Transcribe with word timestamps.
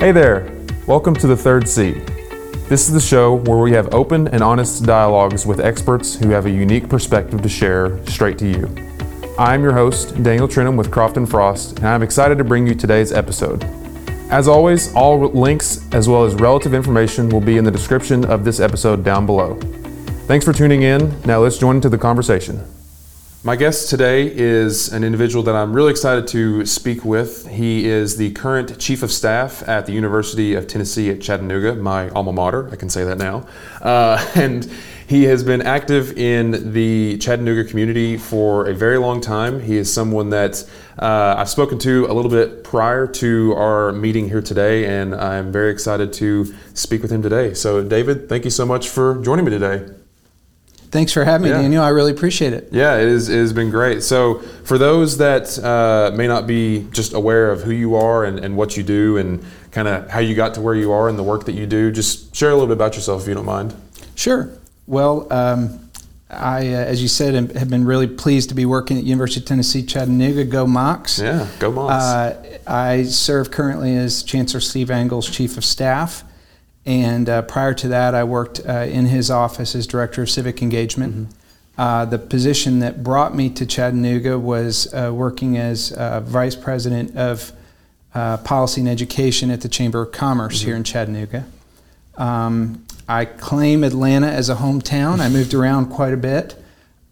Hey 0.00 0.12
there, 0.12 0.50
welcome 0.86 1.12
to 1.16 1.26
the 1.26 1.36
third 1.36 1.68
seat. 1.68 2.06
This 2.70 2.88
is 2.88 2.92
the 2.94 3.00
show 3.00 3.34
where 3.34 3.58
we 3.58 3.72
have 3.72 3.92
open 3.92 4.28
and 4.28 4.42
honest 4.42 4.86
dialogues 4.86 5.44
with 5.44 5.60
experts 5.60 6.14
who 6.14 6.30
have 6.30 6.46
a 6.46 6.50
unique 6.50 6.88
perspective 6.88 7.42
to 7.42 7.50
share 7.50 8.02
straight 8.06 8.38
to 8.38 8.48
you. 8.48 8.74
I'm 9.38 9.62
your 9.62 9.74
host, 9.74 10.22
Daniel 10.22 10.48
Trenum 10.48 10.78
with 10.78 10.90
Croft 10.90 11.18
and 11.18 11.28
Frost, 11.30 11.80
and 11.80 11.88
I'm 11.88 12.02
excited 12.02 12.38
to 12.38 12.44
bring 12.44 12.66
you 12.66 12.74
today's 12.74 13.12
episode. 13.12 13.62
As 14.30 14.48
always, 14.48 14.90
all 14.94 15.20
links 15.20 15.86
as 15.92 16.08
well 16.08 16.24
as 16.24 16.34
relative 16.34 16.72
information 16.72 17.28
will 17.28 17.42
be 17.42 17.58
in 17.58 17.64
the 17.64 17.70
description 17.70 18.24
of 18.24 18.42
this 18.42 18.58
episode 18.58 19.04
down 19.04 19.26
below. 19.26 19.56
Thanks 20.26 20.46
for 20.46 20.54
tuning 20.54 20.80
in. 20.80 21.14
Now 21.26 21.40
let's 21.40 21.58
join 21.58 21.76
into 21.76 21.90
the 21.90 21.98
conversation. 21.98 22.64
My 23.42 23.56
guest 23.56 23.88
today 23.88 24.30
is 24.30 24.92
an 24.92 25.02
individual 25.02 25.42
that 25.44 25.54
I'm 25.54 25.72
really 25.72 25.92
excited 25.92 26.26
to 26.26 26.66
speak 26.66 27.06
with. 27.06 27.48
He 27.48 27.86
is 27.86 28.18
the 28.18 28.32
current 28.32 28.78
Chief 28.78 29.02
of 29.02 29.10
Staff 29.10 29.66
at 29.66 29.86
the 29.86 29.92
University 29.92 30.52
of 30.52 30.68
Tennessee 30.68 31.08
at 31.08 31.22
Chattanooga, 31.22 31.74
my 31.76 32.10
alma 32.10 32.32
mater, 32.32 32.68
I 32.70 32.76
can 32.76 32.90
say 32.90 33.02
that 33.04 33.16
now. 33.16 33.46
Uh, 33.80 34.22
and 34.34 34.70
he 35.06 35.24
has 35.24 35.42
been 35.42 35.62
active 35.62 36.18
in 36.18 36.74
the 36.74 37.16
Chattanooga 37.16 37.64
community 37.64 38.18
for 38.18 38.68
a 38.68 38.74
very 38.74 38.98
long 38.98 39.22
time. 39.22 39.58
He 39.58 39.78
is 39.78 39.90
someone 39.90 40.28
that 40.28 40.62
uh, 40.98 41.36
I've 41.38 41.48
spoken 41.48 41.78
to 41.78 42.08
a 42.10 42.12
little 42.12 42.30
bit 42.30 42.62
prior 42.62 43.06
to 43.06 43.54
our 43.54 43.90
meeting 43.92 44.28
here 44.28 44.42
today, 44.42 44.84
and 44.84 45.14
I'm 45.14 45.50
very 45.50 45.70
excited 45.70 46.12
to 46.12 46.54
speak 46.74 47.00
with 47.00 47.10
him 47.10 47.22
today. 47.22 47.54
So, 47.54 47.82
David, 47.82 48.28
thank 48.28 48.44
you 48.44 48.50
so 48.50 48.66
much 48.66 48.90
for 48.90 49.18
joining 49.22 49.46
me 49.46 49.50
today. 49.50 49.99
Thanks 50.90 51.12
for 51.12 51.24
having 51.24 51.44
me, 51.44 51.50
yeah. 51.50 51.62
Daniel. 51.62 51.84
I 51.84 51.90
really 51.90 52.10
appreciate 52.10 52.52
it. 52.52 52.68
Yeah, 52.72 52.96
it, 52.96 53.06
is, 53.06 53.28
it 53.28 53.38
has 53.38 53.52
been 53.52 53.70
great. 53.70 54.02
So, 54.02 54.40
for 54.64 54.76
those 54.76 55.18
that 55.18 55.56
uh, 55.58 56.10
may 56.16 56.26
not 56.26 56.48
be 56.48 56.86
just 56.90 57.12
aware 57.12 57.52
of 57.52 57.62
who 57.62 57.70
you 57.70 57.94
are 57.94 58.24
and, 58.24 58.40
and 58.40 58.56
what 58.56 58.76
you 58.76 58.82
do 58.82 59.16
and 59.16 59.44
kind 59.70 59.86
of 59.86 60.10
how 60.10 60.18
you 60.18 60.34
got 60.34 60.54
to 60.54 60.60
where 60.60 60.74
you 60.74 60.90
are 60.90 61.08
and 61.08 61.16
the 61.16 61.22
work 61.22 61.44
that 61.44 61.54
you 61.54 61.66
do, 61.66 61.92
just 61.92 62.34
share 62.34 62.50
a 62.50 62.54
little 62.54 62.66
bit 62.66 62.74
about 62.74 62.96
yourself 62.96 63.22
if 63.22 63.28
you 63.28 63.34
don't 63.34 63.46
mind. 63.46 63.72
Sure. 64.16 64.50
Well, 64.88 65.32
um, 65.32 65.90
I, 66.28 66.68
uh, 66.68 66.78
as 66.78 67.02
you 67.02 67.08
said, 67.08 67.34
have 67.56 67.70
been 67.70 67.84
really 67.84 68.08
pleased 68.08 68.48
to 68.48 68.54
be 68.54 68.66
working 68.66 68.98
at 68.98 69.04
University 69.04 69.40
of 69.40 69.46
Tennessee 69.46 69.84
Chattanooga. 69.84 70.44
Go 70.44 70.66
Mocs! 70.66 71.22
Yeah, 71.22 71.48
go 71.58 71.72
Mocs! 71.72 71.90
Uh, 71.90 72.58
I 72.66 73.04
serve 73.04 73.50
currently 73.50 73.96
as 73.96 74.22
Chancellor 74.22 74.60
Steve 74.60 74.90
Angle's 74.90 75.28
Chief 75.28 75.56
of 75.56 75.64
Staff. 75.64 76.24
And 76.86 77.28
uh, 77.28 77.42
prior 77.42 77.74
to 77.74 77.88
that, 77.88 78.14
I 78.14 78.24
worked 78.24 78.60
uh, 78.66 78.72
in 78.72 79.06
his 79.06 79.30
office 79.30 79.74
as 79.74 79.86
Director 79.86 80.22
of 80.22 80.30
Civic 80.30 80.62
Engagement. 80.62 81.14
Mm-hmm. 81.14 81.32
Uh, 81.80 82.04
the 82.04 82.18
position 82.18 82.80
that 82.80 83.02
brought 83.02 83.34
me 83.34 83.48
to 83.50 83.64
Chattanooga 83.66 84.38
was 84.38 84.92
uh, 84.92 85.12
working 85.14 85.56
as 85.56 85.92
uh, 85.92 86.20
Vice 86.20 86.56
President 86.56 87.16
of 87.16 87.52
uh, 88.14 88.38
Policy 88.38 88.80
and 88.80 88.88
Education 88.90 89.50
at 89.50 89.60
the 89.60 89.68
Chamber 89.68 90.02
of 90.02 90.12
Commerce 90.12 90.58
mm-hmm. 90.58 90.66
here 90.66 90.76
in 90.76 90.84
Chattanooga. 90.84 91.46
Um, 92.16 92.84
I 93.08 93.24
claim 93.24 93.82
Atlanta 93.82 94.28
as 94.28 94.48
a 94.48 94.56
hometown. 94.56 95.20
I 95.20 95.28
moved 95.28 95.54
around 95.54 95.86
quite 95.86 96.12
a 96.12 96.16
bit. 96.16 96.54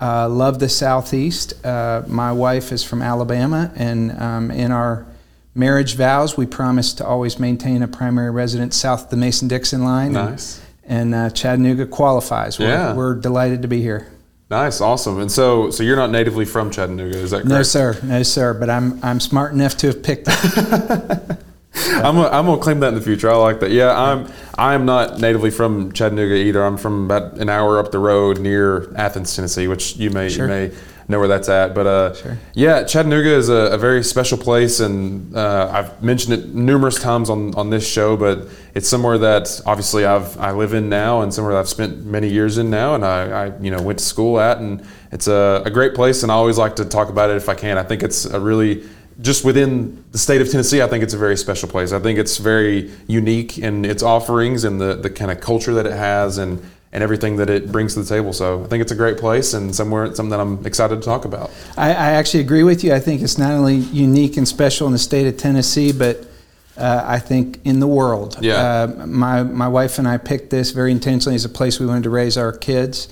love 0.01 0.59
the 0.59 0.69
Southeast. 0.69 1.55
my 1.65 2.33
wife 2.33 2.73
is 2.73 2.85
from 2.85 3.01
Alabama, 3.03 3.73
and 3.75 4.13
um, 4.21 4.51
in 4.51 4.71
our 4.71 5.07
marriage 5.59 5.97
vows, 5.97 6.37
we 6.37 6.47
promise 6.47 6.93
to 6.95 7.07
always 7.07 7.39
maintain 7.39 7.83
a 7.83 7.89
primary 7.89 8.31
residence 8.31 8.77
south 8.77 9.05
of 9.05 9.11
the 9.11 9.17
Mason 9.17 9.49
Dixon 9.49 9.83
line. 9.83 10.13
Nice. 10.13 10.63
And, 10.85 11.15
and 11.15 11.15
uh, 11.15 11.31
Chattanooga 11.35 11.87
qualifies. 11.87 12.59
We're, 12.59 12.69
yeah. 12.69 12.95
we're 12.95 13.15
delighted 13.15 13.63
to 13.63 13.69
be 13.69 13.83
here. 13.83 14.11
Nice, 14.51 14.81
awesome. 14.81 15.21
And 15.21 15.31
so, 15.31 15.71
so 15.71 15.83
you're 15.83 15.97
not 15.97 16.11
natively 16.11 16.47
from 16.47 16.71
Chattanooga, 16.71 17.19
is 17.19 17.33
that 17.33 17.39
correct? 17.39 17.49
No, 17.49 17.63
sir. 17.63 18.01
No, 18.03 18.23
sir. 18.23 18.55
But 18.55 18.71
I'm 18.71 18.99
I'm 19.05 19.21
smart 19.21 19.53
enough 19.53 19.77
to 19.79 19.89
have 19.89 20.03
picked 20.03 20.27
it. 20.31 21.39
I'm 21.75 22.15
gonna, 22.15 22.29
I'm 22.29 22.47
gonna 22.47 22.61
claim 22.61 22.81
that 22.81 22.89
in 22.89 22.95
the 22.95 23.03
future. 23.03 23.31
I 23.31 23.37
like 23.37 23.61
that. 23.61 23.73
Yeah, 23.73 23.93
I'm 23.93 24.33
I'm 24.57 24.87
not 24.87 25.21
natively 25.21 25.51
from 25.51 25.93
Chattanooga 25.93 26.35
either. 26.35 26.65
I'm 26.65 26.79
from 26.79 27.05
about 27.05 27.35
an 27.35 27.51
hour 27.51 27.79
up 27.79 27.93
the 27.93 27.99
road 27.99 28.41
near 28.41 28.91
Athens, 28.97 29.37
Tennessee, 29.37 29.69
which 29.69 29.97
you 29.97 30.09
may 30.09 30.31
sure. 30.31 30.47
you 30.47 30.51
may 30.51 30.75
know 31.09 31.19
where 31.19 31.29
that's 31.29 31.49
at. 31.49 31.75
But 31.75 31.87
uh, 31.87 32.15
sure. 32.15 32.39
yeah, 32.55 32.85
Chattanooga 32.85 33.31
is 33.31 33.49
a, 33.49 33.73
a 33.73 33.79
very 33.79 34.05
special 34.05 34.39
place, 34.39 34.81
and 34.81 35.35
uh, 35.35 35.71
I've 35.73 36.03
mentioned 36.03 36.35
it 36.35 36.55
numerous 36.55 37.01
times 37.01 37.31
on, 37.31 37.55
on 37.55 37.71
this 37.71 37.89
show. 37.89 38.17
But 38.17 38.49
it's 38.75 38.89
somewhere 38.89 39.19
that 39.19 39.61
obviously 39.67 40.05
I've 40.05 40.39
I 40.39 40.53
live 40.53 40.75
in 40.75 40.89
now, 40.89 41.23
and 41.23 41.33
somewhere 41.33 41.55
that 41.55 41.61
I've 41.61 41.69
spent 41.69 42.05
many 42.05 42.29
years 42.29 42.59
in 42.59 42.71
now, 42.71 42.95
and 42.95 43.05
I, 43.05 43.47
I 43.47 43.59
you 43.59 43.71
know 43.71 43.83
went 43.83 43.99
to 43.99 44.05
school 44.05 44.39
at, 44.39 44.59
and 44.59 44.87
it's 45.11 45.27
a, 45.27 45.63
a 45.65 45.71
great 45.71 45.95
place. 45.95 46.23
And 46.23 46.31
I 46.31 46.35
always 46.35 46.59
like 46.59 46.77
to 46.77 46.85
talk 46.85 47.09
about 47.09 47.31
it 47.31 47.37
if 47.37 47.49
I 47.49 47.55
can. 47.55 47.79
I 47.79 47.83
think 47.83 48.03
it's 48.03 48.27
a 48.27 48.39
really 48.39 48.85
just 49.21 49.45
within 49.45 50.05
the 50.13 50.19
state 50.19 50.41
of 50.41 50.49
Tennessee, 50.49 50.81
I 50.81 50.87
think 50.87 51.03
it's 51.03 51.15
a 51.15 51.19
very 51.19 51.37
special 51.37 51.69
place. 51.69 51.93
I 51.93 51.99
think 51.99 52.21
it's 52.21 52.39
very 52.39 52.93
unique 53.09 53.59
in 53.59 53.85
its 53.85 54.03
offerings 54.03 54.63
and 54.63 54.81
the, 54.81 54.95
the 54.95 55.11
kind 55.11 55.31
of 55.33 55.41
culture 55.41 55.75
that 55.75 55.87
it 55.87 55.93
has 55.93 56.39
and 56.39 56.63
and 56.93 57.03
everything 57.03 57.37
that 57.37 57.51
it 57.51 57.71
brings 57.71 57.95
to 57.95 58.03
the 58.03 58.09
table. 58.09 58.33
So 58.33 58.65
I 58.65 58.67
think 58.67 58.81
it's 58.81 58.93
a 58.93 58.97
great 58.97 59.19
place 59.19 59.53
and 59.55 59.75
somewhere 59.75 60.07
something 60.15 60.31
that 60.31 60.41
I'm 60.41 60.65
excited 60.67 60.97
to 60.97 61.03
talk 61.03 61.25
about. 61.25 61.51
I, 61.77 61.91
I 61.91 62.11
actually 62.13 62.41
agree 62.41 62.63
with 62.63 62.83
you. 62.83 62.95
I 62.95 63.01
think 63.01 63.21
it's 63.23 63.39
not 63.39 63.53
only 63.53 63.77
unique 63.77 64.37
and 64.37 64.49
special 64.49 64.87
in 64.87 64.93
the 64.93 64.99
state 64.99 65.27
of 65.27 65.37
Tennessee, 65.37 65.93
but 65.93 66.27
uh, 66.79 67.03
I 67.05 67.19
think 67.19 67.61
in 67.65 67.81
the 67.81 67.87
world. 67.87 68.39
Yeah. 68.41 68.55
Uh, 68.55 69.07
my 69.07 69.43
my 69.43 69.69
wife 69.69 69.99
and 69.99 70.09
I 70.09 70.17
picked 70.17 70.51
this 70.51 70.71
very 70.71 70.93
intentionally 70.93 71.35
as 71.35 71.45
a 71.45 71.49
place 71.49 71.81
we 71.81 71.87
wanted 71.87 72.05
to 72.05 72.11
raise 72.11 72.39
our 72.39 72.53
kids, 72.53 73.09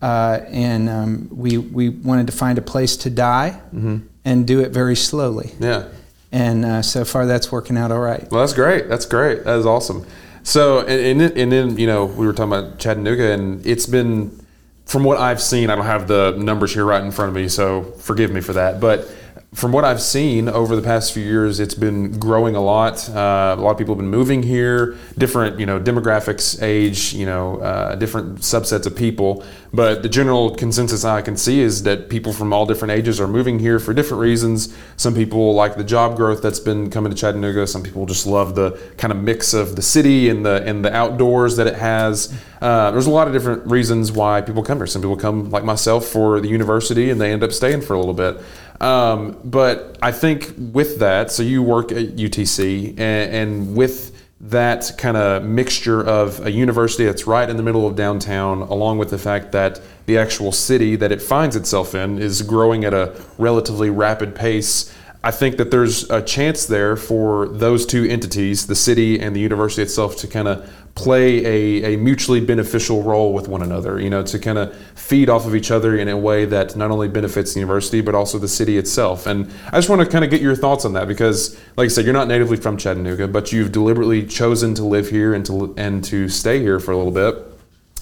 uh, 0.00 0.40
and 0.48 0.88
um, 0.88 1.28
we 1.30 1.58
we 1.58 1.88
wanted 1.88 2.26
to 2.28 2.32
find 2.32 2.56
a 2.56 2.62
place 2.62 2.96
to 2.98 3.10
die 3.10 3.60
mm-hmm. 3.74 3.98
and 4.24 4.46
do 4.46 4.60
it 4.60 4.70
very 4.70 4.96
slowly. 4.96 5.52
Yeah. 5.58 5.88
And 6.32 6.64
uh, 6.64 6.82
so 6.82 7.04
far, 7.04 7.26
that's 7.26 7.50
working 7.50 7.76
out 7.76 7.90
all 7.90 7.98
right. 7.98 8.30
Well, 8.30 8.40
that's 8.40 8.52
great. 8.52 8.88
That's 8.88 9.04
great. 9.04 9.42
That 9.44 9.58
is 9.58 9.66
awesome. 9.66 10.06
So, 10.42 10.80
and, 10.80 11.20
and, 11.20 11.36
and 11.36 11.52
then, 11.52 11.78
you 11.78 11.86
know, 11.86 12.06
we 12.06 12.26
were 12.26 12.32
talking 12.32 12.52
about 12.52 12.78
Chattanooga, 12.78 13.32
and 13.32 13.64
it's 13.66 13.86
been, 13.86 14.44
from 14.86 15.04
what 15.04 15.18
I've 15.18 15.40
seen, 15.40 15.70
I 15.70 15.76
don't 15.76 15.86
have 15.86 16.08
the 16.08 16.34
numbers 16.38 16.72
here 16.72 16.84
right 16.84 17.02
in 17.02 17.10
front 17.10 17.28
of 17.28 17.34
me, 17.34 17.48
so 17.48 17.82
forgive 17.98 18.30
me 18.30 18.40
for 18.40 18.54
that. 18.54 18.80
But 18.80 19.08
from 19.54 19.72
what 19.72 19.84
I've 19.84 20.00
seen 20.00 20.48
over 20.48 20.76
the 20.76 20.82
past 20.82 21.12
few 21.12 21.24
years, 21.24 21.58
it's 21.58 21.74
been 21.74 22.18
growing 22.18 22.54
a 22.54 22.60
lot. 22.60 23.08
Uh, 23.08 23.56
a 23.58 23.60
lot 23.60 23.72
of 23.72 23.78
people 23.78 23.94
have 23.94 24.00
been 24.00 24.10
moving 24.10 24.42
here, 24.42 24.96
different, 25.18 25.58
you 25.58 25.66
know, 25.66 25.80
demographics, 25.80 26.62
age, 26.62 27.12
you 27.12 27.26
know, 27.26 27.60
uh, 27.60 27.96
different 27.96 28.38
subsets 28.38 28.86
of 28.86 28.94
people. 28.96 29.44
But 29.72 30.02
the 30.02 30.08
general 30.08 30.54
consensus 30.54 31.04
I 31.04 31.22
can 31.22 31.36
see 31.36 31.60
is 31.60 31.84
that 31.84 32.08
people 32.10 32.32
from 32.32 32.52
all 32.52 32.66
different 32.66 32.92
ages 32.92 33.20
are 33.20 33.28
moving 33.28 33.58
here 33.58 33.78
for 33.78 33.94
different 33.94 34.20
reasons. 34.20 34.74
Some 34.96 35.14
people 35.14 35.54
like 35.54 35.76
the 35.76 35.84
job 35.84 36.16
growth 36.16 36.42
that's 36.42 36.58
been 36.58 36.90
coming 36.90 37.10
to 37.10 37.16
Chattanooga. 37.16 37.66
Some 37.66 37.82
people 37.82 38.04
just 38.04 38.26
love 38.26 38.54
the 38.56 38.80
kind 38.96 39.12
of 39.12 39.22
mix 39.22 39.54
of 39.54 39.76
the 39.76 39.82
city 39.82 40.28
and 40.28 40.44
the 40.44 40.64
and 40.66 40.84
the 40.84 40.92
outdoors 40.92 41.56
that 41.56 41.68
it 41.68 41.76
has. 41.76 42.36
Uh, 42.60 42.90
there's 42.90 43.06
a 43.06 43.10
lot 43.10 43.26
of 43.26 43.32
different 43.32 43.64
reasons 43.66 44.10
why 44.10 44.40
people 44.40 44.62
come 44.62 44.78
here. 44.78 44.86
Some 44.86 45.02
people 45.02 45.16
come, 45.16 45.50
like 45.50 45.64
myself, 45.64 46.06
for 46.06 46.40
the 46.40 46.48
university, 46.48 47.10
and 47.10 47.20
they 47.20 47.32
end 47.32 47.42
up 47.42 47.52
staying 47.52 47.82
for 47.82 47.94
a 47.94 47.98
little 47.98 48.12
bit. 48.12 48.40
Um, 48.80 49.38
but 49.44 49.98
I 50.02 50.12
think 50.12 50.54
with 50.58 50.98
that, 50.98 51.30
so 51.30 51.42
you 51.42 51.62
work 51.62 51.92
at 51.92 52.16
UTC, 52.16 52.98
and, 52.98 53.34
and 53.34 53.76
with 53.76 54.19
that 54.40 54.92
kind 54.96 55.18
of 55.18 55.44
mixture 55.44 56.02
of 56.02 56.44
a 56.46 56.50
university 56.50 57.04
that's 57.04 57.26
right 57.26 57.48
in 57.50 57.58
the 57.58 57.62
middle 57.62 57.86
of 57.86 57.94
downtown, 57.94 58.62
along 58.62 58.96
with 58.96 59.10
the 59.10 59.18
fact 59.18 59.52
that 59.52 59.80
the 60.06 60.16
actual 60.16 60.50
city 60.50 60.96
that 60.96 61.12
it 61.12 61.20
finds 61.20 61.56
itself 61.56 61.94
in 61.94 62.18
is 62.18 62.40
growing 62.40 62.84
at 62.84 62.94
a 62.94 63.20
relatively 63.36 63.90
rapid 63.90 64.34
pace. 64.34 64.94
I 65.22 65.30
think 65.30 65.58
that 65.58 65.70
there's 65.70 66.08
a 66.10 66.22
chance 66.22 66.64
there 66.64 66.96
for 66.96 67.48
those 67.48 67.84
two 67.84 68.04
entities, 68.04 68.66
the 68.66 68.74
city 68.74 69.20
and 69.20 69.36
the 69.36 69.40
university 69.40 69.82
itself, 69.82 70.16
to 70.16 70.26
kind 70.26 70.48
of 70.48 70.72
play 70.94 71.44
a, 71.44 71.94
a 71.94 71.96
mutually 71.96 72.40
beneficial 72.40 73.02
role 73.02 73.32
with 73.32 73.48
one 73.48 73.62
another, 73.62 74.00
you 74.00 74.10
know, 74.10 74.22
to 74.22 74.38
kind 74.38 74.58
of 74.58 74.76
feed 74.94 75.28
off 75.30 75.46
of 75.46 75.54
each 75.54 75.70
other 75.70 75.96
in 75.96 76.08
a 76.08 76.16
way 76.16 76.44
that 76.44 76.76
not 76.76 76.90
only 76.90 77.08
benefits 77.08 77.54
the 77.54 77.60
university, 77.60 78.00
but 78.00 78.14
also 78.14 78.38
the 78.38 78.48
city 78.48 78.76
itself. 78.76 79.26
And 79.26 79.50
I 79.68 79.78
just 79.78 79.88
want 79.88 80.02
to 80.02 80.08
kind 80.08 80.24
of 80.24 80.30
get 80.30 80.42
your 80.42 80.56
thoughts 80.56 80.84
on 80.84 80.92
that 80.94 81.08
because, 81.08 81.58
like 81.76 81.86
I 81.86 81.88
said, 81.88 82.04
you're 82.04 82.14
not 82.14 82.28
natively 82.28 82.56
from 82.56 82.76
Chattanooga, 82.76 83.28
but 83.28 83.52
you've 83.52 83.72
deliberately 83.72 84.26
chosen 84.26 84.74
to 84.74 84.84
live 84.84 85.08
here 85.08 85.32
and 85.32 85.46
to, 85.46 85.74
and 85.76 86.04
to 86.04 86.28
stay 86.28 86.60
here 86.60 86.80
for 86.80 86.92
a 86.92 86.96
little 86.96 87.12
bit. 87.12 87.46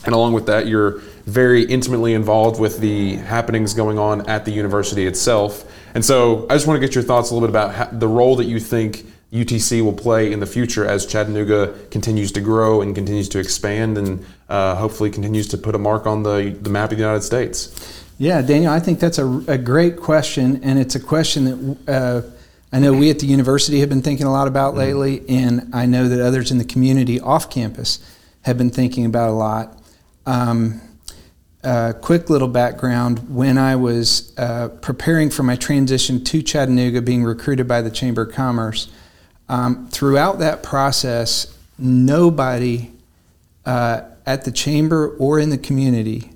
And 0.05 0.15
along 0.15 0.33
with 0.33 0.47
that, 0.47 0.67
you're 0.67 1.01
very 1.27 1.65
intimately 1.65 2.15
involved 2.15 2.61
with 2.61 2.79
the 2.79 3.17
happenings 3.17 3.75
going 3.75 3.99
on 3.99 4.29
at 4.29 4.45
the 4.45 4.53
university 4.53 5.07
itself. 5.07 5.71
And 5.95 6.05
so 6.05 6.47
I 6.49 6.55
just 6.55 6.67
want 6.67 6.81
to 6.81 6.87
get 6.87 6.95
your 6.95 7.05
thoughts 7.05 7.31
a 7.31 7.35
little 7.35 7.49
bit 7.49 7.51
about 7.51 7.75
how, 7.75 7.85
the 7.87 8.09
role 8.09 8.37
that 8.37 8.45
you 8.47 8.61
think 8.61 9.05
UTC 9.33 9.83
will 9.83 9.93
play 9.93 10.33
in 10.33 10.41
the 10.41 10.47
future 10.47 10.87
as 10.87 11.05
Chattanooga 11.05 11.75
continues 11.91 12.33
to 12.33 12.41
grow 12.41 12.81
and 12.81 12.95
continues 12.95 13.29
to 13.31 13.39
expand 13.39 13.99
and 13.99 14.25
uh, 14.49 14.75
hopefully 14.77 15.11
continues 15.11 15.47
to 15.49 15.59
put 15.59 15.75
a 15.75 15.79
mark 15.79 16.07
on 16.07 16.23
the, 16.23 16.57
the 16.63 16.71
map 16.71 16.91
of 16.91 16.97
the 16.97 17.03
United 17.03 17.23
States? 17.23 18.05
Yeah, 18.17 18.43
Daniel, 18.43 18.73
I 18.73 18.81
think 18.81 19.01
that's 19.01 19.19
a, 19.19 19.27
a 19.47 19.59
great 19.59 19.97
question, 19.97 20.63
and 20.65 20.79
it's 20.79 20.95
a 20.95 21.01
question 21.01 21.77
that 21.85 21.89
uh, 21.89 22.31
I 22.73 22.81
know 22.81 22.93
we 22.93 23.11
at 23.11 23.21
the 23.21 23.27
university 23.27 23.81
have 23.81 23.89
been 23.89 24.03
thinking 24.03 24.27
a 24.27 24.33
lot 24.33 24.49
about 24.49 24.71
mm-hmm. 24.71 24.99
lately, 24.99 25.29
and 25.29 25.75
I 25.75 25.87
know 25.87 26.09
that 26.09 26.21
others 26.21 26.51
in 26.51 26.59
the 26.59 26.65
community 26.65 27.21
off 27.21 27.49
campus 27.49 28.01
have 28.43 28.59
been 28.59 28.71
thinking 28.71 29.05
about 29.05 29.29
a 29.29 29.33
lot. 29.33 29.83
Um, 30.27 30.81
uh, 31.63 31.93
quick 32.01 32.31
little 32.31 32.49
background 32.49 33.35
when 33.35 33.59
I 33.59 33.77
was 33.77 34.33
uh, 34.39 34.69
preparing 34.81 35.29
for 35.29 35.43
my 35.43 35.57
transition 35.57 36.25
to 36.25 36.43
Chattanooga, 36.43 37.03
being 37.03 37.25
recruited 37.25 37.69
by 37.69 37.83
the 37.83 37.91
Chamber 37.91 38.23
of 38.23 38.33
Commerce, 38.33 38.89
Um, 39.49 39.89
throughout 39.89 40.39
that 40.41 40.63
process, 40.63 41.57
nobody 41.79 42.91
uh, 43.65 44.03
at 44.27 44.45
the 44.45 44.51
chamber 44.51 45.09
or 45.19 45.39
in 45.39 45.51
the 45.51 45.59
community 45.59 46.33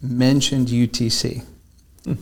mentioned 0.00 0.68
UTC 0.68 1.44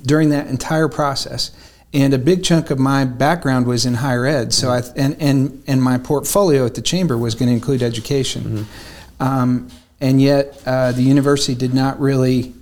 during 0.05 0.31
that 0.31 0.49
entire 0.49 0.89
process. 0.89 1.51
And 1.93 2.15
a 2.15 2.19
big 2.19 2.45
chunk 2.45 2.71
of 2.71 2.79
my 2.79 3.05
background 3.05 3.67
was 3.67 3.85
in 3.85 3.95
higher 3.95 4.25
ed, 4.25 4.53
so 4.53 4.71
I 4.71 4.83
and 4.95 5.17
and 5.19 5.65
and 5.67 5.83
my 5.83 5.99
portfolio 5.99 6.65
at 6.65 6.77
the 6.77 6.83
chamber 6.83 7.19
was 7.19 7.35
going 7.35 7.49
to 7.49 7.53
include 7.53 7.83
education, 7.83 8.43
mm-hmm. 8.43 9.23
um, 9.23 9.69
and 10.01 10.23
yet 10.23 10.63
uh, 10.67 10.93
the 10.93 11.03
university 11.03 11.57
did 11.57 11.75
not 11.75 11.99
really 11.99 12.55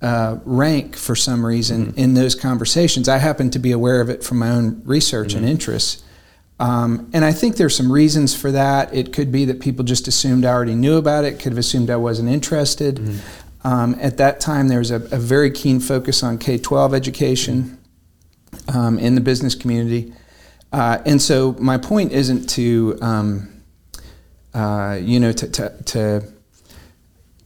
uh, 0.00 0.38
rank 0.44 0.94
for 0.94 1.16
some 1.16 1.44
reason 1.44 1.86
mm-hmm. 1.86 1.98
in 1.98 2.14
those 2.14 2.36
conversations. 2.36 3.08
I 3.08 3.18
happened 3.18 3.52
to 3.54 3.58
be 3.58 3.72
aware 3.72 4.00
of 4.00 4.10
it 4.10 4.22
from 4.22 4.38
my 4.38 4.50
own 4.50 4.80
research 4.84 5.30
mm-hmm. 5.30 5.38
and 5.38 5.48
interests. 5.48 6.04
Um, 6.60 7.08
and 7.12 7.24
I 7.24 7.32
think 7.32 7.56
there's 7.56 7.76
some 7.76 7.90
reasons 7.90 8.34
for 8.34 8.50
that. 8.52 8.92
It 8.92 9.12
could 9.12 9.30
be 9.30 9.44
that 9.44 9.60
people 9.60 9.84
just 9.84 10.08
assumed 10.08 10.44
I 10.44 10.52
already 10.52 10.74
knew 10.74 10.96
about 10.96 11.24
it, 11.24 11.38
could 11.38 11.52
have 11.52 11.58
assumed 11.58 11.88
I 11.88 11.96
wasn't 11.96 12.28
interested. 12.28 12.96
Mm-hmm. 12.96 13.66
Um, 13.66 13.96
at 14.00 14.16
that 14.16 14.40
time, 14.40 14.68
there 14.68 14.78
was 14.78 14.90
a, 14.90 14.96
a, 14.96 15.18
very 15.18 15.50
keen 15.50 15.80
focus 15.80 16.22
on 16.22 16.38
K 16.38 16.58
12 16.58 16.94
education 16.94 17.78
um, 18.72 18.98
in 18.98 19.14
the 19.14 19.20
business 19.20 19.54
community. 19.54 20.12
Uh, 20.72 20.98
and 21.04 21.20
so, 21.20 21.56
my 21.58 21.76
point 21.76 22.12
isn't 22.12 22.48
to, 22.50 22.98
um, 23.00 23.62
uh, 24.54 24.98
you 25.00 25.18
know, 25.18 25.32
to, 25.32 25.50
to, 25.50 25.82
to, 25.84 26.32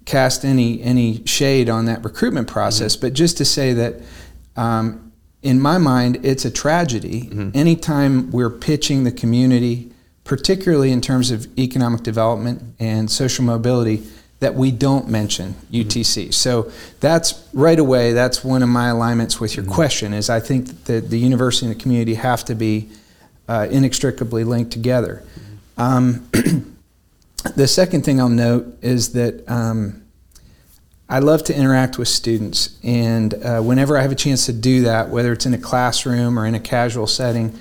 cast 0.05 0.45
any, 0.45 0.83
any 0.83 1.25
shade 1.27 1.71
on 1.71 1.85
that 1.85 2.05
recruitment 2.05 2.49
process, 2.49 2.97
mm-hmm. 2.97 3.07
but 3.07 3.13
just 3.13 3.39
to 3.39 3.45
say 3.45 3.73
that 3.73 3.95
um, 4.57 5.12
in 5.43 5.61
my 5.61 5.79
mind, 5.79 6.25
it's 6.25 6.45
a 6.45 6.51
tragedy 6.51 7.23
mm-hmm. 7.23 7.51
anytime 7.55 8.31
we're 8.31 8.51
pitching 8.51 9.05
the 9.05 9.11
community, 9.11 9.91
particularly 10.25 10.93
in 10.93 11.01
terms 11.01 11.31
of 11.31 11.47
economic 11.59 12.03
development 12.03 12.63
and 12.79 13.11
social 13.11 13.45
mobility, 13.45 14.05
that 14.39 14.55
we 14.55 14.71
don't 14.71 15.09
mention 15.09 15.55
UTC. 15.73 16.23
Mm-hmm. 16.23 16.31
So 16.31 16.71
that's 17.01 17.47
right 17.53 17.79
away. 17.79 18.13
That's 18.13 18.45
one 18.45 18.63
of 18.63 18.69
my 18.69 18.89
alignments 18.89 19.41
with 19.41 19.57
your 19.57 19.65
mm-hmm. 19.65 19.75
question. 19.75 20.13
Is 20.15 20.31
I 20.31 20.41
think 20.41 20.85
that 20.85 21.11
the 21.11 21.19
university 21.19 21.67
and 21.67 21.75
the 21.75 21.81
community 21.81 22.15
have 22.15 22.45
to 22.47 22.55
be 22.55 22.89
uh, 23.49 23.67
inextricably 23.71 24.45
linked 24.45 24.71
together. 24.71 25.25
Mm-hmm. 25.77 25.81
Um, 25.81 26.77
the 27.57 27.67
second 27.67 28.05
thing 28.05 28.21
I'll 28.21 28.29
note 28.29 28.79
is 28.81 29.13
that. 29.15 29.49
Um, 29.51 30.02
I 31.09 31.19
love 31.19 31.45
to 31.45 31.57
interact 31.57 31.99
with 31.99 32.09
students, 32.09 32.79
and 32.83 33.35
uh, 33.35 33.61
whenever 33.61 33.99
I 33.99 34.03
have 34.03 34.13
a 34.13 34.17
chance 34.17 34.47
to 34.47 34.53
do 34.53 34.83
that, 34.83 35.11
whether 35.11 35.33
it's 35.33 35.45
in 35.45 35.53
a 35.53 35.59
classroom 35.59 36.39
or 36.39 36.47
in 36.47 36.55
a 36.55 36.61
casual 36.61 37.07
setting, 37.07 37.59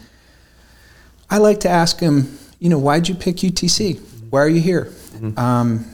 I 1.29 1.37
like 1.37 1.59
to 1.61 1.69
ask 1.69 1.99
them, 1.99 2.37
you 2.59 2.69
know, 2.69 2.79
why'd 2.79 3.07
you 3.09 3.15
pick 3.15 3.37
UTC? 3.37 3.99
Why 4.29 4.41
are 4.41 4.49
you 4.49 4.61
here? 4.61 4.85
Mm-hmm. 4.85 5.37
Um, 5.37 5.85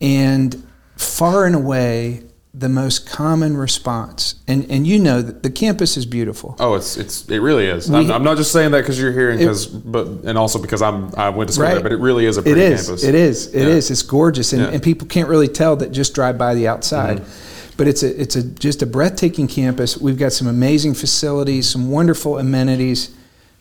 and 0.00 0.66
far 0.96 1.46
and 1.46 1.54
away, 1.54 2.22
the 2.56 2.68
most 2.68 3.08
common 3.08 3.56
response, 3.56 4.36
and, 4.46 4.70
and 4.70 4.86
you 4.86 5.00
know 5.00 5.20
that 5.20 5.42
the 5.42 5.50
campus 5.50 5.96
is 5.96 6.06
beautiful. 6.06 6.54
Oh, 6.60 6.74
it's 6.74 6.96
it's 6.96 7.28
it 7.28 7.38
really 7.38 7.66
is. 7.66 7.90
We, 7.90 7.96
I'm, 7.96 8.12
I'm, 8.12 8.22
not 8.22 8.36
just 8.36 8.52
saying 8.52 8.70
that 8.70 8.82
because 8.82 8.98
you're 8.98 9.12
here, 9.12 9.30
and 9.30 9.40
because 9.40 9.66
but 9.66 10.06
and 10.06 10.38
also 10.38 10.62
because 10.62 10.80
I'm 10.80 11.12
I 11.16 11.30
went 11.30 11.48
to 11.48 11.54
school 11.54 11.64
right. 11.64 11.74
there, 11.74 11.82
but 11.82 11.90
it 11.90 11.98
really 11.98 12.26
is 12.26 12.36
a 12.36 12.42
pretty 12.42 12.60
it 12.60 12.72
is, 12.72 12.86
campus. 12.86 13.02
It 13.02 13.16
is. 13.16 13.52
It 13.52 13.62
yeah. 13.62 13.74
is. 13.74 13.90
It's 13.90 14.02
gorgeous, 14.02 14.52
and, 14.52 14.62
yeah. 14.62 14.68
and 14.68 14.80
people 14.80 15.08
can't 15.08 15.28
really 15.28 15.48
tell 15.48 15.74
that 15.76 15.90
just 15.90 16.14
drive 16.14 16.38
by 16.38 16.54
the 16.54 16.68
outside. 16.68 17.18
Mm-hmm. 17.18 17.74
But 17.76 17.88
it's 17.88 18.04
a 18.04 18.20
it's 18.20 18.36
a 18.36 18.44
just 18.44 18.82
a 18.82 18.86
breathtaking 18.86 19.48
campus. 19.48 19.98
We've 19.98 20.18
got 20.18 20.32
some 20.32 20.46
amazing 20.46 20.94
facilities, 20.94 21.68
some 21.68 21.90
wonderful 21.90 22.38
amenities, 22.38 23.12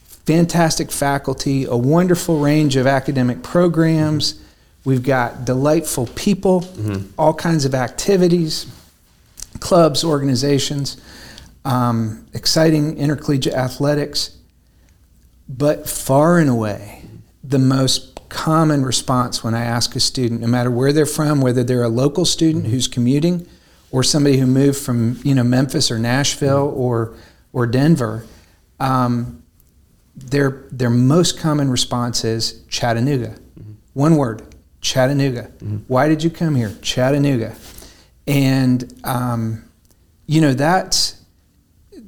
fantastic 0.04 0.92
faculty, 0.92 1.64
a 1.64 1.76
wonderful 1.76 2.38
range 2.38 2.76
of 2.76 2.86
academic 2.86 3.42
programs. 3.42 4.40
We've 4.86 5.02
got 5.02 5.46
delightful 5.46 6.08
people, 6.14 6.62
mm-hmm. 6.62 7.08
all 7.18 7.34
kinds 7.34 7.66
of 7.66 7.74
activities 7.74 8.68
clubs, 9.60 10.04
organizations, 10.04 10.98
um, 11.66 12.26
exciting 12.34 12.98
intercollegiate 12.98 13.54
athletics. 13.54 14.38
But 15.48 15.90
far 15.90 16.40
and 16.40 16.50
away, 16.50 17.04
the 17.44 17.60
most 17.60 18.30
common 18.30 18.84
response 18.84 19.44
when 19.44 19.54
I 19.54 19.64
ask 19.64 19.96
a 19.96 20.00
student, 20.00 20.42
no 20.42 20.48
matter 20.48 20.72
where 20.72 20.92
they're 20.92 21.06
from, 21.06 21.42
whether 21.42 21.64
they're 21.64 21.84
a 21.84 21.90
local 21.90 22.26
student 22.26 22.68
who's 22.68 22.88
commuting 22.88 23.48
or 23.92 24.04
somebody 24.04 24.38
who 24.38 24.48
moved 24.48 24.80
from 24.80 25.20
you 25.24 25.36
know 25.36 25.44
Memphis 25.44 25.92
or 25.92 26.00
Nashville 26.00 26.74
or 26.76 27.16
or 27.52 27.68
Denver, 27.68 28.26
um, 28.80 29.44
their 30.16 30.66
their 30.72 30.90
most 30.90 31.38
common 31.38 31.70
response 31.70 32.24
is 32.24 32.64
Chattanooga. 32.70 33.36
Mm-hmm. 33.60 33.74
One 33.94 34.16
word, 34.16 34.42
Chattanooga. 34.82 35.52
Mm-hmm. 35.58 35.78
Why 35.88 36.08
did 36.08 36.24
you 36.24 36.30
come 36.30 36.56
here? 36.56 36.74
Chattanooga 36.82 37.56
and 38.28 38.94
um, 39.04 39.64
you 40.28 40.42
know 40.42 40.54
that's 40.54 41.22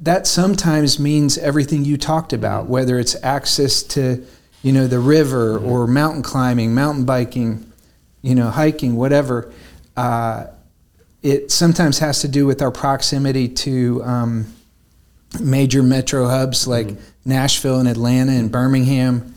that 0.02 0.26
sometimes 0.26 0.98
means 1.00 1.38
everything 1.38 1.84
you 1.84 1.96
talked 1.96 2.32
about, 2.32 2.66
whether 2.66 2.98
it's 2.98 3.16
access 3.22 3.82
to 3.82 4.24
you 4.62 4.72
know 4.72 4.86
the 4.86 4.98
river 4.98 5.58
mm-hmm. 5.58 5.66
or 5.66 5.86
mountain 5.86 6.22
climbing, 6.22 6.74
mountain 6.74 7.04
biking, 7.04 7.70
you 8.22 8.34
know 8.34 8.50
hiking, 8.50 8.96
whatever. 8.96 9.52
Uh, 9.96 10.46
it 11.22 11.50
sometimes 11.50 11.98
has 11.98 12.20
to 12.20 12.28
do 12.28 12.46
with 12.46 12.62
our 12.62 12.70
proximity 12.70 13.48
to 13.48 14.02
um, 14.04 14.46
major 15.40 15.82
metro 15.82 16.28
hubs 16.28 16.66
like 16.66 16.86
mm-hmm. 16.86 17.00
Nashville 17.24 17.80
and 17.80 17.88
Atlanta 17.88 18.32
and 18.32 18.50
Birmingham. 18.50 19.34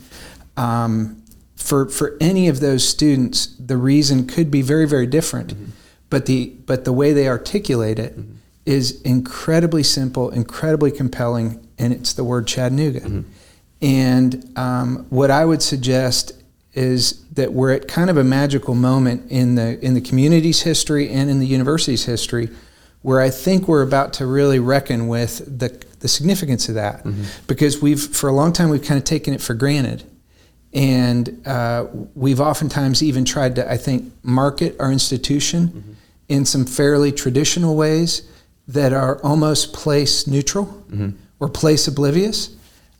Um, 0.56 1.22
for 1.56 1.88
for 1.88 2.16
any 2.20 2.48
of 2.48 2.60
those 2.60 2.88
students, 2.88 3.54
the 3.58 3.76
reason 3.76 4.26
could 4.26 4.50
be 4.50 4.62
very 4.62 4.86
very 4.86 5.06
different. 5.06 5.54
Mm-hmm 5.54 5.70
but 6.10 6.26
the 6.26 6.52
but 6.66 6.84
the 6.84 6.92
way 6.92 7.12
they 7.12 7.28
articulate 7.28 7.98
it 7.98 8.18
mm-hmm. 8.18 8.34
is 8.66 9.00
incredibly 9.02 9.84
simple, 9.84 10.28
incredibly 10.30 10.90
compelling, 10.90 11.66
and 11.78 11.92
it's 11.92 12.12
the 12.12 12.24
word 12.24 12.46
Chattanooga. 12.46 13.00
Mm-hmm. 13.00 13.20
And 13.80 14.52
um, 14.58 15.06
what 15.08 15.30
I 15.30 15.44
would 15.44 15.62
suggest 15.62 16.32
is 16.74 17.24
that 17.30 17.52
we're 17.52 17.72
at 17.72 17.88
kind 17.88 18.10
of 18.10 18.16
a 18.16 18.24
magical 18.24 18.74
moment 18.74 19.30
in 19.30 19.54
the 19.54 19.82
in 19.84 19.94
the 19.94 20.00
community's 20.00 20.62
history 20.62 21.08
and 21.08 21.30
in 21.30 21.38
the 21.38 21.46
university's 21.46 22.04
history, 22.04 22.50
where 23.02 23.20
I 23.20 23.30
think 23.30 23.68
we're 23.68 23.82
about 23.82 24.12
to 24.14 24.26
really 24.26 24.58
reckon 24.58 25.06
with 25.06 25.58
the 25.58 25.82
the 26.00 26.08
significance 26.08 26.68
of 26.68 26.74
that, 26.74 27.04
mm-hmm. 27.04 27.22
because 27.46 27.80
we've 27.80 28.02
for 28.02 28.28
a 28.28 28.32
long 28.32 28.52
time 28.52 28.68
we've 28.68 28.84
kind 28.84 28.98
of 28.98 29.04
taken 29.04 29.32
it 29.32 29.40
for 29.40 29.54
granted. 29.54 30.04
And 30.72 31.44
uh, 31.48 31.86
we've 32.14 32.40
oftentimes 32.40 33.02
even 33.02 33.24
tried 33.24 33.56
to, 33.56 33.68
I 33.68 33.76
think, 33.76 34.12
market 34.22 34.76
our 34.78 34.92
institution 34.92 35.66
mm-hmm 35.66 35.92
in 36.30 36.44
some 36.46 36.64
fairly 36.64 37.12
traditional 37.12 37.76
ways 37.76 38.22
that 38.68 38.92
are 38.92 39.20
almost 39.22 39.74
place 39.74 40.26
neutral 40.26 40.66
mm-hmm. 40.66 41.10
or 41.40 41.48
place 41.48 41.86
oblivious. 41.86 42.56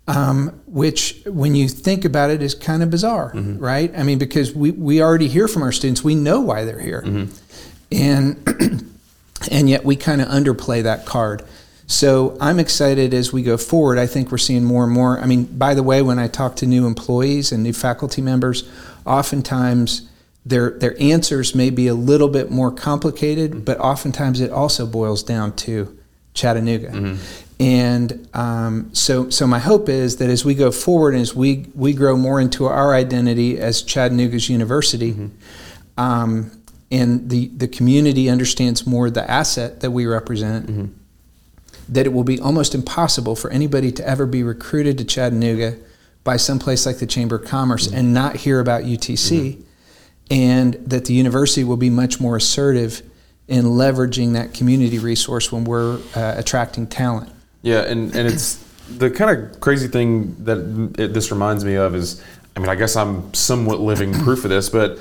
Um, 0.08 0.60
which, 0.66 1.22
when 1.24 1.54
you 1.54 1.68
think 1.68 2.04
about 2.04 2.30
it, 2.30 2.42
is 2.42 2.56
kind 2.56 2.82
of 2.82 2.90
bizarre, 2.90 3.32
mm-hmm. 3.32 3.58
right? 3.58 3.92
I 3.96 4.02
mean, 4.02 4.18
because 4.18 4.52
we, 4.52 4.72
we 4.72 5.00
already 5.00 5.28
hear 5.28 5.46
from 5.46 5.62
our 5.62 5.70
students, 5.70 6.02
we 6.02 6.16
know 6.16 6.40
why 6.40 6.64
they're 6.64 6.80
here, 6.80 7.02
mm-hmm. 7.02 7.32
and 7.92 8.90
and 9.52 9.70
yet 9.70 9.84
we 9.84 9.94
kind 9.94 10.20
of 10.20 10.26
underplay 10.26 10.82
that 10.82 11.06
card. 11.06 11.44
So 11.86 12.36
I'm 12.40 12.58
excited 12.58 13.14
as 13.14 13.32
we 13.32 13.42
go 13.42 13.56
forward. 13.56 13.98
I 13.98 14.06
think 14.06 14.32
we're 14.32 14.38
seeing 14.38 14.64
more 14.64 14.82
and 14.82 14.92
more. 14.92 15.20
I 15.20 15.26
mean, 15.26 15.44
by 15.44 15.74
the 15.74 15.82
way, 15.84 16.02
when 16.02 16.18
I 16.18 16.26
talk 16.26 16.56
to 16.56 16.66
new 16.66 16.88
employees 16.88 17.52
and 17.52 17.62
new 17.62 17.72
faculty 17.72 18.22
members, 18.22 18.68
oftentimes 19.06 20.09
their 20.44 20.70
their 20.70 21.00
answers 21.00 21.54
may 21.54 21.70
be 21.70 21.86
a 21.86 21.94
little 21.94 22.28
bit 22.28 22.50
more 22.50 22.70
complicated, 22.70 23.50
mm-hmm. 23.50 23.60
but 23.60 23.78
oftentimes 23.78 24.40
it 24.40 24.50
also 24.50 24.86
boils 24.86 25.22
down 25.22 25.54
to 25.56 25.98
Chattanooga. 26.34 26.88
Mm-hmm. 26.88 27.22
And 27.60 28.26
um, 28.32 28.94
so, 28.94 29.28
so 29.28 29.46
my 29.46 29.58
hope 29.58 29.90
is 29.90 30.16
that 30.16 30.30
as 30.30 30.46
we 30.46 30.54
go 30.54 30.72
forward 30.72 31.12
and 31.12 31.20
as 31.20 31.34
we, 31.34 31.66
we 31.74 31.92
grow 31.92 32.16
more 32.16 32.40
into 32.40 32.64
our 32.64 32.94
identity 32.94 33.58
as 33.58 33.82
Chattanooga's 33.82 34.48
university, 34.48 35.12
mm-hmm. 35.12 36.00
um, 36.00 36.50
and 36.90 37.28
the, 37.28 37.48
the 37.48 37.68
community 37.68 38.30
understands 38.30 38.86
more 38.86 39.10
the 39.10 39.30
asset 39.30 39.80
that 39.80 39.90
we 39.90 40.06
represent, 40.06 40.68
mm-hmm. 40.68 40.86
that 41.90 42.06
it 42.06 42.14
will 42.14 42.24
be 42.24 42.40
almost 42.40 42.74
impossible 42.74 43.36
for 43.36 43.50
anybody 43.50 43.92
to 43.92 44.08
ever 44.08 44.24
be 44.24 44.42
recruited 44.42 44.96
to 44.96 45.04
Chattanooga 45.04 45.76
by 46.24 46.38
some 46.38 46.58
place 46.58 46.86
like 46.86 46.98
the 46.98 47.06
Chamber 47.06 47.36
of 47.36 47.44
Commerce 47.44 47.88
mm-hmm. 47.88 47.96
and 47.96 48.14
not 48.14 48.36
hear 48.36 48.58
about 48.60 48.84
UTC 48.84 49.62
and 50.30 50.74
that 50.86 51.06
the 51.06 51.12
university 51.12 51.64
will 51.64 51.76
be 51.76 51.90
much 51.90 52.20
more 52.20 52.36
assertive 52.36 53.02
in 53.48 53.64
leveraging 53.64 54.34
that 54.34 54.54
community 54.54 54.98
resource 54.98 55.50
when 55.50 55.64
we're 55.64 55.98
uh, 56.14 56.34
attracting 56.36 56.86
talent. 56.86 57.30
Yeah, 57.62 57.80
and, 57.80 58.14
and 58.14 58.28
it's 58.28 58.64
the 58.96 59.10
kind 59.10 59.36
of 59.36 59.60
crazy 59.60 59.88
thing 59.88 60.36
that 60.44 60.58
it, 60.98 61.12
this 61.12 61.30
reminds 61.30 61.64
me 61.64 61.74
of 61.74 61.94
is, 61.94 62.22
I 62.56 62.60
mean, 62.60 62.68
I 62.68 62.76
guess 62.76 62.96
I'm 62.96 63.34
somewhat 63.34 63.80
living 63.80 64.12
proof 64.12 64.44
of 64.44 64.50
this, 64.50 64.68
but 64.68 64.98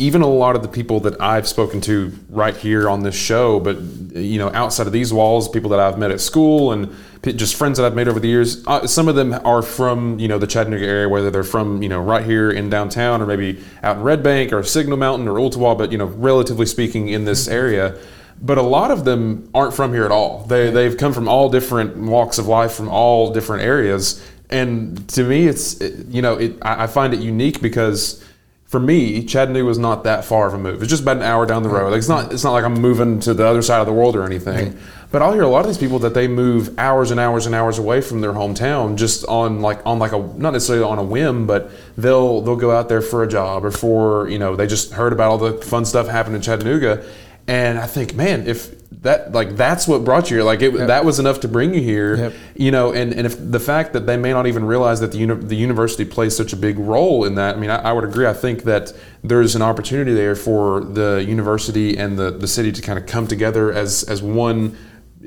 even 0.00 0.22
a 0.22 0.26
lot 0.26 0.56
of 0.56 0.62
the 0.62 0.68
people 0.68 0.98
that 1.00 1.20
I've 1.20 1.46
spoken 1.46 1.82
to 1.82 2.10
right 2.30 2.56
here 2.56 2.88
on 2.88 3.02
this 3.02 3.14
show, 3.14 3.60
but 3.60 3.78
you 3.78 4.38
know, 4.38 4.50
outside 4.54 4.86
of 4.86 4.94
these 4.94 5.12
walls, 5.12 5.46
people 5.46 5.68
that 5.70 5.78
I've 5.78 5.98
met 5.98 6.10
at 6.10 6.22
school 6.22 6.72
and 6.72 6.96
just 7.22 7.54
friends 7.54 7.76
that 7.76 7.84
I've 7.84 7.94
made 7.94 8.08
over 8.08 8.18
the 8.18 8.26
years, 8.26 8.66
uh, 8.66 8.86
some 8.86 9.08
of 9.08 9.14
them 9.14 9.34
are 9.44 9.60
from 9.60 10.18
you 10.18 10.26
know 10.26 10.38
the 10.38 10.46
Chattanooga 10.46 10.86
area, 10.86 11.06
whether 11.06 11.30
they're 11.30 11.44
from 11.44 11.82
you 11.82 11.90
know 11.90 12.00
right 12.00 12.24
here 12.24 12.50
in 12.50 12.70
downtown 12.70 13.20
or 13.20 13.26
maybe 13.26 13.62
out 13.82 13.98
in 13.98 14.02
Red 14.02 14.22
Bank 14.22 14.54
or 14.54 14.62
Signal 14.62 14.96
Mountain 14.96 15.28
or 15.28 15.34
Ooltewah, 15.34 15.76
but 15.76 15.92
you 15.92 15.98
know, 15.98 16.06
relatively 16.06 16.64
speaking, 16.64 17.08
in 17.08 17.26
this 17.26 17.46
area. 17.46 17.94
But 18.40 18.56
a 18.56 18.62
lot 18.62 18.90
of 18.90 19.04
them 19.04 19.50
aren't 19.52 19.74
from 19.74 19.92
here 19.92 20.06
at 20.06 20.10
all. 20.10 20.46
They 20.46 20.70
they've 20.70 20.96
come 20.96 21.12
from 21.12 21.28
all 21.28 21.50
different 21.50 21.98
walks 21.98 22.38
of 22.38 22.46
life, 22.46 22.72
from 22.72 22.88
all 22.88 23.34
different 23.34 23.64
areas, 23.64 24.26
and 24.48 25.06
to 25.10 25.24
me, 25.24 25.46
it's 25.46 25.78
you 26.08 26.22
know, 26.22 26.36
it, 26.36 26.56
I 26.62 26.86
find 26.86 27.12
it 27.12 27.20
unique 27.20 27.60
because 27.60 28.24
for 28.70 28.78
me, 28.78 29.24
Chattanooga 29.24 29.64
was 29.64 29.78
not 29.78 30.04
that 30.04 30.24
far 30.24 30.46
of 30.46 30.54
a 30.54 30.58
move. 30.58 30.80
It's 30.80 30.90
just 30.90 31.02
about 31.02 31.16
an 31.16 31.24
hour 31.24 31.44
down 31.44 31.64
the 31.64 31.68
road. 31.68 31.90
Like 31.90 31.98
it's 31.98 32.08
not 32.08 32.32
it's 32.32 32.44
not 32.44 32.52
like 32.52 32.64
I'm 32.64 32.74
moving 32.74 33.18
to 33.18 33.34
the 33.34 33.44
other 33.44 33.62
side 33.62 33.80
of 33.80 33.86
the 33.86 33.92
world 33.92 34.14
or 34.14 34.24
anything. 34.24 34.78
But 35.10 35.22
I'll 35.22 35.32
hear 35.32 35.42
a 35.42 35.48
lot 35.48 35.62
of 35.62 35.66
these 35.66 35.76
people 35.76 35.98
that 35.98 36.14
they 36.14 36.28
move 36.28 36.78
hours 36.78 37.10
and 37.10 37.18
hours 37.18 37.44
and 37.44 37.52
hours 37.52 37.80
away 37.80 38.00
from 38.00 38.20
their 38.20 38.32
hometown 38.32 38.94
just 38.94 39.24
on 39.26 39.60
like 39.60 39.84
on 39.84 39.98
like 39.98 40.12
a 40.12 40.18
not 40.18 40.52
necessarily 40.52 40.84
on 40.84 41.00
a 41.00 41.02
whim, 41.02 41.48
but 41.48 41.72
they'll 41.98 42.42
they'll 42.42 42.54
go 42.54 42.70
out 42.70 42.88
there 42.88 43.02
for 43.02 43.24
a 43.24 43.28
job 43.28 43.64
or 43.64 43.72
for 43.72 44.28
you 44.28 44.38
know 44.38 44.54
they 44.54 44.68
just 44.68 44.92
heard 44.92 45.12
about 45.12 45.32
all 45.32 45.38
the 45.38 45.54
fun 45.62 45.84
stuff 45.84 46.06
happening 46.06 46.36
in 46.36 46.42
Chattanooga, 46.42 47.04
and 47.48 47.76
I 47.76 47.88
think 47.88 48.14
man 48.14 48.46
if 48.46 48.72
that 48.92 49.32
like 49.32 49.56
that's 49.56 49.86
what 49.86 50.04
brought 50.04 50.30
you 50.30 50.38
here. 50.38 50.44
Like 50.44 50.62
it, 50.62 50.74
yep. 50.74 50.88
that 50.88 51.04
was 51.04 51.18
enough 51.18 51.40
to 51.40 51.48
bring 51.48 51.72
you 51.74 51.80
here. 51.80 52.16
Yep. 52.16 52.34
You 52.56 52.70
know, 52.70 52.92
and, 52.92 53.12
and 53.14 53.26
if 53.26 53.36
the 53.38 53.60
fact 53.60 53.92
that 53.92 54.06
they 54.06 54.16
may 54.16 54.32
not 54.32 54.46
even 54.46 54.64
realize 54.64 55.00
that 55.00 55.12
the 55.12 55.18
uni- 55.18 55.42
the 55.42 55.56
university 55.56 56.04
plays 56.04 56.36
such 56.36 56.52
a 56.52 56.56
big 56.56 56.78
role 56.78 57.24
in 57.24 57.36
that. 57.36 57.56
I 57.56 57.58
mean, 57.58 57.70
I, 57.70 57.76
I, 57.76 57.92
would 57.92 58.04
agree. 58.04 58.26
I 58.26 58.32
think 58.32 58.64
that 58.64 58.92
there's 59.22 59.54
an 59.54 59.62
opportunity 59.62 60.12
there 60.12 60.34
for 60.34 60.80
the 60.80 61.24
university 61.26 61.96
and 61.96 62.18
the 62.18 62.30
the 62.30 62.48
city 62.48 62.72
to 62.72 62.82
kind 62.82 62.98
of 62.98 63.06
come 63.06 63.26
together 63.26 63.72
as 63.72 64.02
as 64.04 64.22
one 64.22 64.76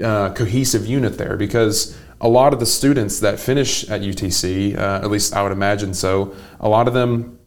uh, 0.03 0.33
cohesive 0.33 0.85
unit 0.85 1.17
there 1.17 1.37
because 1.37 1.97
a 2.19 2.27
lot 2.27 2.53
of 2.53 2.59
the 2.59 2.65
students 2.65 3.19
that 3.19 3.39
finish 3.39 3.89
at 3.89 4.01
UTC, 4.01 4.77
uh, 4.77 5.01
at 5.03 5.09
least 5.09 5.33
I 5.33 5.43
would 5.43 5.51
imagine 5.51 5.93
so, 5.93 6.35
a 6.59 6.69
lot 6.69 6.87
of 6.87 6.93
them 6.93 7.37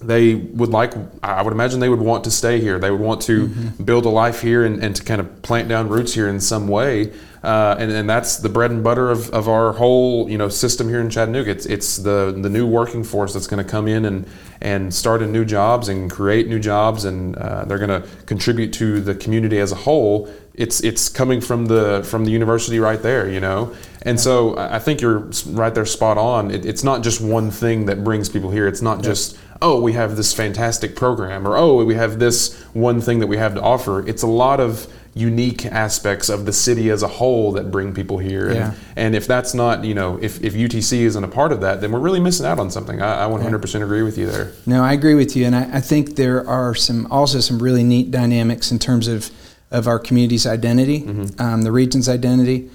they 0.00 0.34
would 0.34 0.70
like 0.70 0.94
i 1.22 1.42
would 1.42 1.52
imagine 1.52 1.78
they 1.78 1.88
would 1.88 2.00
want 2.00 2.24
to 2.24 2.30
stay 2.30 2.60
here. 2.60 2.78
They 2.78 2.90
would 2.90 3.00
want 3.00 3.20
to 3.22 3.48
mm-hmm. 3.48 3.84
build 3.84 4.06
a 4.06 4.08
life 4.08 4.40
here 4.40 4.64
and, 4.64 4.82
and 4.82 4.96
to 4.96 5.04
kind 5.04 5.20
of 5.20 5.42
plant 5.42 5.68
down 5.68 5.88
roots 5.88 6.14
here 6.14 6.28
in 6.28 6.40
some 6.40 6.68
way. 6.68 7.12
Uh, 7.42 7.74
and, 7.78 7.90
and 7.90 8.10
that's 8.10 8.36
the 8.36 8.50
bread 8.50 8.70
and 8.70 8.84
butter 8.84 9.10
of, 9.10 9.30
of 9.30 9.48
our 9.48 9.72
whole 9.72 10.28
you 10.28 10.36
know 10.36 10.48
system 10.48 10.88
here 10.88 11.00
in 11.00 11.08
chattanooga. 11.08 11.50
It's, 11.50 11.66
it's 11.66 11.96
the, 11.96 12.36
the 12.38 12.50
new 12.50 12.66
working 12.66 13.02
force 13.02 13.32
that's 13.32 13.46
going 13.46 13.64
to 13.64 13.70
come 13.70 13.88
in 13.88 14.04
and, 14.04 14.26
and 14.60 14.92
start 14.92 15.22
in 15.22 15.32
new 15.32 15.44
jobs 15.44 15.88
and 15.88 16.10
create 16.10 16.48
new 16.48 16.58
jobs 16.58 17.04
and 17.04 17.36
uh, 17.36 17.64
they're 17.64 17.78
going 17.78 18.02
to 18.02 18.06
contribute 18.26 18.72
to 18.74 19.00
the 19.00 19.14
community 19.14 19.58
as 19.58 19.72
a 19.72 19.76
whole. 19.76 20.28
It's 20.52 20.80
it's 20.80 21.08
coming 21.08 21.40
from 21.40 21.66
the 21.66 22.02
from 22.04 22.26
the 22.26 22.30
university 22.30 22.78
right 22.78 23.00
there 23.00 23.28
you 23.30 23.40
know? 23.40 23.74
And 24.02 24.18
yeah. 24.18 24.22
so 24.22 24.58
i 24.58 24.78
think 24.78 25.00
you're 25.00 25.30
right 25.46 25.74
there 25.74 25.86
spot 25.86 26.18
on. 26.18 26.50
It, 26.50 26.66
it's 26.66 26.84
not 26.84 27.02
just 27.02 27.22
one 27.22 27.50
thing 27.50 27.86
that 27.86 28.04
brings 28.04 28.28
people 28.28 28.50
here. 28.50 28.68
It's 28.68 28.82
not 28.82 28.98
yeah. 28.98 29.04
just 29.04 29.38
oh, 29.62 29.80
we 29.80 29.92
have 29.92 30.16
this 30.16 30.32
fantastic 30.32 30.96
program, 30.96 31.46
or 31.46 31.56
oh, 31.56 31.84
we 31.84 31.94
have 31.94 32.18
this 32.18 32.58
one 32.72 33.00
thing 33.00 33.18
that 33.20 33.26
we 33.26 33.36
have 33.36 33.54
to 33.54 33.62
offer. 33.62 34.06
It's 34.08 34.22
a 34.22 34.26
lot 34.26 34.60
of 34.60 34.86
unique 35.14 35.66
aspects 35.66 36.28
of 36.28 36.46
the 36.46 36.52
city 36.52 36.88
as 36.88 37.02
a 37.02 37.08
whole 37.08 37.52
that 37.52 37.70
bring 37.70 37.92
people 37.92 38.18
here. 38.18 38.52
Yeah. 38.52 38.66
And, 38.66 38.76
and 38.96 39.14
if 39.14 39.26
that's 39.26 39.54
not, 39.54 39.84
you 39.84 39.94
know, 39.94 40.18
if, 40.22 40.42
if 40.42 40.54
UTC 40.54 41.00
isn't 41.00 41.24
a 41.24 41.28
part 41.28 41.52
of 41.52 41.60
that, 41.62 41.80
then 41.80 41.90
we're 41.90 41.98
really 41.98 42.20
missing 42.20 42.46
out 42.46 42.58
on 42.58 42.70
something. 42.70 43.02
I, 43.02 43.24
I 43.24 43.28
100% 43.28 43.74
yeah. 43.74 43.84
agree 43.84 44.02
with 44.02 44.16
you 44.16 44.26
there. 44.26 44.52
No, 44.66 44.84
I 44.84 44.92
agree 44.92 45.14
with 45.14 45.36
you. 45.36 45.46
And 45.46 45.56
I, 45.56 45.78
I 45.78 45.80
think 45.80 46.16
there 46.16 46.46
are 46.48 46.74
some 46.74 47.10
also 47.10 47.40
some 47.40 47.60
really 47.60 47.82
neat 47.82 48.10
dynamics 48.10 48.70
in 48.70 48.78
terms 48.78 49.08
of, 49.08 49.30
of 49.70 49.88
our 49.88 49.98
community's 49.98 50.46
identity, 50.46 51.02
mm-hmm. 51.02 51.40
um, 51.40 51.62
the 51.62 51.72
region's 51.72 52.08
identity. 52.08 52.70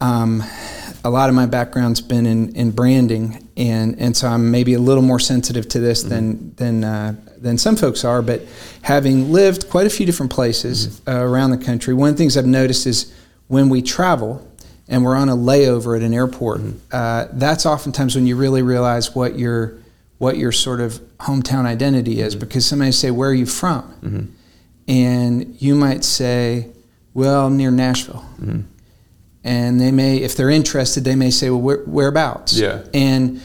Um, 0.00 0.44
a 1.04 1.10
lot 1.10 1.28
of 1.28 1.34
my 1.34 1.46
background's 1.46 2.00
been 2.00 2.26
in, 2.26 2.54
in 2.54 2.70
branding, 2.70 3.48
and, 3.56 3.98
and 3.98 4.16
so 4.16 4.28
I'm 4.28 4.50
maybe 4.50 4.74
a 4.74 4.78
little 4.78 5.02
more 5.02 5.20
sensitive 5.20 5.68
to 5.70 5.80
this 5.80 6.00
mm-hmm. 6.00 6.08
than 6.10 6.54
than 6.56 6.84
uh, 6.84 7.16
than 7.38 7.58
some 7.58 7.76
folks 7.76 8.04
are. 8.04 8.22
But 8.22 8.42
having 8.82 9.32
lived 9.32 9.68
quite 9.70 9.86
a 9.86 9.90
few 9.90 10.06
different 10.06 10.32
places 10.32 11.00
mm-hmm. 11.00 11.10
uh, 11.10 11.24
around 11.24 11.50
the 11.50 11.58
country, 11.58 11.94
one 11.94 12.10
of 12.10 12.16
the 12.16 12.18
things 12.18 12.36
I've 12.36 12.46
noticed 12.46 12.86
is 12.86 13.12
when 13.48 13.68
we 13.68 13.82
travel 13.82 14.46
and 14.88 15.04
we're 15.04 15.16
on 15.16 15.28
a 15.28 15.36
layover 15.36 15.96
at 15.96 16.02
an 16.02 16.14
airport, 16.14 16.60
mm-hmm. 16.60 16.78
uh, 16.92 17.26
that's 17.32 17.66
oftentimes 17.66 18.14
when 18.14 18.26
you 18.26 18.36
really 18.36 18.62
realize 18.62 19.14
what 19.14 19.38
your 19.38 19.78
what 20.18 20.38
your 20.38 20.52
sort 20.52 20.80
of 20.80 20.94
hometown 21.18 21.66
identity 21.66 22.20
is, 22.20 22.34
mm-hmm. 22.34 22.40
because 22.40 22.66
somebody 22.66 22.92
say, 22.92 23.10
"Where 23.10 23.30
are 23.30 23.34
you 23.34 23.46
from?" 23.46 23.82
Mm-hmm. 24.02 24.24
and 24.88 25.62
you 25.62 25.74
might 25.74 26.04
say, 26.04 26.68
"Well, 27.14 27.50
near 27.50 27.70
Nashville." 27.70 28.24
And 29.46 29.80
they 29.80 29.92
may, 29.92 30.16
if 30.16 30.36
they're 30.36 30.50
interested, 30.50 31.04
they 31.04 31.14
may 31.14 31.30
say, 31.30 31.50
"Well, 31.50 31.60
where, 31.60 31.84
whereabouts?" 31.84 32.58
Yeah. 32.58 32.82
And 32.92 33.40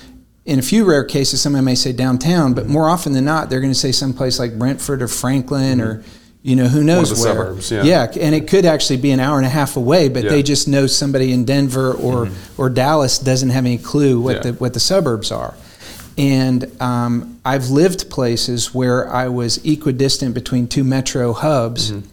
in 0.46 0.58
a 0.58 0.64
few 0.64 0.84
rare 0.84 1.04
cases, 1.04 1.42
someone 1.42 1.64
may 1.64 1.76
say 1.76 1.94
downtown, 1.94 2.56
but 2.56 2.68
more 2.68 2.90
often 2.90 3.14
than 3.14 3.24
not, 3.24 3.52
they're 3.52 3.62
going 3.62 3.72
to 3.72 3.78
say 3.78 3.92
someplace 3.92 4.40
like 4.40 4.58
Brentwood 4.58 5.04
or 5.04 5.08
Franklin 5.08 5.78
mm-hmm. 5.78 5.88
or 5.88 6.04
you 6.42 6.56
know 6.56 6.68
who 6.68 6.84
knows 6.84 7.12
where. 7.12 7.36
Suburbs, 7.36 7.72
yeah. 7.72 7.84
yeah, 7.84 8.12
and 8.20 8.34
it 8.34 8.48
could 8.48 8.66
actually 8.66 8.98
be 8.98 9.12
an 9.12 9.20
hour 9.20 9.38
and 9.38 9.46
a 9.46 9.50
half 9.50 9.78
away, 9.78 10.10
but 10.10 10.24
yeah. 10.24 10.32
they 10.32 10.42
just 10.42 10.68
know 10.68 10.88
somebody 10.88 11.32
in 11.32 11.46
Denver 11.46 11.94
or 11.94 12.26
mm-hmm. 12.26 12.62
or 12.62 12.72
Dallas 12.72 13.20
doesn't 13.20 13.52
have 13.52 13.66
any 13.66 13.78
clue 13.78 14.20
what 14.20 14.38
yeah. 14.38 14.42
the 14.42 14.54
what 14.54 14.74
the 14.74 14.80
suburbs 14.80 15.32
are. 15.32 15.54
And 16.18 16.82
um, 16.82 17.40
I've 17.46 17.70
lived 17.70 18.10
places 18.10 18.74
where 18.74 19.08
I 19.08 19.28
was 19.28 19.64
equidistant 19.64 20.34
between 20.34 20.68
two 20.68 20.84
metro 20.84 21.34
hubs. 21.34 21.92
Mm-hmm 21.92 22.08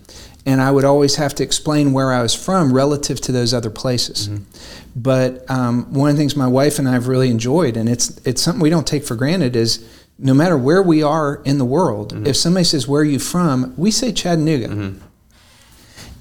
and 0.48 0.62
I 0.62 0.70
would 0.70 0.86
always 0.86 1.16
have 1.16 1.34
to 1.34 1.42
explain 1.42 1.92
where 1.92 2.10
I 2.10 2.22
was 2.22 2.34
from 2.34 2.72
relative 2.72 3.20
to 3.20 3.32
those 3.32 3.52
other 3.52 3.68
places. 3.68 4.28
Mm-hmm. 4.28 4.44
But 4.96 5.48
um, 5.50 5.92
one 5.92 6.08
of 6.08 6.16
the 6.16 6.20
things 6.20 6.36
my 6.36 6.46
wife 6.46 6.78
and 6.78 6.88
I 6.88 6.92
have 6.92 7.06
really 7.06 7.30
enjoyed, 7.30 7.76
and 7.76 7.86
it's 7.86 8.16
it's 8.26 8.40
something 8.40 8.62
we 8.62 8.70
don't 8.70 8.86
take 8.86 9.04
for 9.04 9.14
granted, 9.14 9.54
is 9.54 9.86
no 10.18 10.32
matter 10.32 10.56
where 10.56 10.82
we 10.82 11.02
are 11.02 11.42
in 11.44 11.58
the 11.58 11.66
world, 11.66 12.14
mm-hmm. 12.14 12.26
if 12.26 12.34
somebody 12.34 12.64
says 12.64 12.88
where 12.88 13.02
are 13.02 13.04
you 13.04 13.18
from, 13.18 13.74
we 13.76 13.90
say 13.90 14.10
Chattanooga, 14.10 14.68
mm-hmm. 14.68 14.98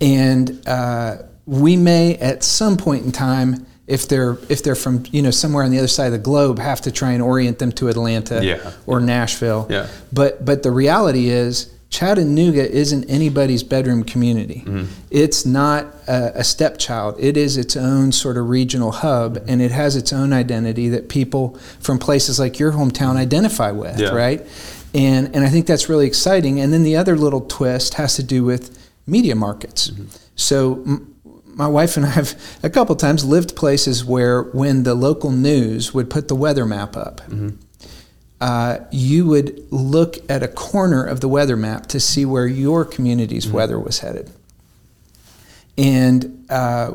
and 0.01 0.67
uh, 0.67 1.19
we 1.45 1.77
may 1.77 2.17
at 2.17 2.43
some 2.43 2.75
point 2.75 3.05
in 3.05 3.11
time. 3.13 3.65
If 3.87 4.09
they're 4.09 4.37
if 4.49 4.63
they're 4.63 4.75
from 4.75 5.05
you 5.13 5.21
know 5.21 5.31
somewhere 5.31 5.63
on 5.63 5.71
the 5.71 5.77
other 5.77 5.87
side 5.87 6.07
of 6.07 6.11
the 6.11 6.17
globe, 6.19 6.59
have 6.59 6.81
to 6.81 6.91
try 6.91 7.13
and 7.13 7.23
orient 7.23 7.59
them 7.59 7.71
to 7.71 7.87
Atlanta 7.87 8.43
yeah. 8.43 8.73
or 8.85 8.99
Nashville. 8.99 9.65
Yeah. 9.69 9.87
But 10.11 10.43
but 10.43 10.61
the 10.61 10.71
reality 10.71 11.29
is 11.29 11.71
Chattanooga 11.89 12.69
isn't 12.69 13.09
anybody's 13.09 13.63
bedroom 13.63 14.03
community. 14.03 14.63
Mm-hmm. 14.65 14.85
It's 15.09 15.45
not 15.45 15.85
a, 16.07 16.39
a, 16.39 16.43
stepchild. 16.43 17.15
It 17.17 17.37
is 17.37 17.55
its 17.55 17.77
own 17.77 18.11
sort 18.11 18.37
of 18.37 18.49
regional 18.49 18.91
hub, 18.91 19.37
mm-hmm. 19.37 19.49
and 19.49 19.61
it 19.61 19.71
has 19.71 19.95
its 19.95 20.11
own 20.11 20.33
identity 20.33 20.89
that 20.89 21.07
people 21.07 21.57
from 21.79 21.97
places 21.97 22.39
like 22.39 22.59
your 22.59 22.73
hometown 22.73 23.15
identify 23.15 23.71
with, 23.71 23.99
yeah. 23.99 24.09
right? 24.09 24.45
And 24.93 25.33
and 25.33 25.45
I 25.45 25.49
think 25.49 25.65
that's 25.65 25.87
really 25.87 26.07
exciting. 26.07 26.59
And 26.59 26.73
then 26.73 26.83
the 26.83 26.97
other 26.97 27.15
little 27.15 27.41
twist 27.41 27.93
has 27.93 28.15
to 28.15 28.23
do 28.23 28.43
with 28.43 28.77
media 29.05 29.35
markets. 29.35 29.89
Mm-hmm. 29.89 30.05
So. 30.35 30.83
M- 30.85 31.13
my 31.57 31.65
wife 31.65 31.97
and 31.97 32.05
I 32.05 32.09
have 32.09 32.39
a 32.61 32.69
couple 32.69 32.95
times 32.95 33.25
lived 33.25 33.55
places 33.55 34.05
where 34.05 34.43
when 34.43 34.83
the 34.83 34.93
local 34.93 35.31
news 35.31 35.91
would 35.91 36.07
put 36.07 36.27
the 36.27 36.35
weather 36.35 36.67
map 36.67 36.95
up, 36.95 37.21
mm-hmm 37.21 37.55
uh, 38.39 38.79
you 38.91 39.25
would 39.25 39.71
look 39.71 40.17
at 40.29 40.43
a 40.43 40.47
corner 40.47 41.03
of 41.03 41.21
the 41.21 41.27
weather 41.27 41.55
map 41.55 41.87
to 41.87 41.99
see 41.99 42.25
where 42.25 42.47
your 42.47 42.85
community's 42.85 43.45
mm-hmm. 43.45 43.55
weather 43.55 43.79
was 43.79 43.99
headed. 43.99 44.31
And 45.77 46.45
uh, 46.49 46.91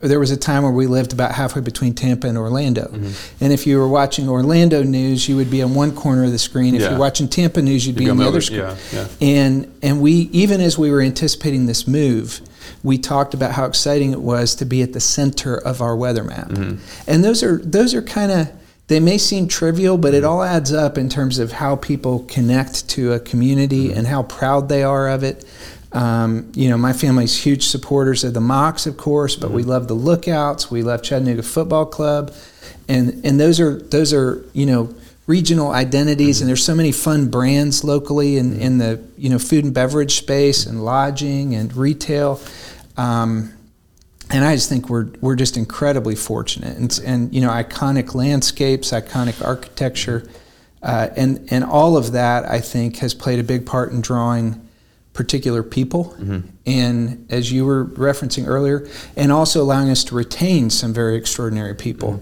there 0.00 0.20
was 0.20 0.30
a 0.30 0.36
time 0.36 0.64
where 0.64 0.72
we 0.72 0.86
lived 0.86 1.12
about 1.12 1.32
halfway 1.32 1.62
between 1.62 1.94
Tampa 1.94 2.26
and 2.26 2.36
Orlando. 2.36 2.88
Mm-hmm. 2.88 3.44
And 3.44 3.52
if 3.52 3.66
you 3.66 3.78
were 3.78 3.88
watching 3.88 4.28
Orlando 4.28 4.82
news, 4.82 5.28
you 5.28 5.36
would 5.36 5.50
be 5.50 5.62
on 5.62 5.74
one 5.74 5.94
corner 5.94 6.24
of 6.24 6.32
the 6.32 6.38
screen. 6.38 6.74
If 6.74 6.82
yeah. 6.82 6.90
you're 6.90 6.98
watching 6.98 7.28
Tampa 7.28 7.62
news, 7.62 7.86
you'd, 7.86 7.98
you'd 7.98 8.04
be 8.04 8.10
on 8.10 8.18
the 8.18 8.26
other 8.26 8.40
screen. 8.40 8.60
Yeah, 8.60 8.76
yeah. 8.92 9.08
And 9.20 9.78
and 9.82 10.00
we 10.00 10.12
even 10.32 10.60
as 10.60 10.76
we 10.76 10.90
were 10.90 11.00
anticipating 11.00 11.66
this 11.66 11.88
move, 11.88 12.40
we 12.82 12.98
talked 12.98 13.34
about 13.34 13.52
how 13.52 13.64
exciting 13.64 14.12
it 14.12 14.20
was 14.20 14.54
to 14.56 14.64
be 14.64 14.82
at 14.82 14.92
the 14.92 15.00
center 15.00 15.56
of 15.56 15.80
our 15.80 15.96
weather 15.96 16.22
map. 16.22 16.48
Mm-hmm. 16.48 17.10
And 17.10 17.24
those 17.24 17.42
are 17.42 17.58
those 17.58 17.94
are 17.94 18.02
kind 18.02 18.30
of 18.30 18.52
they 18.86 19.00
may 19.00 19.16
seem 19.16 19.48
trivial, 19.48 19.96
but 19.96 20.12
it 20.12 20.24
all 20.24 20.42
adds 20.42 20.72
up 20.72 20.98
in 20.98 21.08
terms 21.08 21.38
of 21.38 21.52
how 21.52 21.76
people 21.76 22.20
connect 22.28 22.88
to 22.90 23.12
a 23.12 23.20
community 23.20 23.88
mm-hmm. 23.88 23.98
and 23.98 24.06
how 24.06 24.22
proud 24.24 24.68
they 24.68 24.82
are 24.82 25.08
of 25.08 25.22
it. 25.24 25.44
Um, 25.92 26.50
you 26.54 26.68
know, 26.68 26.76
my 26.76 26.92
family's 26.92 27.36
huge 27.44 27.66
supporters 27.66 28.24
of 28.24 28.34
the 28.34 28.40
Mocs, 28.40 28.86
of 28.86 28.96
course, 28.96 29.36
but 29.36 29.48
mm-hmm. 29.48 29.56
we 29.56 29.62
love 29.62 29.88
the 29.88 29.94
Lookouts. 29.94 30.70
We 30.70 30.82
love 30.82 31.02
Chattanooga 31.02 31.42
Football 31.42 31.86
Club, 31.86 32.34
and 32.88 33.24
and 33.24 33.38
those 33.38 33.60
are 33.60 33.78
those 33.78 34.12
are 34.12 34.44
you 34.52 34.66
know 34.66 34.92
regional 35.26 35.70
identities, 35.70 36.36
mm-hmm. 36.36 36.42
and 36.42 36.48
there's 36.48 36.64
so 36.64 36.74
many 36.74 36.92
fun 36.92 37.30
brands 37.30 37.84
locally 37.84 38.36
in, 38.36 38.50
mm-hmm. 38.50 38.60
in 38.60 38.78
the 38.78 39.02
you 39.16 39.30
know 39.30 39.38
food 39.38 39.64
and 39.64 39.72
beverage 39.72 40.16
space 40.16 40.66
and 40.66 40.84
lodging 40.84 41.54
and 41.54 41.74
retail. 41.76 42.40
Um, 42.96 43.53
and 44.34 44.44
I 44.44 44.54
just 44.56 44.68
think 44.68 44.88
we're 44.90 45.06
we're 45.20 45.36
just 45.36 45.56
incredibly 45.56 46.14
fortunate, 46.16 46.76
and 46.76 47.00
and 47.04 47.34
you 47.34 47.40
know 47.40 47.50
iconic 47.50 48.14
landscapes, 48.14 48.90
iconic 48.90 49.44
architecture. 49.44 50.28
Uh, 50.82 51.08
and 51.16 51.46
and 51.50 51.64
all 51.64 51.96
of 51.96 52.12
that, 52.12 52.44
I 52.44 52.60
think, 52.60 52.96
has 52.98 53.14
played 53.14 53.38
a 53.38 53.42
big 53.44 53.64
part 53.64 53.92
in 53.92 54.00
drawing 54.02 54.60
particular 55.14 55.62
people, 55.62 56.14
Mm-hmm. 56.18 56.40
and 56.66 57.26
as 57.30 57.52
you 57.52 57.64
were 57.64 57.84
referencing 57.86 58.46
earlier, 58.46 58.86
and 59.16 59.30
also 59.32 59.62
allowing 59.62 59.88
us 59.88 60.04
to 60.04 60.14
retain 60.14 60.70
some 60.70 60.92
very 60.92 61.16
extraordinary 61.16 61.74
people, 61.74 62.20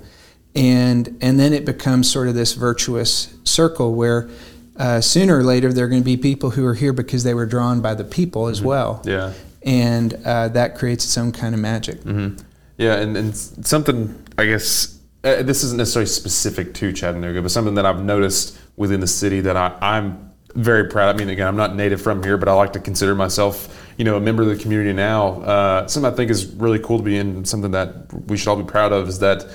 and 0.55 1.17
and 1.21 1.41
then 1.41 1.53
it 1.53 1.65
becomes 1.65 2.11
sort 2.11 2.29
of 2.29 2.35
this 2.35 2.53
virtuous 2.55 3.35
circle 3.45 3.95
where. 3.95 4.29
Uh, 4.75 5.03
sooner 5.03 5.37
or 5.39 5.45
later, 5.45 5.71
there 5.71 5.85
are 5.85 5.89
going 5.89 6.01
to 6.01 6.05
be 6.05 6.17
people 6.17 6.49
who 6.51 6.65
are 6.65 6.75
here 6.75 6.95
because 6.95 7.25
they 7.25 7.35
were 7.35 7.45
drawn 7.45 7.83
by 7.83 7.95
the 7.95 8.03
people 8.05 8.49
as 8.49 8.63
well, 8.63 9.03
Yeah. 9.05 9.33
And 9.65 10.15
uh, 10.25 10.49
that 10.49 10.77
creates 10.77 11.05
its 11.05 11.17
own 11.19 11.33
kind 11.33 11.55
of 11.55 11.61
magic. 11.61 12.01
Mm-hmm. 12.01 12.43
Yeah, 12.79 12.97
and, 12.97 13.17
and 13.17 13.37
something 13.37 14.23
I 14.39 14.47
guess 14.47 14.99
uh, 15.25 15.43
this 15.43 15.63
isn't 15.65 15.79
necessarily 15.79 16.09
specific 16.09 16.75
to 16.75 16.93
Chattanooga, 16.93 17.43
but 17.43 17.51
something 17.51 17.75
that 17.75 17.87
I've 17.87 18.03
noticed 18.03 18.59
within 18.77 19.01
the 19.01 19.07
city 19.07 19.41
that 19.43 19.57
I, 19.57 19.77
I'm 19.81 20.33
very 20.55 20.89
proud. 20.89 21.15
I 21.15 21.19
mean, 21.19 21.29
again, 21.31 21.47
I'm 21.47 21.57
not 21.57 21.77
native 21.77 22.01
from 22.01 22.23
here, 22.23 22.37
but 22.37 22.49
I 22.49 22.53
like 22.53 22.73
to 22.75 22.81
consider 22.81 23.15
myself, 23.15 23.95
you 23.97 24.05
know, 24.05 24.17
a 24.17 24.21
member 24.21 24.43
of 24.43 24.49
the 24.49 24.57
community 24.57 24.93
now. 24.93 25.41
Uh, 25.43 25.87
something 25.87 26.13
I 26.13 26.17
think 26.17 26.31
is 26.31 26.47
really 26.47 26.79
cool 26.79 26.99
to 26.99 27.05
be 27.05 27.17
in. 27.17 27.45
Something 27.45 27.71
that 27.71 28.13
we 28.27 28.37
should 28.37 28.49
all 28.49 28.57
be 28.57 28.69
proud 28.69 28.93
of 28.93 29.09
is 29.09 29.19
that 29.21 29.47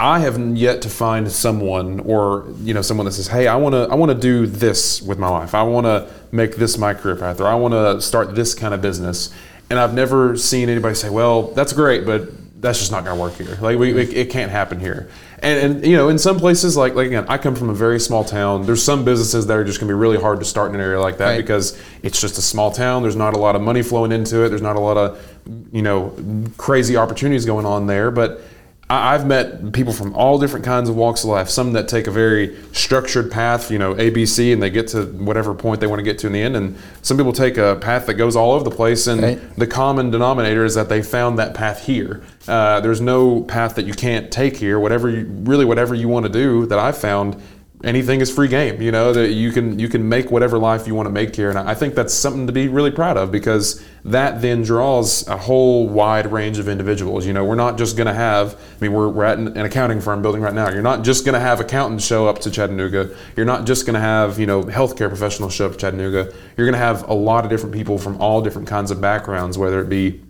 I 0.00 0.20
have 0.20 0.38
yet 0.56 0.82
to 0.82 0.88
find 0.88 1.30
someone 1.30 2.00
or 2.00 2.46
you 2.62 2.72
know 2.72 2.82
someone 2.82 3.04
that 3.06 3.12
says, 3.12 3.26
"Hey, 3.28 3.48
I 3.48 3.56
want 3.56 3.74
to 3.74 3.88
I 3.90 3.94
want 3.96 4.10
to 4.12 4.18
do 4.18 4.46
this 4.46 5.02
with 5.02 5.18
my 5.18 5.28
life. 5.28 5.54
I 5.54 5.62
want 5.64 5.86
to 5.86 6.06
make 6.30 6.56
this 6.56 6.78
my 6.78 6.94
career 6.94 7.16
path, 7.16 7.40
or 7.40 7.46
I 7.46 7.54
want 7.56 7.74
to 7.74 8.00
start 8.00 8.34
this 8.34 8.54
kind 8.54 8.74
of 8.74 8.80
business." 8.80 9.30
And 9.70 9.78
I've 9.78 9.94
never 9.94 10.36
seen 10.36 10.68
anybody 10.68 10.94
say, 10.94 11.10
"Well, 11.10 11.48
that's 11.48 11.72
great, 11.72 12.06
but 12.06 12.28
that's 12.62 12.78
just 12.78 12.90
not 12.90 13.04
going 13.04 13.16
to 13.16 13.20
work 13.22 13.34
here. 13.34 13.56
Like 13.60 13.78
we, 13.78 13.92
it, 13.92 14.16
it 14.16 14.30
can't 14.30 14.50
happen 14.52 14.78
here." 14.78 15.08
And, 15.40 15.74
and 15.76 15.86
you 15.86 15.96
know, 15.96 16.08
in 16.08 16.18
some 16.18 16.38
places, 16.38 16.76
like 16.76 16.94
like 16.94 17.08
again, 17.08 17.26
I 17.28 17.36
come 17.36 17.56
from 17.56 17.68
a 17.68 17.74
very 17.74 17.98
small 17.98 18.22
town. 18.24 18.66
There's 18.66 18.82
some 18.82 19.04
businesses 19.04 19.46
that 19.48 19.56
are 19.56 19.64
just 19.64 19.80
going 19.80 19.88
to 19.88 19.94
be 19.94 19.98
really 19.98 20.20
hard 20.20 20.38
to 20.38 20.44
start 20.44 20.68
in 20.70 20.76
an 20.76 20.80
area 20.80 21.00
like 21.00 21.18
that 21.18 21.30
Right. 21.30 21.36
because 21.38 21.76
it's 22.04 22.20
just 22.20 22.38
a 22.38 22.42
small 22.42 22.70
town. 22.70 23.02
There's 23.02 23.16
not 23.16 23.34
a 23.34 23.38
lot 23.38 23.56
of 23.56 23.62
money 23.62 23.82
flowing 23.82 24.12
into 24.12 24.44
it. 24.44 24.48
There's 24.50 24.62
not 24.62 24.76
a 24.76 24.80
lot 24.80 24.96
of 24.96 25.20
you 25.72 25.82
know 25.82 26.12
crazy 26.56 26.96
opportunities 26.96 27.44
going 27.44 27.66
on 27.66 27.88
there, 27.88 28.12
but 28.12 28.40
I- 28.90 29.14
I've 29.14 29.26
met 29.26 29.72
people 29.72 29.92
from 29.92 30.14
all 30.14 30.38
different 30.38 30.64
kinds 30.64 30.88
of 30.88 30.96
walks 30.96 31.22
of 31.22 31.30
life. 31.30 31.48
Some 31.50 31.74
that 31.74 31.88
take 31.88 32.06
a 32.06 32.10
very 32.10 32.56
structured 32.72 33.30
path, 33.30 33.70
you 33.70 33.78
know, 33.78 33.94
ABC, 33.94 34.52
and 34.52 34.62
they 34.62 34.70
get 34.70 34.88
to 34.88 35.02
whatever 35.02 35.52
point 35.54 35.80
they 35.80 35.86
want 35.86 35.98
to 35.98 36.02
get 36.04 36.18
to 36.20 36.26
in 36.26 36.32
the 36.32 36.40
end. 36.40 36.56
And 36.56 36.74
some 37.02 37.16
people 37.18 37.32
take 37.32 37.58
a 37.58 37.76
path 37.76 38.06
that 38.06 38.14
goes 38.14 38.34
all 38.34 38.52
over 38.52 38.64
the 38.64 38.70
place. 38.70 39.06
And 39.06 39.22
Right. 39.22 39.58
the 39.58 39.66
common 39.66 40.10
denominator 40.10 40.64
is 40.64 40.74
that 40.74 40.88
they 40.88 41.02
found 41.02 41.38
that 41.38 41.52
path 41.54 41.84
here. 41.86 42.22
Uh, 42.46 42.80
there's 42.80 43.00
no 43.00 43.42
path 43.42 43.74
that 43.74 43.84
you 43.84 43.92
can't 43.92 44.30
take 44.30 44.56
here. 44.56 44.78
Whatever, 44.78 45.10
you, 45.10 45.26
really, 45.44 45.66
whatever 45.66 45.94
you 45.94 46.08
want 46.08 46.24
to 46.24 46.32
do, 46.32 46.64
that 46.66 46.78
I've 46.78 46.96
found, 46.96 47.36
anything 47.84 48.20
is 48.20 48.30
free 48.30 48.48
game. 48.48 48.82
You 48.82 48.90
know 48.90 49.12
that 49.12 49.32
you 49.32 49.52
can 49.52 49.78
you 49.78 49.88
can 49.88 50.08
make 50.08 50.30
whatever 50.30 50.58
life 50.58 50.86
you 50.86 50.94
want 50.94 51.06
to 51.06 51.12
make 51.12 51.34
here, 51.34 51.50
and 51.50 51.58
I 51.58 51.74
think 51.74 51.94
that's 51.94 52.12
something 52.14 52.46
to 52.46 52.52
be 52.52 52.68
really 52.68 52.90
proud 52.90 53.16
of 53.16 53.30
because 53.30 53.84
that 54.04 54.40
then 54.42 54.62
draws 54.62 55.26
a 55.28 55.36
whole 55.36 55.88
wide 55.88 56.30
range 56.32 56.58
of 56.58 56.68
individuals. 56.68 57.26
You 57.26 57.32
know, 57.32 57.44
we're 57.44 57.54
not 57.54 57.78
just 57.78 57.96
going 57.96 58.06
to 58.06 58.14
have. 58.14 58.54
I 58.54 58.80
mean, 58.80 58.92
we're 58.92 59.08
we're 59.08 59.24
at 59.24 59.38
an, 59.38 59.48
an 59.48 59.64
accounting 59.64 60.00
firm 60.00 60.22
building 60.22 60.42
right 60.42 60.54
now. 60.54 60.70
You're 60.70 60.82
not 60.82 61.04
just 61.04 61.24
going 61.24 61.34
to 61.34 61.40
have 61.40 61.60
accountants 61.60 62.04
show 62.04 62.26
up 62.26 62.40
to 62.40 62.50
Chattanooga. 62.50 63.14
You're 63.36 63.46
not 63.46 63.66
just 63.66 63.86
going 63.86 63.94
to 63.94 64.00
have 64.00 64.38
you 64.38 64.46
know 64.46 64.62
healthcare 64.64 65.08
professionals 65.08 65.54
show 65.54 65.66
up 65.66 65.72
to 65.72 65.78
Chattanooga. 65.78 66.32
You're 66.56 66.66
going 66.66 66.78
to 66.78 66.78
have 66.78 67.08
a 67.08 67.14
lot 67.14 67.44
of 67.44 67.50
different 67.50 67.74
people 67.74 67.98
from 67.98 68.20
all 68.20 68.42
different 68.42 68.68
kinds 68.68 68.90
of 68.90 69.00
backgrounds, 69.00 69.56
whether 69.56 69.80
it 69.80 69.88
be 69.88 70.20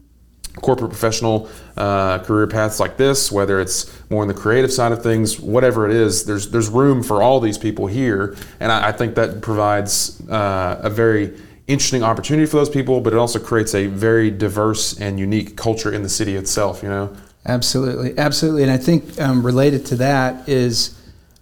corporate 0.57 0.91
professional 0.91 1.49
uh, 1.77 2.19
career 2.21 2.47
paths 2.47 2.81
like 2.81 2.97
this, 2.97 3.31
whether 3.31 3.61
it's 3.61 3.93
more 4.11 4.23
on 4.23 4.29
the 4.29 4.35
creative 4.35 4.73
side 4.73 4.93
of 4.93 5.03
things, 5.03 5.39
whatever 5.41 5.89
it 5.89 5.95
is, 5.95 6.25
there's 6.25 6.51
there's 6.51 6.69
room 6.69 7.03
for 7.03 7.23
all 7.23 7.41
these 7.41 7.59
people 7.59 7.87
here, 7.87 8.37
and 8.61 8.73
I, 8.73 8.89
I 8.89 8.93
think 8.93 9.15
that 9.15 9.41
provides 9.41 10.21
uh, 10.29 10.81
a 10.83 10.91
very 10.91 11.39
interesting 11.67 12.03
opportunity 12.03 12.47
for 12.47 12.57
those 12.57 12.71
people, 12.71 13.01
but 13.01 13.13
it 13.13 13.19
also 13.19 13.39
creates 13.39 13.75
a 13.75 13.87
very 13.87 14.31
diverse 14.31 14.99
and 14.99 15.21
unique 15.21 15.57
culture 15.57 15.93
in 15.93 16.03
the 16.03 16.09
city 16.09 16.35
itself. 16.35 16.83
You 16.83 16.89
know, 16.89 17.17
Absolutely, 17.49 18.17
absolutely. 18.19 18.63
And 18.63 18.71
I 18.71 18.77
think 18.77 19.19
um, 19.21 19.45
related 19.45 19.87
to 19.87 19.97
that 19.97 20.49
is 20.49 20.95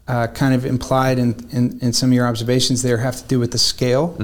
uh, 0.06 0.28
kind 0.28 0.54
of 0.54 0.64
implied 0.64 1.19
in, 1.19 1.34
in, 1.50 1.78
in 1.80 1.92
some 1.92 2.10
of 2.10 2.14
your 2.14 2.28
observations 2.28 2.82
there 2.82 2.99
have 2.99 3.16
to 3.16 3.25
do 3.25 3.40
with 3.40 3.50
the 3.50 3.58
scale 3.58 4.16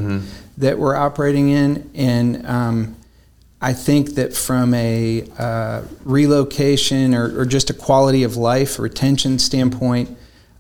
that 0.59 0.79
we're 0.79 0.95
operating 0.95 1.49
in. 1.49 1.91
And 1.95 2.47
um, 2.47 2.97
I 3.65 3.73
think 3.73 4.17
that 4.17 4.35
from 4.35 4.75
a 4.75 5.25
uh, 5.39 5.83
relocation 6.05 7.15
or, 7.15 7.41
or 7.41 7.45
just 7.47 7.71
a 7.71 7.75
quality 7.75 8.25
of 8.25 8.37
life 8.37 8.79
retention 8.81 9.39
standpoint, 9.39 10.17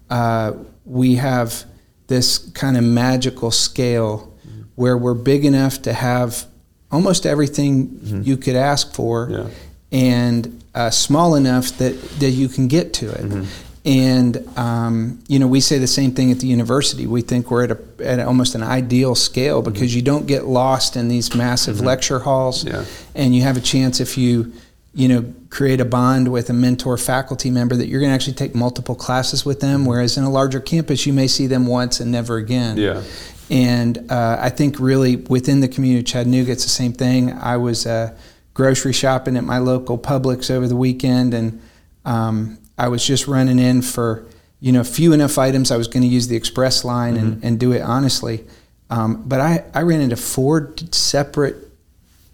uh, 0.08 0.52
we 0.84 1.16
have 1.16 1.64
this 2.06 2.38
kind 2.54 2.76
of 2.76 2.84
magical 2.84 3.50
scale 3.50 4.32
where 4.76 4.96
we're 4.96 5.14
big 5.14 5.44
enough 5.44 5.82
to 5.82 5.92
have 5.92 6.46
almost 6.90 7.26
everything 7.26 8.22
you 8.24 8.36
could 8.36 8.56
ask 8.56 8.94
for 8.94 9.28
Yeah. 9.30 9.46
and 9.90 10.62
uh, 10.74 10.90
small 10.90 11.34
enough 11.34 11.76
that, 11.78 12.00
that 12.20 12.30
you 12.30 12.48
can 12.48 12.68
get 12.68 12.92
to 12.94 13.10
it. 13.10 13.20
Mm-hmm. 13.24 13.44
And 13.84 14.46
um, 14.56 15.18
you 15.26 15.40
know, 15.40 15.48
we 15.48 15.60
say 15.60 15.78
the 15.78 15.88
same 15.88 16.12
thing 16.14 16.30
at 16.30 16.38
the 16.38 16.46
university. 16.46 17.06
We 17.06 17.20
think 17.20 17.50
we're 17.50 17.64
at 17.64 17.70
a 17.72 17.78
at 18.04 18.20
almost 18.20 18.54
an 18.54 18.62
ideal 18.62 19.14
scale 19.16 19.60
because 19.60 19.94
you 19.94 20.02
don't 20.02 20.26
get 20.26 20.44
lost 20.46 20.96
in 20.96 21.08
these 21.08 21.34
massive 21.34 21.80
lecture 21.80 22.20
halls, 22.20 22.64
Mm-hmm. 22.64 22.76
Yeah. 22.76 22.84
and 23.24 23.34
you 23.34 23.42
have 23.42 23.56
a 23.56 23.60
chance 23.60 23.98
if 24.00 24.16
you 24.16 24.52
you 24.94 25.08
know 25.08 25.24
create 25.50 25.80
a 25.80 25.84
bond 25.84 26.30
with 26.30 26.48
a 26.48 26.52
mentor 26.52 26.96
faculty 26.96 27.50
member 27.50 27.74
that 27.74 27.88
you're 27.88 27.98
going 27.98 28.10
to 28.10 28.14
actually 28.14 28.34
take 28.34 28.54
multiple 28.54 28.94
classes 28.94 29.44
with 29.44 29.58
them. 29.58 29.84
Whereas 29.84 30.16
in 30.16 30.22
a 30.22 30.30
larger 30.30 30.60
campus, 30.60 31.04
you 31.04 31.12
may 31.12 31.26
see 31.26 31.48
them 31.48 31.66
once 31.66 31.98
and 31.98 32.12
never 32.12 32.36
again. 32.36 32.76
Yeah. 32.76 33.02
And 33.50 34.10
uh, 34.12 34.38
I 34.40 34.48
think 34.50 34.78
really 34.78 35.16
within 35.16 35.58
the 35.60 35.68
community 35.68 36.00
of 36.00 36.06
Chattanooga, 36.06 36.52
it's 36.52 36.62
the 36.62 36.70
same 36.70 36.92
thing. 36.92 37.32
I 37.32 37.56
was 37.56 37.84
uh, 37.84 38.16
grocery 38.54 38.92
shopping 38.92 39.36
at 39.36 39.44
my 39.44 39.58
local 39.58 39.98
Publix 39.98 40.50
over 40.50 40.68
the 40.68 40.76
weekend, 40.76 41.34
and 41.34 41.60
um, 42.04 42.58
I 42.78 42.88
was 42.88 43.04
just 43.04 43.26
running 43.26 43.58
in 43.58 43.82
for 43.82 44.24
you 44.60 44.72
know 44.72 44.84
few 44.84 45.12
enough 45.12 45.38
items. 45.38 45.70
I 45.70 45.76
was 45.76 45.88
going 45.88 46.02
to 46.02 46.08
use 46.08 46.28
the 46.28 46.36
express 46.36 46.84
line 46.84 47.16
and, 47.16 47.44
and 47.44 47.60
do 47.60 47.72
it 47.72 47.82
honestly. 47.82 48.44
Um, 48.90 49.22
but 49.26 49.40
I, 49.40 49.64
I 49.72 49.82
ran 49.82 50.02
into 50.02 50.16
four 50.16 50.74
separate 50.90 51.56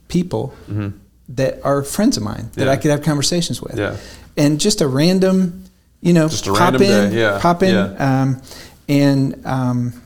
people 0.09 0.55
that 1.29 1.63
are 1.63 1.83
friends 1.83 2.17
of 2.17 2.23
mine 2.23 2.51
that 2.55 2.69
I 2.69 2.77
could 2.77 2.91
have 2.91 3.03
conversations 3.03 3.63
with. 3.63 3.79
Yeah. 3.79 3.97
And 4.37 4.61
just 4.61 4.81
a 4.81 4.89
random, 4.89 5.65
you 6.01 6.13
know, 6.13 6.29
Just 6.29 6.47
a 6.47 6.53
pop 6.53 6.73
random 6.73 6.83
in, 6.83 7.11
day, 7.11 7.21
yeah, 7.21 7.39
pop 7.41 7.63
in, 7.63 7.75
yeah. 7.75 8.23
um, 8.23 8.43
and 8.89 9.47
um, 9.47 10.03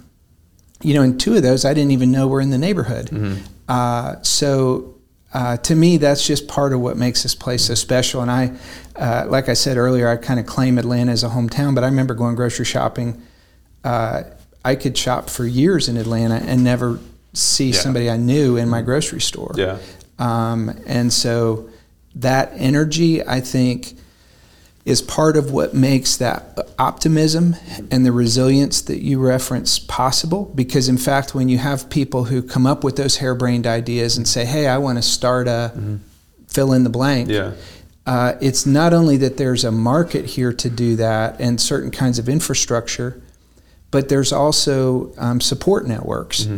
you 0.83 0.95
know, 0.95 1.03
in 1.03 1.16
two 1.18 1.35
of 1.37 1.42
those 1.42 1.64
I 1.64 1.75
didn't 1.75 1.92
even 1.92 2.11
know 2.11 2.29
were 2.29 2.40
in 2.40 2.51
the 2.51 2.59
neighborhood. 2.59 3.07
Mm-hmm. 3.07 3.42
Uh, 3.68 4.23
so 4.23 4.91
uh, 5.35 5.57
to 5.59 5.75
me, 5.75 5.97
that's 5.97 6.27
just 6.27 6.47
part 6.49 6.73
of 6.73 6.81
what 6.81 6.97
makes 6.97 7.23
this 7.23 7.35
place 7.35 7.64
so 7.66 7.75
special. 7.75 8.21
And 8.23 8.31
I, 8.31 8.53
uh, 8.97 9.25
like 9.29 9.49
I 9.49 9.55
said 9.55 9.77
earlier, 9.77 10.09
I 10.09 10.16
kind 10.16 10.38
of 10.38 10.47
claim 10.47 10.79
Atlanta 10.79 11.12
as 11.12 11.25
a 11.25 11.29
hometown, 11.29 11.75
but 11.75 11.85
I 11.85 11.87
remember 11.87 12.14
going 12.14 12.35
grocery 12.37 12.64
shopping. 12.66 13.23
Uh, 13.83 14.25
I 14.64 14.75
could 14.77 14.97
shop 14.97 15.31
for 15.31 15.45
years 15.47 15.88
in 15.88 15.97
Atlanta 15.97 16.37
and 16.37 16.62
never 16.62 16.99
see 17.33 17.71
Yeah. 17.71 17.81
somebody 17.81 18.11
I 18.11 18.16
knew 18.16 18.57
in 18.57 18.68
my 18.68 18.83
grocery 18.83 19.21
store. 19.21 19.53
Yeah. 19.57 19.79
Um, 20.18 20.79
and 20.87 21.12
so 21.12 21.68
that 22.14 22.53
energy, 22.57 23.27
I 23.27 23.40
think, 23.40 23.95
is 24.85 25.01
part 25.01 25.37
of 25.37 25.53
what 25.53 25.73
makes 25.75 26.16
that 26.16 26.59
optimism 26.79 27.55
and 27.90 28.05
the 28.05 28.11
resilience 28.11 28.81
that 28.83 29.01
you 29.01 29.21
reference 29.21 29.79
possible. 29.79 30.51
Because, 30.57 30.88
in 30.88 30.99
fact, 30.99 31.35
when 31.35 31.49
you 31.49 31.59
have 31.59 31.88
people 31.88 32.25
who 32.25 32.42
come 32.42 32.66
up 32.66 32.83
with 32.83 32.97
those 32.97 33.18
harebrained 33.18 33.66
ideas 33.66 34.16
and 34.16 34.27
say, 34.27 34.45
hey, 34.45 34.66
I 34.66 34.79
want 34.79 34.99
to 34.99 35.03
start 35.03 35.47
a 35.47 35.73
fill 36.49 36.73
in 36.73 36.83
the 36.83 36.90
blank, 36.90 37.29
Yeah. 37.29 37.53
uh, 38.07 38.33
it's 38.40 38.66
not 38.66 38.92
only 38.92 39.16
that 39.18 39.37
there's 39.37 39.64
a 39.64 39.71
market 39.71 40.25
here 40.27 40.53
to 40.53 40.68
do 40.68 40.97
that 40.97 41.40
and 41.40 41.61
certain 41.61 41.92
kinds 41.92 42.18
of 42.18 42.29
infrastructure, 42.29 43.23
but 43.92 44.09
there's 44.09 44.33
also 44.33 45.12
um, 45.16 45.40
support 45.40 45.87
networks 45.87 46.49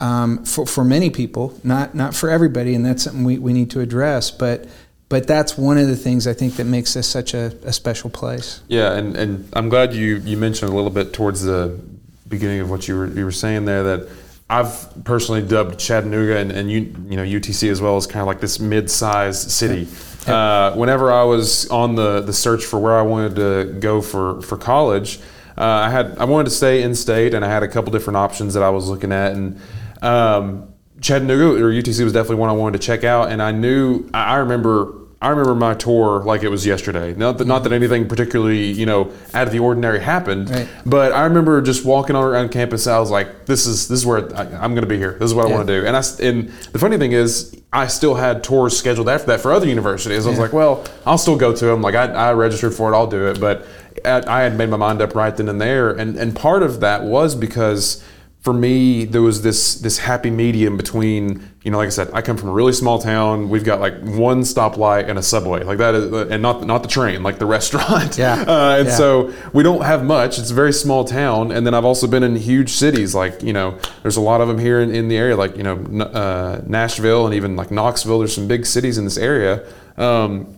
um, 0.00 0.44
for, 0.44 0.66
for 0.66 0.84
many 0.84 1.10
people, 1.10 1.58
not, 1.64 1.94
not 1.96 2.14
for 2.14 2.30
everybody, 2.30 2.74
and 2.76 2.86
that's 2.86 3.02
something 3.02 3.24
we, 3.24 3.38
we 3.38 3.52
need 3.52 3.70
to 3.72 3.80
address. 3.80 4.30
But, 4.30 4.66
but 5.12 5.26
that's 5.26 5.58
one 5.58 5.76
of 5.76 5.88
the 5.88 5.94
things 5.94 6.26
I 6.26 6.32
think 6.32 6.56
that 6.56 6.64
makes 6.64 6.94
this 6.94 7.06
such 7.06 7.34
a, 7.34 7.54
a 7.64 7.72
special 7.74 8.08
place. 8.08 8.62
Yeah, 8.66 8.94
and, 8.94 9.14
and 9.14 9.46
I'm 9.52 9.68
glad 9.68 9.92
you, 9.92 10.16
you 10.16 10.38
mentioned 10.38 10.72
a 10.72 10.74
little 10.74 10.90
bit 10.90 11.12
towards 11.12 11.42
the 11.42 11.78
beginning 12.26 12.60
of 12.60 12.70
what 12.70 12.88
you 12.88 12.96
were 12.96 13.08
you 13.08 13.26
were 13.26 13.30
saying 13.30 13.66
there 13.66 13.82
that 13.82 14.08
I've 14.48 15.04
personally 15.04 15.42
dubbed 15.42 15.78
Chattanooga 15.78 16.38
and, 16.38 16.50
and 16.50 16.70
you 16.70 16.96
you 17.10 17.16
know 17.18 17.24
UTC 17.24 17.70
as 17.70 17.78
well 17.78 17.98
as 17.98 18.06
kind 18.06 18.22
of 18.22 18.26
like 18.26 18.40
this 18.40 18.58
mid-sized 18.58 19.50
city. 19.50 19.86
Uh, 20.26 20.72
whenever 20.76 21.12
I 21.12 21.24
was 21.24 21.68
on 21.68 21.94
the 21.94 22.22
the 22.22 22.32
search 22.32 22.64
for 22.64 22.80
where 22.80 22.96
I 22.96 23.02
wanted 23.02 23.36
to 23.36 23.78
go 23.80 24.00
for 24.00 24.40
for 24.40 24.56
college, 24.56 25.18
uh, 25.58 25.64
I 25.64 25.90
had 25.90 26.16
I 26.16 26.24
wanted 26.24 26.44
to 26.44 26.56
stay 26.56 26.80
in 26.80 26.94
state 26.94 27.34
and 27.34 27.44
I 27.44 27.50
had 27.50 27.62
a 27.62 27.68
couple 27.68 27.92
different 27.92 28.16
options 28.16 28.54
that 28.54 28.62
I 28.62 28.70
was 28.70 28.88
looking 28.88 29.12
at 29.12 29.32
and. 29.32 29.60
Um, 30.00 30.68
Chattanooga 31.00 31.60
or 31.60 31.72
UTC 31.72 32.04
was 32.04 32.12
definitely 32.12 32.36
one 32.36 32.48
I 32.48 32.52
wanted 32.52 32.80
to 32.80 32.86
check 32.86 33.02
out, 33.02 33.32
and 33.32 33.42
I 33.42 33.50
knew 33.50 34.08
I 34.14 34.36
remember 34.36 35.01
I 35.22 35.28
remember 35.28 35.54
my 35.54 35.74
tour 35.74 36.20
like 36.24 36.42
it 36.42 36.48
was 36.48 36.66
yesterday. 36.66 37.14
Not 37.14 37.38
that, 37.38 37.46
not 37.46 37.62
that 37.62 37.72
anything 37.72 38.08
particularly, 38.08 38.72
you 38.72 38.84
know, 38.86 39.12
out 39.32 39.46
of 39.46 39.52
the 39.52 39.60
ordinary 39.60 40.00
happened, 40.00 40.50
Right. 40.50 40.66
but 40.84 41.12
I 41.12 41.22
remember 41.24 41.62
just 41.62 41.84
walking 41.84 42.16
on 42.16 42.24
around 42.24 42.50
campus. 42.50 42.88
I 42.88 42.98
was 42.98 43.08
like, 43.10 43.46
"This 43.46 43.64
is 43.64 43.86
this 43.86 44.00
is 44.00 44.04
where 44.06 44.34
I, 44.36 44.42
I'm 44.42 44.74
going 44.74 44.82
to 44.82 44.86
be 44.88 44.98
here. 44.98 45.12
This 45.20 45.26
is 45.30 45.34
what 45.34 45.46
I 45.46 45.50
want 45.54 45.68
to 45.68 45.80
do." 45.80 45.86
And 45.86 45.96
I 45.96 46.02
and 46.20 46.48
the 46.72 46.78
funny 46.80 46.98
thing 46.98 47.12
is, 47.12 47.54
I 47.72 47.86
still 47.86 48.16
had 48.16 48.42
tours 48.42 48.76
scheduled 48.76 49.08
after 49.08 49.28
that 49.28 49.40
for 49.40 49.52
other 49.52 49.66
universities. 49.68 50.26
I 50.26 50.30
was 50.30 50.40
like, 50.40 50.52
"Well, 50.52 50.84
I'll 51.06 51.18
still 51.18 51.36
go 51.36 51.54
to 51.54 51.64
them. 51.66 51.82
Like 51.82 51.94
I, 51.94 52.06
I 52.06 52.32
registered 52.32 52.74
for 52.74 52.92
it. 52.92 52.96
I'll 52.96 53.06
do 53.06 53.28
it." 53.28 53.38
But 53.40 53.64
I 54.04 54.22
I 54.26 54.40
had 54.42 54.58
made 54.58 54.70
my 54.70 54.76
mind 54.76 55.00
up 55.00 55.14
right 55.14 55.36
then 55.36 55.48
and 55.48 55.60
there, 55.60 55.90
and 55.90 56.16
and 56.16 56.34
part 56.34 56.64
of 56.64 56.80
that 56.80 57.04
was 57.04 57.36
because 57.36 58.02
for 58.42 58.52
me, 58.52 59.04
there 59.04 59.22
was 59.22 59.42
this 59.42 59.76
this 59.76 59.98
happy 59.98 60.30
medium 60.30 60.76
between 60.76 61.48
you 61.62 61.70
know, 61.70 61.78
like 61.78 61.86
I 61.86 61.90
said, 61.90 62.10
I 62.12 62.22
come 62.22 62.36
from 62.36 62.48
a 62.48 62.52
really 62.52 62.72
small 62.72 62.98
town. 62.98 63.48
We've 63.48 63.62
got 63.64 63.78
like 63.80 63.94
one 64.02 64.40
stoplight 64.42 65.08
and 65.08 65.16
a 65.16 65.22
subway, 65.22 65.62
like 65.62 65.78
that, 65.78 65.94
is, 65.94 66.12
and 66.30 66.42
not 66.42 66.66
not 66.66 66.82
the 66.82 66.88
train, 66.88 67.22
like 67.22 67.38
the 67.38 67.46
restaurant. 67.56 68.18
Yeah. 68.18 68.42
Uh, 68.46 68.76
and 68.80 68.88
Yeah. 68.88 68.96
so 68.96 69.32
we 69.52 69.62
don't 69.62 69.82
have 69.84 70.04
much. 70.04 70.40
It's 70.40 70.50
a 70.50 70.54
very 70.54 70.72
small 70.72 71.04
town. 71.04 71.52
And 71.52 71.64
then 71.64 71.72
I've 71.72 71.84
also 71.84 72.08
been 72.08 72.24
in 72.24 72.34
huge 72.34 72.70
cities, 72.70 73.14
like 73.14 73.44
you 73.44 73.52
know, 73.52 73.78
there's 74.02 74.16
a 74.16 74.20
lot 74.20 74.40
of 74.40 74.48
them 74.48 74.58
here 74.58 74.80
in, 74.80 74.92
in 74.92 75.06
the 75.06 75.16
area, 75.16 75.36
like 75.36 75.56
you 75.56 75.62
know, 75.62 75.76
uh, 76.02 76.60
Nashville 76.66 77.26
and 77.26 77.34
even 77.36 77.54
like 77.54 77.70
Knoxville. 77.70 78.18
There's 78.18 78.34
some 78.34 78.48
big 78.48 78.66
cities 78.66 78.98
in 78.98 79.04
this 79.04 79.18
area. 79.18 79.64
Um, 79.96 80.56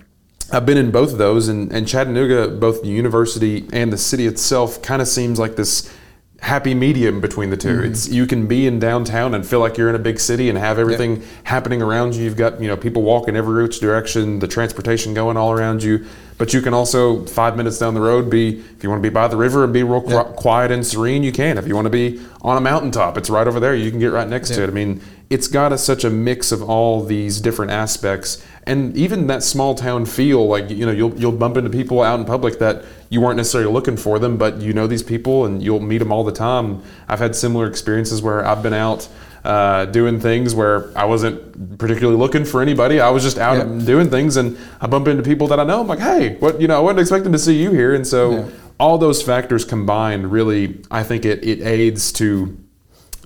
I've 0.53 0.65
been 0.65 0.79
in 0.79 0.91
both 0.91 1.13
of 1.13 1.19
those, 1.19 1.49
and, 1.49 1.71
and 1.73 1.87
Chattanooga, 1.87 2.49
both 2.49 2.81
the 2.83 2.89
university 2.89 3.67
and 3.73 3.93
the 3.93 3.99
city 3.99 4.27
itself, 4.27 4.81
kind 4.83 5.03
of 5.03 5.09
seems 5.09 5.39
like 5.39 5.57
this 5.57 5.93
happy 6.41 6.75
medium 6.75 7.21
between 7.21 7.51
the 7.51 7.57
2 7.57 7.69
Mm-hmm. 7.69 7.85
It's 7.87 8.09
you 8.09 8.27
can 8.27 8.47
be 8.47 8.67
in 8.67 8.79
downtown 8.79 9.35
and 9.35 9.47
feel 9.47 9.61
like 9.61 9.79
you're 9.79 9.89
in 9.89 9.95
a 9.95 9.99
big 10.01 10.21
city 10.21 10.49
and 10.49 10.59
have 10.59 10.79
everything 10.79 11.23
happening 11.45 11.81
around 11.81 12.15
you. 12.15 12.25
You've 12.25 12.37
got 12.37 12.61
you 12.61 12.69
know 12.69 12.77
people 12.77 13.03
walking 13.03 13.37
every 13.37 13.63
which 13.63 13.81
direction, 13.81 14.39
the 14.41 14.49
transportation 14.49 15.15
going 15.15 15.37
all 15.37 15.53
around 15.53 15.83
you. 15.83 16.05
But 16.37 16.53
you 16.53 16.61
can 16.61 16.75
also 16.75 17.25
five 17.27 17.57
minutes 17.57 17.79
down 17.79 17.95
the 17.95 18.01
road 18.01 18.29
be 18.29 18.59
if 18.59 18.83
you 18.83 18.91
want 18.91 19.03
to 19.03 19.09
be 19.09 19.13
by 19.13 19.29
the 19.29 19.37
river 19.37 19.65
and 19.65 19.73
be 19.73 19.83
real 19.85 20.01
qui- 20.03 20.35
quiet 20.37 20.71
and 20.73 20.85
serene, 20.85 21.23
you 21.23 21.31
can. 21.33 21.57
If 21.59 21.67
you 21.69 21.75
want 21.77 21.87
to 21.87 21.91
be 21.91 22.21
on 22.43 22.57
a 22.57 22.61
mountaintop, 22.61 23.17
it's 23.17 23.31
right 23.31 23.47
over 23.47 23.61
there. 23.61 23.75
You 23.75 23.91
can 23.91 24.01
get 24.01 24.09
right 24.13 24.29
next 24.29 24.51
to 24.51 24.65
it. 24.65 24.69
I 24.69 24.73
mean, 24.73 25.01
it's 25.35 25.49
got 25.49 25.73
a, 25.77 25.79
such 25.79 26.03
a 26.05 26.11
mix 26.11 26.41
of 26.53 26.61
all 26.63 26.95
these 27.15 27.35
different 27.47 27.73
aspects, 27.85 28.29
and 28.71 28.97
even 29.05 29.27
that 29.33 29.43
small 29.43 29.73
town 29.75 30.07
feel. 30.07 30.43
Like 30.55 30.67
you 30.71 30.87
know, 30.87 30.93
you'll 31.01 31.15
you'll 31.21 31.39
bump 31.45 31.57
into 31.57 31.71
people 31.71 31.97
out 32.09 32.19
in 32.21 32.25
public 32.25 32.59
that 32.65 32.77
you 33.13 33.21
weren't 33.23 33.37
necessarily 33.37 33.73
looking 33.79 33.97
for 33.97 34.19
them, 34.19 34.37
but 34.37 34.53
you 34.67 34.73
know 34.79 34.87
these 34.87 35.03
people 35.03 35.45
and 35.47 35.63
you'll 35.63 35.81
meet 35.93 35.99
them 35.99 36.13
all 36.13 36.25
the 36.25 36.33
time. 36.49 36.67
I've 37.11 37.19
had 37.27 37.35
similar 37.37 37.67
experiences 37.67 38.19
where 38.23 38.41
I've 38.51 38.63
been 38.63 38.79
out. 38.89 39.09
Uh, 39.45 39.85
doing 39.85 40.19
things 40.21 40.55
where 40.55 40.79
I 40.97 41.05
wasn't 41.05 41.37
particularly 41.79 42.19
looking 42.19 42.47
for 42.47 42.63
anybody. 42.63 42.99
I 42.99 43.11
was 43.11 43.23
just 43.23 43.37
out 43.37 43.57
Yep. 43.59 43.85
doing 43.85 44.09
things, 44.09 44.39
and 44.39 44.57
I 44.81 44.87
bump 44.87 45.07
into 45.07 45.23
people 45.23 45.47
that 45.49 45.61
I 45.61 45.65
know. 45.65 45.83
I'm 45.83 45.87
like, 45.87 45.99
hey, 45.99 46.37
what? 46.41 46.63
You 46.63 46.67
know, 46.67 46.79
I 46.79 46.81
wasn't 46.81 47.01
expecting 47.01 47.33
to 47.33 47.39
see 47.39 47.57
you 47.63 47.71
here, 47.71 47.93
and 47.95 48.07
so 48.07 48.21
Yeah. 48.31 48.45
all 48.81 48.97
those 48.97 49.21
factors 49.23 49.63
combined, 49.67 50.33
really, 50.33 50.63
I 50.91 51.03
think 51.03 51.27
it 51.27 51.45
it 51.45 51.61
aids 51.61 52.11
to 52.21 52.57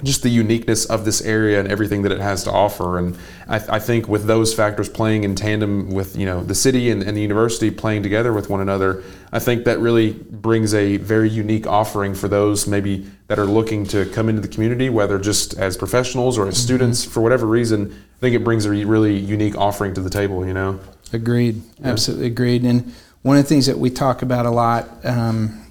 just 0.02 0.22
the 0.22 0.28
uniqueness 0.28 0.84
of 0.84 1.04
this 1.04 1.20
area 1.22 1.58
and 1.58 1.68
everything 1.70 2.02
that 2.02 2.12
it 2.12 2.20
has 2.20 2.44
to 2.44 2.52
offer. 2.52 2.98
And 2.98 3.16
I, 3.48 3.56
I 3.56 3.78
think 3.78 4.08
with 4.08 4.24
those 4.26 4.54
factors 4.54 4.88
playing 4.88 5.24
in 5.24 5.34
tandem 5.34 5.90
with 5.90 6.16
you 6.16 6.26
know 6.26 6.42
the 6.42 6.54
city 6.54 6.90
and, 6.90 7.02
and 7.02 7.16
the 7.16 7.20
university 7.20 7.70
playing 7.70 8.02
together 8.02 8.32
with 8.32 8.48
one 8.48 8.60
another, 8.60 9.02
I 9.32 9.38
think 9.38 9.64
that 9.64 9.78
really 9.78 10.12
brings 10.12 10.74
a 10.74 10.98
very 10.98 11.28
unique 11.28 11.66
offering 11.66 12.14
for 12.14 12.28
those 12.28 12.66
maybe 12.66 13.06
that 13.26 13.38
are 13.38 13.46
looking 13.46 13.84
to 13.86 14.06
come 14.06 14.28
into 14.28 14.40
the 14.40 14.48
community, 14.48 14.88
whether 14.88 15.18
just 15.18 15.54
as 15.58 15.76
professionals 15.76 16.38
or 16.38 16.48
as 16.48 16.56
students 16.56 17.04
for 17.04 17.20
whatever 17.20 17.46
reason. 17.46 17.92
I 18.18 18.20
think 18.20 18.34
it 18.34 18.42
brings 18.42 18.66
a 18.66 18.70
really 18.70 19.16
unique 19.16 19.56
offering 19.56 19.94
to 19.94 20.00
the 20.00 20.10
table. 20.10 20.46
You 20.46 20.54
know. 20.54 20.80
Agreed. 21.12 21.62
Absolutely 21.82 22.26
agreed. 22.26 22.64
And 22.64 22.92
one 23.22 23.36
of 23.36 23.42
the 23.42 23.48
things 23.48 23.66
that 23.66 23.78
we 23.78 23.90
talk 23.90 24.22
about 24.22 24.46
a 24.46 24.50
lot 24.50 24.88
um, 25.04 25.64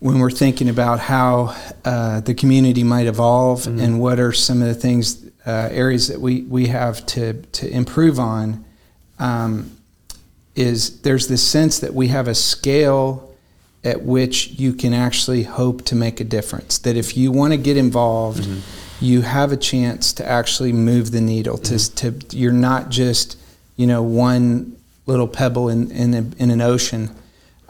when 0.00 0.18
we're 0.18 0.30
thinking 0.30 0.68
about 0.68 0.98
how 0.98 1.54
uh, 1.84 2.20
the 2.20 2.34
community 2.34 2.82
might 2.82 3.06
evolve 3.06 3.66
and 3.66 4.00
what 4.00 4.18
are 4.18 4.32
some 4.32 4.62
of 4.62 4.68
the 4.68 4.74
things, 4.74 5.26
uh, 5.46 5.68
areas 5.70 6.08
that 6.08 6.20
we, 6.20 6.42
we 6.42 6.66
have 6.66 7.04
to, 7.04 7.34
to 7.52 7.70
improve 7.70 8.18
on, 8.18 8.64
um, 9.18 9.76
is 10.56 11.00
there's 11.02 11.28
this 11.28 11.46
sense 11.46 11.78
that 11.80 11.94
we 11.94 12.08
have 12.08 12.28
a 12.28 12.34
scale 12.34 13.30
at 13.84 14.02
which 14.02 14.48
you 14.52 14.72
can 14.72 14.92
actually 14.92 15.42
hope 15.42 15.84
to 15.84 15.94
make 15.94 16.20
a 16.20 16.24
difference. 16.24 16.78
That 16.78 16.96
if 16.96 17.16
you 17.16 17.30
want 17.30 17.52
to 17.52 17.56
get 17.56 17.76
involved, 17.76 18.46
you 19.00 19.22
have 19.22 19.52
a 19.52 19.56
chance 19.56 20.12
to 20.14 20.26
actually 20.26 20.72
move 20.72 21.12
the 21.12 21.20
needle. 21.20 21.56
To, 21.58 21.94
to 21.96 22.36
you're 22.36 22.52
not 22.52 22.90
just 22.90 23.38
you 23.76 23.86
know 23.86 24.02
one 24.02 24.76
little 25.06 25.28
pebble 25.28 25.68
in 25.68 25.90
in, 25.90 26.14
a, 26.14 26.42
in 26.42 26.50
an 26.50 26.60
ocean. 26.60 27.10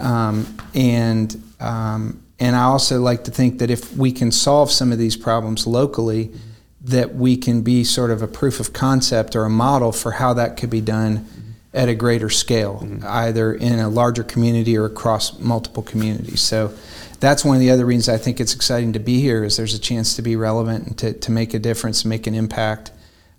Um, 0.01 0.57
and 0.75 1.43
um, 1.61 2.23
and 2.39 2.57
I 2.57 2.63
also 2.63 3.01
like 3.01 3.25
to 3.25 3.31
think 3.31 3.59
that 3.59 3.71
if 3.71 3.95
we 3.97 4.13
can 4.13 4.33
solve 4.33 4.71
some 4.71 4.93
of 4.93 4.99
these 4.99 5.15
problems 5.15 5.67
locally, 5.67 6.33
that 6.81 7.15
we 7.15 7.37
can 7.37 7.61
be 7.61 7.85
sort 7.85 8.11
of 8.11 8.23
a 8.23 8.27
proof 8.27 8.61
of 8.61 8.73
concept 8.73 9.37
or 9.37 9.45
a 9.45 9.51
model 9.51 9.93
for 9.93 10.13
how 10.13 10.33
that 10.35 10.57
could 10.57 10.71
be 10.71 10.81
done 10.81 11.27
at 11.75 11.89
a 11.89 11.95
greater 11.95 12.31
scale, 12.31 12.85
either 13.05 13.53
in 13.53 13.79
a 13.79 13.89
larger 13.89 14.25
community 14.25 14.77
or 14.77 14.87
across 14.87 15.39
multiple 15.39 15.83
communities. 15.83 16.41
So 16.41 16.73
that's 17.21 17.45
one 17.45 17.57
of 17.57 17.61
the 17.61 17.71
other 17.71 17.85
reasons 17.85 18.09
I 18.09 18.17
think 18.17 18.41
it's 18.41 18.55
exciting 18.55 18.95
to 18.95 18.99
be 18.99 19.21
here 19.21 19.45
is 19.45 19.57
there's 19.57 19.75
a 19.75 19.79
chance 19.79 20.17
to 20.17 20.23
be 20.23 20.35
relevant 20.35 20.87
and 20.87 20.99
to, 20.99 21.13
to 21.13 21.31
make 21.31 21.53
a 21.53 21.59
difference, 21.59 22.05
make 22.05 22.27
an 22.27 22.35
impact. 22.35 22.91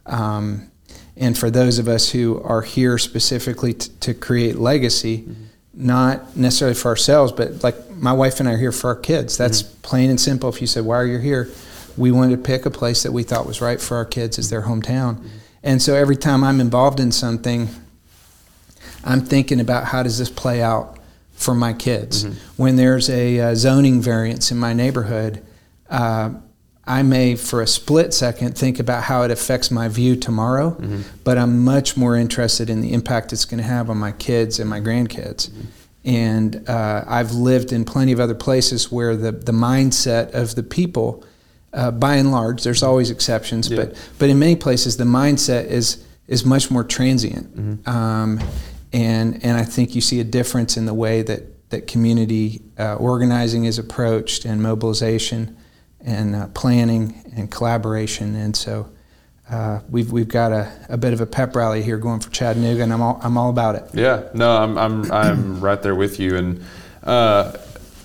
Um, 0.05 0.71
and 1.17 1.37
for 1.37 1.49
those 1.49 1.79
of 1.79 1.87
us 1.87 2.11
who 2.11 2.41
are 2.43 2.61
here 2.61 2.97
specifically 2.97 3.73
t- 3.73 3.91
to 4.01 4.13
create 4.13 4.57
legacy, 4.57 5.27
not 5.73 6.35
necessarily 6.35 6.75
for 6.75 6.89
ourselves, 6.89 7.31
but 7.31 7.63
like 7.63 7.89
my 7.91 8.13
wife 8.13 8.39
and 8.39 8.49
I 8.49 8.53
are 8.53 8.57
here 8.57 8.71
for 8.71 8.89
our 8.89 8.95
kids. 8.95 9.37
That's 9.37 9.61
plain 9.61 10.09
and 10.09 10.19
simple. 10.19 10.49
If 10.49 10.61
you 10.61 10.67
said, 10.67 10.85
Why 10.85 10.97
are 10.97 11.05
you 11.05 11.19
here? 11.19 11.49
We 11.97 12.11
wanted 12.11 12.37
to 12.37 12.41
pick 12.41 12.65
a 12.65 12.69
place 12.69 13.03
that 13.03 13.11
we 13.11 13.23
thought 13.23 13.45
was 13.45 13.61
right 13.61 13.79
for 13.79 13.97
our 13.97 14.05
kids 14.05 14.39
as 14.39 14.49
their 14.49 14.63
hometown. 14.63 15.27
And 15.63 15.81
so 15.81 15.93
every 15.95 16.15
time 16.15 16.43
I'm 16.43 16.59
involved 16.59 16.99
in 16.99 17.11
something, 17.11 17.69
I'm 19.03 19.21
thinking 19.21 19.59
about 19.59 19.85
how 19.85 20.03
does 20.03 20.17
this 20.17 20.29
play 20.29 20.61
out 20.61 20.97
for 21.33 21.53
my 21.53 21.73
kids. 21.73 22.23
When 22.57 22.75
there's 22.75 23.09
a, 23.09 23.39
uh 23.39 23.55
zoning 23.55 24.01
variance 24.01 24.51
in 24.51 24.57
my 24.57 24.73
neighborhood, 24.73 25.43
uh, 25.89 26.31
I 26.87 27.03
may, 27.03 27.35
for 27.35 27.61
a 27.61 27.67
split 27.67 28.13
second, 28.13 28.57
think 28.57 28.79
about 28.79 29.03
how 29.03 29.21
it 29.23 29.31
affects 29.31 29.69
my 29.71 29.87
view 29.87 30.15
tomorrow, 30.15 30.75
but 31.23 31.37
I'm 31.37 31.63
much 31.63 31.95
more 31.95 32.15
interested 32.15 32.69
in 32.69 32.81
the 32.81 32.91
impact 32.93 33.31
it's 33.33 33.45
going 33.45 33.59
to 33.59 33.67
have 33.67 33.89
on 33.89 33.97
my 33.97 34.11
kids 34.13 34.59
and 34.59 34.69
my 34.69 34.79
grandkids. 34.81 35.51
And 36.03 36.67
uh, 36.67 37.03
I've 37.07 37.31
lived 37.33 37.71
in 37.71 37.85
plenty 37.85 38.11
of 38.11 38.19
other 38.19 38.33
places 38.33 38.91
where 38.91 39.15
the, 39.15 39.31
the 39.31 39.51
mindset 39.51 40.33
of 40.33 40.55
the 40.55 40.63
people, 40.63 41.23
uh, 41.73 41.91
by 41.91 42.15
and 42.15 42.31
large, 42.31 42.63
there's 42.63 42.81
always 42.81 43.11
exceptions, 43.11 43.69
Yeah. 43.69 43.77
but 43.85 44.09
but 44.17 44.29
in 44.29 44.39
many 44.39 44.55
places 44.55 44.97
the 44.97 45.03
mindset 45.05 45.65
is 45.67 46.03
is 46.27 46.43
much 46.45 46.71
more 46.71 46.83
transient, 46.83 47.87
um, 47.87 48.39
and 48.91 49.39
and 49.45 49.57
I 49.57 49.63
think 49.63 49.93
you 49.93 50.01
see 50.01 50.19
a 50.19 50.23
difference 50.23 50.75
in 50.75 50.85
the 50.87 50.93
way 50.95 51.21
that 51.21 51.69
that 51.69 51.85
community 51.87 52.61
uh, 52.79 52.95
organizing 52.95 53.65
is 53.65 53.77
approached 53.77 54.43
and 54.45 54.61
mobilization 54.61 55.55
and 56.05 56.35
uh, 56.35 56.47
planning 56.49 57.21
and 57.35 57.51
collaboration, 57.51 58.35
and 58.35 58.55
so. 58.55 58.89
Uh, 59.49 59.81
we've, 59.89 60.13
we've 60.13 60.29
got 60.29 60.53
a, 60.53 60.71
a 60.87 60.95
bit 60.95 61.11
of 61.11 61.19
a 61.19 61.25
pep 61.25 61.53
rally 61.57 61.83
here 61.83 61.97
going 61.97 62.21
for 62.21 62.29
Chattanooga, 62.29 62.83
and 62.83 62.93
I'm 62.93 63.01
all, 63.01 63.19
I'm 63.21 63.37
all 63.37 63.49
about 63.49 63.75
it. 63.75 63.83
Yeah, 63.93 64.29
no, 64.33 64.49
I'm 64.49 64.77
I'm 64.77 65.11
I'm 65.11 65.59
right 65.67 65.81
there 65.81 65.93
with 65.93 66.21
you, 66.21 66.37
and 66.37 66.63
uh, 67.03 67.57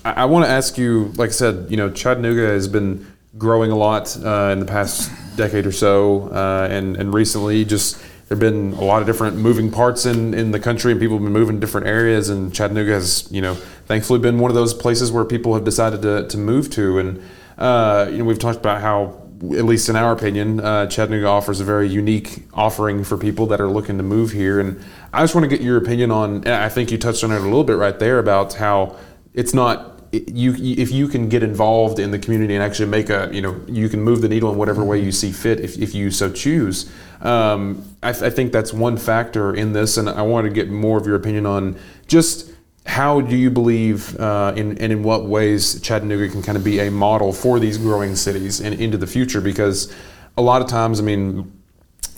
I, 0.03 0.11
I 0.11 0.25
want 0.25 0.43
to 0.43 0.51
ask 0.51 0.77
you. 0.77 1.13
Like 1.15 1.29
I 1.29 1.31
said, 1.31 1.67
you 1.69 1.77
know, 1.77 1.89
Chattanooga 1.89 2.47
has 2.47 2.67
been 2.67 3.07
growing 3.37 3.71
a 3.71 3.77
lot 3.77 4.17
uh, 4.17 4.49
in 4.51 4.59
the 4.59 4.65
past 4.65 5.09
decade 5.37 5.65
or 5.65 5.71
so, 5.71 6.29
uh, 6.29 6.67
and 6.69 6.97
and 6.97 7.13
recently 7.13 7.63
just 7.63 8.01
there've 8.27 8.39
been 8.39 8.73
a 8.73 8.83
lot 8.83 9.01
of 9.01 9.07
different 9.07 9.37
moving 9.37 9.71
parts 9.71 10.05
in 10.05 10.33
in 10.33 10.51
the 10.51 10.59
country, 10.59 10.91
and 10.91 10.99
people 10.99 11.17
have 11.17 11.23
been 11.23 11.33
moving 11.33 11.55
to 11.55 11.59
different 11.59 11.87
areas, 11.87 12.29
and 12.29 12.53
Chattanooga 12.53 12.91
has, 12.91 13.27
you 13.31 13.41
know, 13.41 13.55
thankfully 13.85 14.19
been 14.19 14.39
one 14.39 14.51
of 14.51 14.55
those 14.55 14.73
places 14.73 15.11
where 15.11 15.23
people 15.23 15.53
have 15.53 15.63
decided 15.63 16.01
to 16.01 16.27
to 16.27 16.37
move 16.37 16.69
to, 16.71 16.99
and 16.99 17.23
uh, 17.57 18.07
you 18.11 18.19
know, 18.19 18.25
we've 18.25 18.39
talked 18.39 18.59
about 18.59 18.81
how 18.81 19.27
at 19.41 19.65
least 19.65 19.87
in 19.87 19.95
our 19.95 20.13
opinion, 20.13 20.59
uh, 20.59 20.87
Chattanooga 20.87 21.27
offers 21.27 21.59
a 21.59 21.63
very 21.63 21.87
unique 21.87 22.47
offering 22.53 23.03
for 23.03 23.17
people 23.17 23.45
that 23.47 23.61
are 23.61 23.69
looking 23.69 23.97
to 23.97 24.03
move 24.03 24.31
here. 24.31 24.59
And 24.59 24.83
I 25.13 25.21
just 25.21 25.35
want 25.35 25.43
to 25.43 25.47
get 25.47 25.61
your 25.61 25.77
opinion 25.77 26.11
on. 26.11 26.37
and 26.37 26.49
I 26.49 26.69
think 26.69 26.91
you 26.91 26.97
touched 26.97 27.23
on 27.23 27.31
it 27.31 27.37
a 27.37 27.43
little 27.43 27.63
bit 27.63 27.77
right 27.77 27.97
there 27.99 28.19
about 28.19 28.53
how 28.53 28.95
it's 29.33 29.53
not 29.53 29.93
you 30.11 30.55
if 30.57 30.91
you 30.91 31.07
can 31.07 31.27
get 31.29 31.43
involved 31.43 31.99
in 31.99 32.11
the 32.11 32.19
community 32.19 32.55
and 32.55 32.63
actually 32.63 32.87
make 32.87 33.09
a 33.09 33.29
you 33.31 33.41
know 33.41 33.59
you 33.67 33.89
can 33.89 34.01
move 34.01 34.21
the 34.21 34.29
needle 34.29 34.49
in 34.49 34.57
whatever 34.57 34.83
way 34.83 34.97
you 34.97 35.11
see 35.11 35.31
fit 35.31 35.59
if, 35.59 35.77
if 35.77 35.93
you 35.93 36.11
so 36.11 36.31
choose. 36.31 36.91
Um, 37.21 37.83
I, 38.01 38.09
I 38.09 38.29
think 38.29 38.51
that's 38.51 38.71
one 38.71 38.95
factor 38.95 39.53
in 39.53 39.73
this, 39.73 39.97
and 39.97 40.09
I 40.09 40.21
want 40.21 40.45
to 40.45 40.53
get 40.53 40.69
more 40.69 40.97
of 40.97 41.05
your 41.05 41.15
opinion 41.15 41.45
on 41.45 41.77
just 42.07 42.51
how 42.87 43.19
do 43.19 43.35
you 43.35 43.51
believe 43.51 44.17
uh, 44.17 44.53
in, 44.55 44.77
and 44.77 44.91
in 44.91 45.03
what 45.03 45.25
ways 45.25 45.79
Chattanooga 45.81 46.29
can 46.29 46.41
kind 46.41 46.57
of 46.57 46.63
be 46.63 46.79
a 46.79 46.89
model 46.89 47.33
for 47.33 47.59
these 47.59 47.77
growing 47.77 48.15
cities 48.15 48.61
and 48.61 48.73
into 48.79 48.97
the 48.97 49.05
future? 49.05 49.41
Because 49.41 49.93
a 50.37 50.41
lot 50.41 50.61
of 50.61 50.69
times, 50.69 50.99
I 50.99 51.03
mean, 51.03 51.51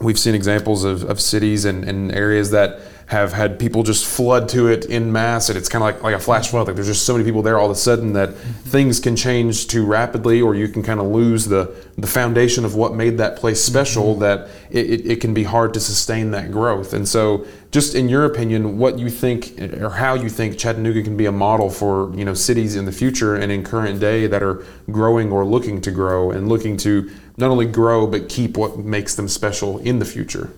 we've 0.02 0.20
seen 0.20 0.36
examples 0.36 0.84
of, 0.84 1.04
of 1.04 1.20
cities 1.20 1.66
and, 1.66 1.84
and 1.84 2.12
areas 2.14 2.52
that 2.52 2.80
have 3.10 3.34
had 3.34 3.58
people 3.58 3.82
just 3.82 4.06
flood 4.06 4.48
to 4.48 4.68
it 4.68 4.86
in 4.86 5.12
mass 5.12 5.50
and 5.50 5.58
it's 5.58 5.68
kind 5.68 5.84
of 5.84 5.96
like, 5.96 6.04
like 6.04 6.14
a 6.14 6.20
flash 6.20 6.50
flood. 6.50 6.68
Like 6.68 6.76
there's 6.76 6.88
just 6.88 7.08
so 7.08 7.14
many 7.14 7.26
people 7.26 7.42
there 7.42 7.58
all 7.58 7.66
of 7.66 7.72
a 7.72 7.76
sudden 7.76 8.14
that 8.14 8.30
mm-hmm. 8.30 8.52
things 8.70 9.00
can 9.00 9.16
change 9.16 9.66
too 9.66 9.84
rapidly 9.84 10.44
or 10.44 10.54
you 10.54 10.68
can 10.68 10.84
kind 10.84 11.00
of 11.00 11.08
lose 11.08 11.46
the, 11.46 11.74
the 11.98 12.06
foundation 12.06 12.66
of 12.66 12.76
what 12.76 12.94
made 12.94 13.18
that 13.18 13.36
place 13.36 13.64
special 13.64 14.12
mm-hmm. 14.12 14.22
that 14.22 14.50
it, 14.70 14.92
it, 14.92 15.06
it 15.08 15.22
can 15.22 15.34
be 15.34 15.44
hard 15.44 15.74
to 15.74 15.80
sustain 15.80 16.30
that 16.32 16.52
growth. 16.52 16.94
And 16.94 17.08
so 17.08 17.48
just 17.72 17.96
in 17.96 18.10
your 18.10 18.26
opinion 18.26 18.78
what 18.78 19.00
you 19.00 19.10
think 19.10 19.60
or 19.82 19.90
how 19.90 20.14
you 20.14 20.30
think 20.30 20.58
chattanooga 20.58 21.04
can 21.04 21.18
be 21.18 21.26
a 21.26 21.32
model 21.32 21.70
for 21.70 22.12
you 22.16 22.26
know 22.26 22.34
cities 22.34 22.76
in 22.76 22.86
the 22.86 22.92
future 22.92 23.36
and 23.36 23.52
in 23.52 23.64
current 23.64 24.00
day 24.00 24.26
that 24.28 24.42
are 24.42 24.66
growing 24.92 25.32
or 25.32 25.46
looking 25.46 25.80
to 25.82 25.92
grow 25.92 26.32
and 26.32 26.50
looking 26.50 26.78
to 26.78 27.12
not 27.40 27.50
only 27.52 27.66
grow 27.66 28.06
but 28.08 28.30
keep 28.30 28.58
what 28.58 28.78
makes 28.78 29.16
them 29.16 29.28
special 29.28 29.78
in 29.80 30.00
the 30.00 30.06
future 30.06 30.50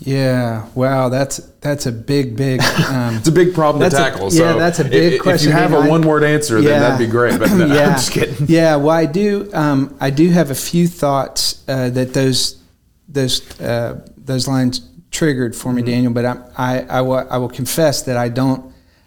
Yeah, 0.00 0.66
wow, 0.74 1.08
that's 1.08 1.36
that's 1.60 1.86
a 1.86 1.92
big, 1.92 2.36
big. 2.36 2.60
Um, 2.90 3.16
It's 3.16 3.28
a 3.28 3.32
big 3.32 3.54
problem 3.54 3.82
to 3.82 3.88
That's 3.88 3.94
a- 3.94 4.10
tackle. 4.10 4.28
yeah, 4.32 4.52
so 4.52 4.58
that's 4.58 4.78
a 4.78 4.84
big 4.84 5.14
if, 5.14 5.22
question, 5.22 5.50
If 5.50 5.56
you 5.56 5.62
have 5.62 5.72
a 5.72 5.78
I- 5.78 5.88
one-word 5.88 6.22
answer, 6.22 6.60
then 6.60 6.80
that'd 6.80 6.98
be 7.06 7.10
great. 7.10 7.38
But 7.40 7.50
no, 7.60 7.66
yeah, 7.66 7.86
I'm 7.86 7.92
just 7.94 8.12
kidding. 8.12 8.46
Yeah, 8.58 8.76
well, 8.76 8.90
I 9.04 9.06
do. 9.06 9.48
Um, 9.54 9.96
I 9.98 10.10
do 10.10 10.28
have 10.30 10.50
a 10.50 10.54
few 10.54 10.86
thoughts 10.86 11.64
uh, 11.66 11.88
that 11.90 12.12
those 12.12 12.60
those 13.08 13.40
uh, 13.60 14.06
those 14.18 14.46
lines 14.46 14.80
triggered 15.10 15.56
for 15.56 15.68
Mm-hmm. 15.68 15.76
me, 15.76 15.82
Daniel. 15.92 16.12
But 16.12 16.24
I'm, 16.26 16.44
I 16.58 16.72
I 16.98 17.00
will 17.00 17.26
I 17.30 17.38
will 17.38 17.48
confess 17.60 18.02
that 18.02 18.16
I 18.18 18.28
don't. 18.28 18.60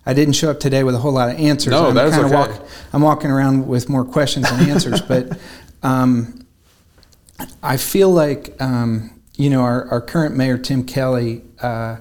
I 0.07 0.13
didn't 0.15 0.33
show 0.33 0.49
up 0.49 0.59
today 0.59 0.83
with 0.83 0.95
a 0.95 0.97
whole 0.97 1.13
lot 1.13 1.29
of 1.29 1.39
answers. 1.39 1.69
No, 1.71 1.89
I'm 1.89 1.95
that 1.95 2.07
is 2.07 2.15
kinda 2.15 2.27
okay. 2.27 2.51
Walk, 2.51 2.67
I'm 2.93 3.01
walking 3.03 3.29
around 3.29 3.67
with 3.67 3.89
more 3.89 4.03
questions 4.05 4.49
than 4.49 4.69
answers, 4.71 5.01
but 5.01 5.37
um, 5.83 6.38
I 7.63 7.77
feel 7.77 8.09
like 8.11 8.59
um, 8.61 9.11
you 9.35 9.49
know 9.49 9.61
our, 9.61 9.87
our 9.89 10.01
current 10.01 10.35
mayor 10.35 10.57
Tim 10.57 10.83
Kelly 10.85 11.41
uh, 11.61 11.97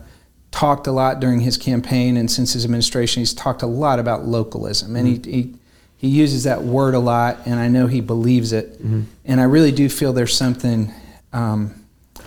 talked 0.51 0.87
a 0.87 0.93
lot 0.93 1.21
during 1.21 1.41
his 1.41 1.57
campaign, 1.57 2.17
and 2.17 2.31
since 2.31 2.53
his 2.53 2.65
administration, 2.65 3.21
he's 3.21 3.35
talked 3.35 3.63
a 3.63 3.67
lot 3.67 3.99
about 3.99 4.27
localism, 4.27 4.97
and 4.97 5.07
he, 5.07 5.31
he 5.31 5.55
he 5.97 6.09
uses 6.09 6.45
that 6.45 6.63
word 6.63 6.95
a 6.95 6.99
lot, 7.01 7.39
and 7.47 7.59
I 7.59 7.69
know 7.69 7.87
he 7.87 8.01
believes 8.01 8.53
it, 8.53 8.79
and 9.25 9.41
I 9.41 9.45
really 9.45 9.73
do 9.73 9.89
feel 9.89 10.13
there's 10.13 10.37
something 10.37 10.93
um, 11.33 11.75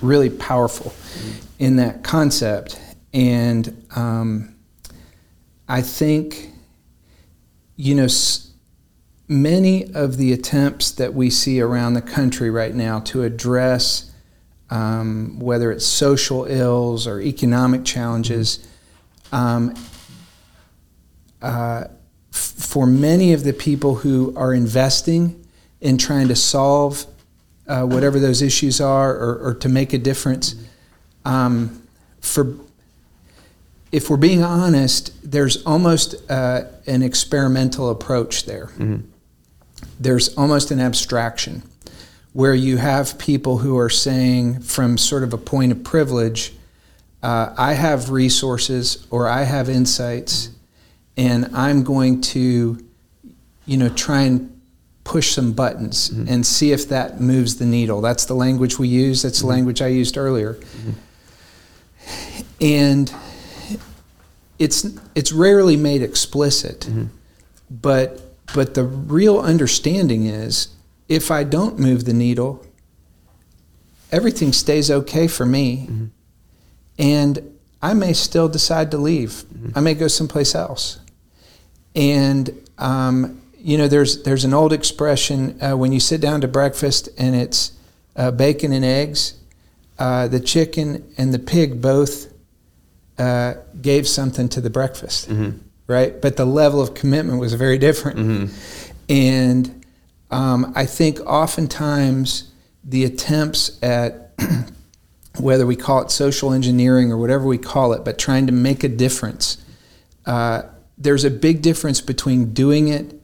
really 0.02 0.30
powerful 0.30 0.94
in 1.60 1.78
that 1.78 2.04
concept, 2.04 2.80
and 3.14 3.86
um, 3.96 4.56
I 5.68 5.82
think 5.82 6.50
you 7.76 7.96
know. 7.96 8.06
S- 8.06 8.51
many 9.32 9.86
of 9.94 10.18
the 10.18 10.34
attempts 10.34 10.92
that 10.92 11.14
we 11.14 11.30
see 11.30 11.62
around 11.62 11.94
the 11.94 12.02
country 12.02 12.50
right 12.50 12.76
now 12.76 13.00
to 13.00 13.24
address 13.24 14.12
um, 14.70 15.40
whether 15.40 15.72
it's 15.72 15.86
social 15.86 16.46
ills 16.46 17.08
or 17.08 17.22
economic 17.22 17.86
challenges, 17.86 18.68
um, 19.32 19.74
uh, 21.42 21.86
f- 22.34 22.40
for 22.40 22.86
many 22.86 23.32
of 23.32 23.44
the 23.44 23.54
people 23.54 23.96
who 23.96 24.34
are 24.36 24.54
investing 24.54 25.46
in 25.80 25.98
trying 25.98 26.28
to 26.28 26.36
solve 26.36 27.06
uh, 27.68 27.84
whatever 27.84 28.20
those 28.20 28.42
issues 28.42 28.82
are 28.82 29.16
or, 29.16 29.40
or 29.40 29.54
to 29.56 29.70
make 29.70 29.94
a 29.94 29.98
difference, 29.98 30.56
um, 31.24 31.82
for 32.20 32.56
if 33.94 34.10
we're 34.10 34.18
being 34.18 34.44
honest, 34.44 35.12
there's 35.24 35.66
almost 35.66 36.16
uh, 36.30 36.64
an 36.86 37.02
experimental 37.02 37.90
approach 37.90 38.46
there. 38.46 38.70
There's 40.02 40.36
almost 40.36 40.72
an 40.72 40.80
abstraction 40.80 41.62
where 42.34 42.56
you 42.56 42.78
have 42.78 43.20
people 43.20 43.60
who 43.60 43.78
are 43.78 43.90
saying, 43.90 44.62
from 44.62 44.98
sort 44.98 45.22
of 45.22 45.32
a 45.32 45.38
point 45.38 45.72
of 45.72 45.84
privilege, 45.84 46.54
uh, 47.22 47.54
I 47.58 47.74
have 47.74 48.10
resources 48.10 49.06
or 49.12 49.28
I 49.28 49.44
have 49.44 49.70
insights, 49.70 50.50
and 51.18 51.50
I'm 51.54 51.84
going 51.84 52.22
to, 52.22 52.84
you 53.66 53.78
know, 53.78 53.90
try 53.90 54.22
and 54.24 54.60
push 55.04 55.34
some 55.34 55.52
buttons 55.52 56.10
mm-hmm. 56.10 56.28
and 56.28 56.46
see 56.46 56.72
if 56.72 56.90
that 56.90 57.20
moves 57.20 57.58
the 57.58 57.66
needle. 57.66 58.02
That's 58.02 58.26
the 58.26 58.34
language 58.34 58.80
we 58.80 58.88
use. 58.88 59.22
That's 59.22 59.40
the 59.40 59.44
mm-hmm. 59.44 59.52
language 59.52 59.82
I 59.82 59.88
used 59.88 60.18
earlier. 60.18 60.56
Mm-hmm. 60.56 60.92
And 62.62 63.14
it's 64.58 64.88
it's 65.16 65.32
rarely 65.32 65.76
made 65.78 66.02
explicit, 66.02 66.88
but 67.70 68.31
but 68.54 68.74
the 68.74 68.84
real 68.84 69.40
understanding 69.40 70.26
is 70.26 70.70
if 71.08 71.32
I 71.32 71.44
don't 71.44 71.78
move 71.80 72.06
the 72.06 72.14
needle, 72.14 72.66
everything 74.12 74.54
stays 74.54 74.90
okay 74.92 75.28
for 75.28 75.46
me, 75.46 75.90
and 76.98 77.58
I 77.82 77.94
may 77.94 78.14
still 78.14 78.48
decide 78.50 78.92
to 78.92 78.98
leave. 78.98 79.44
I 79.76 79.80
may 79.80 79.94
go 79.94 80.08
someplace 80.08 80.54
else, 80.56 81.00
and 81.96 82.50
um, 82.78 83.42
you 83.58 83.78
know 83.78 83.88
there's 83.88 84.24
there's 84.24 84.44
an 84.46 84.54
old 84.54 84.74
expression 84.74 85.58
uh, 85.62 85.76
when 85.78 85.92
you 85.92 86.00
sit 86.00 86.22
down 86.22 86.42
to 86.42 86.48
breakfast 86.48 87.10
and 87.18 87.36
it's 87.36 87.72
uh, 88.16 88.32
bacon 88.32 88.72
and 88.74 88.84
eggs, 88.86 89.36
uh, 90.00 90.28
the 90.28 90.40
chicken 90.40 91.04
and 91.18 91.34
the 91.34 91.40
pig 91.40 91.82
both 91.82 92.28
uh, 93.18 93.54
gave 93.82 94.08
something 94.08 94.50
to 94.50 94.62
the 94.62 94.70
breakfast, 94.70 95.30
right? 95.88 96.22
But 96.22 96.38
the 96.38 96.46
level 96.46 96.82
of 96.82 96.94
commitment 96.94 97.40
was 97.40 97.54
very 97.54 97.78
different. 97.78 98.52
And 99.10 99.86
um, 100.30 100.72
I 100.76 100.86
think 100.86 101.20
oftentimes 101.22 102.52
the 102.84 103.04
attempts 103.04 103.78
at 103.84 104.34
whether 105.40 105.66
we 105.66 105.76
call 105.76 106.02
it 106.02 106.12
social 106.12 106.54
engineering 106.54 107.12
or 107.12 107.18
whatever 107.18 107.46
we 107.46 107.58
call 107.58 107.94
it, 107.94 108.04
but 108.04 108.18
trying 108.18 108.48
to 108.48 108.54
make 108.54 108.84
a 108.84 108.90
difference, 108.90 109.58
uh, 110.26 110.64
there's 110.98 111.24
a 111.24 111.30
big 111.30 111.62
difference 111.62 112.02
between 112.02 112.54
doing 112.54 112.88
it 112.88 113.20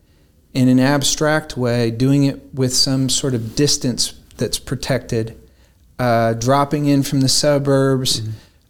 in 0.53 0.67
an 0.67 0.79
abstract 0.79 1.55
way, 1.55 1.91
doing 1.91 2.23
it 2.23 2.53
with 2.53 2.73
some 2.73 3.09
sort 3.09 3.33
of 3.33 3.55
distance 3.55 4.13
that's 4.37 4.57
protected, 4.57 5.39
uh, 5.99 6.33
dropping 6.33 6.85
in 6.85 7.03
from 7.03 7.21
the 7.21 7.29
suburbs, 7.29 8.21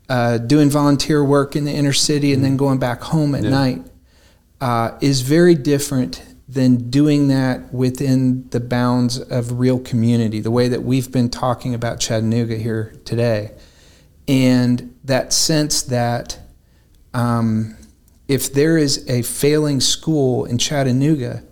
uh, 0.09 0.37
doing 0.37 0.69
volunteer 0.69 1.23
work 1.23 1.55
in 1.55 1.65
the 1.65 1.71
inner 1.71 1.93
city, 1.93 2.33
and 2.33 2.43
then 2.43 2.57
going 2.57 2.77
back 2.79 3.01
home 3.01 3.35
at 3.35 3.43
Yeah. 3.43 3.49
night 3.49 3.81
uh, 4.61 4.91
is 5.01 5.21
very 5.21 5.53
different 5.55 6.23
than 6.49 6.89
doing 6.89 7.27
that 7.27 7.73
within 7.73 8.47
the 8.51 8.59
bounds 8.59 9.19
of 9.19 9.59
real 9.59 9.77
community, 9.79 10.39
the 10.39 10.51
way 10.51 10.69
that 10.69 10.81
we've 10.83 11.11
been 11.11 11.29
talking 11.29 11.73
about 11.73 11.99
Chattanooga 11.99 12.55
here 12.55 12.93
today. 13.03 13.51
And 14.29 14.93
that 15.03 15.33
sense 15.33 15.81
that 15.83 16.39
um, 17.13 17.75
if 18.27 18.53
there 18.53 18.77
is 18.77 19.07
a 19.09 19.21
failing 19.23 19.81
school 19.81 20.45
in 20.45 20.57
Chattanooga, 20.57 21.43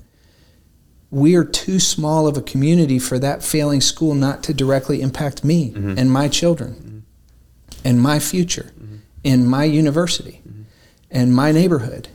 we 1.11 1.35
are 1.35 1.43
too 1.45 1.79
small 1.79 2.25
of 2.27 2.37
a 2.37 2.41
community 2.41 2.99
for 2.99 3.19
that 3.19 3.43
failing 3.43 3.81
school 3.81 4.15
not 4.15 4.43
to 4.43 4.53
directly 4.53 5.01
impact 5.01 5.43
me 5.43 5.73
and 5.75 6.09
my 6.11 6.27
children 6.27 6.94
and 7.85 8.01
my 8.01 8.19
future 8.19 8.73
and 9.23 9.47
my 9.47 9.63
university 9.63 10.41
and 11.09 11.33
my 11.33 11.53
neighborhood. 11.53 12.09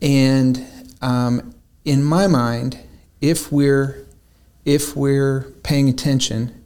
And 0.00 0.64
um, 1.02 1.54
in 1.84 2.04
my 2.04 2.28
mind, 2.28 2.78
if 3.20 3.50
we're 3.50 4.06
if 4.64 4.94
we're 4.94 5.52
paying 5.62 5.88
attention, 5.88 6.64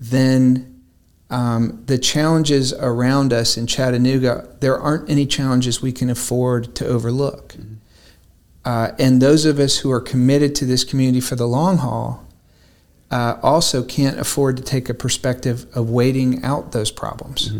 then 0.00 0.82
um, 1.30 1.82
the 1.86 1.96
challenges 1.96 2.72
around 2.72 3.32
us 3.32 3.56
in 3.56 3.66
Chattanooga, 3.66 4.48
there 4.60 4.76
aren't 4.76 5.08
any 5.08 5.26
challenges 5.26 5.80
we 5.80 5.92
can 5.92 6.10
afford 6.10 6.74
to 6.74 6.86
overlook. 6.86 7.54
Uh, 8.64 8.90
and 8.98 9.22
those 9.22 9.44
of 9.44 9.60
us 9.60 9.78
who 9.78 9.92
are 9.92 10.00
committed 10.00 10.56
to 10.56 10.64
this 10.64 10.82
community 10.82 11.20
for 11.20 11.36
the 11.36 11.46
long 11.46 11.78
haul 11.78 12.26
uh, 13.10 13.38
also 13.42 13.84
can't 13.84 14.18
afford 14.18 14.56
to 14.56 14.62
take 14.62 14.88
a 14.88 14.94
perspective 14.94 15.66
of 15.74 15.88
waiting 15.88 16.42
out 16.42 16.72
those 16.72 16.90
problems, 16.90 17.52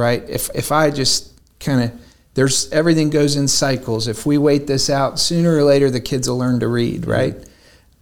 right? 0.00 0.28
If 0.28 0.50
if 0.54 0.72
I 0.72 0.90
just 0.90 1.32
kind 1.60 1.84
of 1.84 2.00
there's 2.34 2.70
everything 2.72 3.10
goes 3.10 3.36
in 3.36 3.48
cycles. 3.48 4.08
If 4.08 4.24
we 4.24 4.38
wait 4.38 4.66
this 4.66 4.88
out, 4.88 5.18
sooner 5.18 5.54
or 5.54 5.62
later 5.62 5.90
the 5.90 6.00
kids 6.00 6.28
will 6.28 6.38
learn 6.38 6.60
to 6.60 6.68
read, 6.68 7.06
right? 7.06 7.36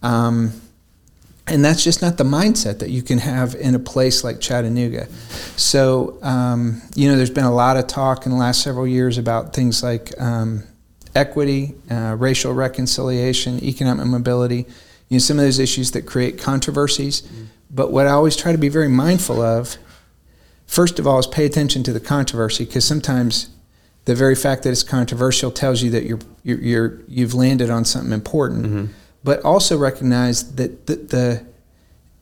Um, 0.01 0.53
and 1.47 1.65
that's 1.65 1.83
just 1.83 2.01
not 2.01 2.17
the 2.17 2.23
mindset 2.23 2.79
that 2.79 2.89
you 2.91 3.01
can 3.01 3.17
have 3.17 3.55
in 3.55 3.73
a 3.73 3.79
place 3.79 4.23
like 4.23 4.39
Chattanooga. 4.39 5.07
So, 5.57 6.19
um, 6.21 6.81
you 6.95 7.09
know, 7.09 7.17
there's 7.17 7.31
been 7.31 7.45
a 7.45 7.53
lot 7.53 7.75
of 7.75 7.87
talk 7.87 8.25
in 8.25 8.31
the 8.31 8.37
last 8.37 8.61
several 8.61 8.87
years 8.87 9.17
about 9.17 9.53
things 9.53 9.81
like 9.81 10.13
um, 10.21 10.63
equity, 11.15 11.73
uh, 11.89 12.15
racial 12.19 12.53
reconciliation, 12.53 13.63
economic 13.63 14.05
mobility, 14.05 14.67
you 15.07 15.15
know, 15.15 15.17
some 15.17 15.39
of 15.39 15.45
those 15.45 15.57
issues 15.57 15.91
that 15.91 16.05
create 16.05 16.37
controversies. 16.37 17.23
But 17.71 17.91
what 17.91 18.05
I 18.05 18.11
always 18.11 18.35
try 18.35 18.51
to 18.51 18.57
be 18.59 18.69
very 18.69 18.87
mindful 18.87 19.41
of, 19.41 19.77
first 20.69 20.99
of 20.99 21.07
all, 21.07 21.17
is 21.19 21.27
pay 21.27 21.45
attention 21.45 21.83
to 21.83 21.91
the 21.91 21.99
controversy 21.99 22.63
because 22.65 22.85
sometimes 22.85 23.49
the 24.05 24.15
very 24.15 24.35
fact 24.35 24.63
that 24.63 24.69
it's 24.69 24.83
controversial 24.83 25.51
tells 25.51 25.81
you 25.81 25.89
that 25.89 26.03
you're, 26.05 26.19
you're, 26.43 26.59
you're 26.61 26.99
you've 27.07 27.33
landed 27.33 27.69
on 27.69 27.83
something 27.85 28.13
important. 28.13 28.65
But 29.23 29.43
also 29.43 29.77
recognize 29.77 30.55
that 30.55 30.87
the, 30.87 30.95
the 30.95 31.45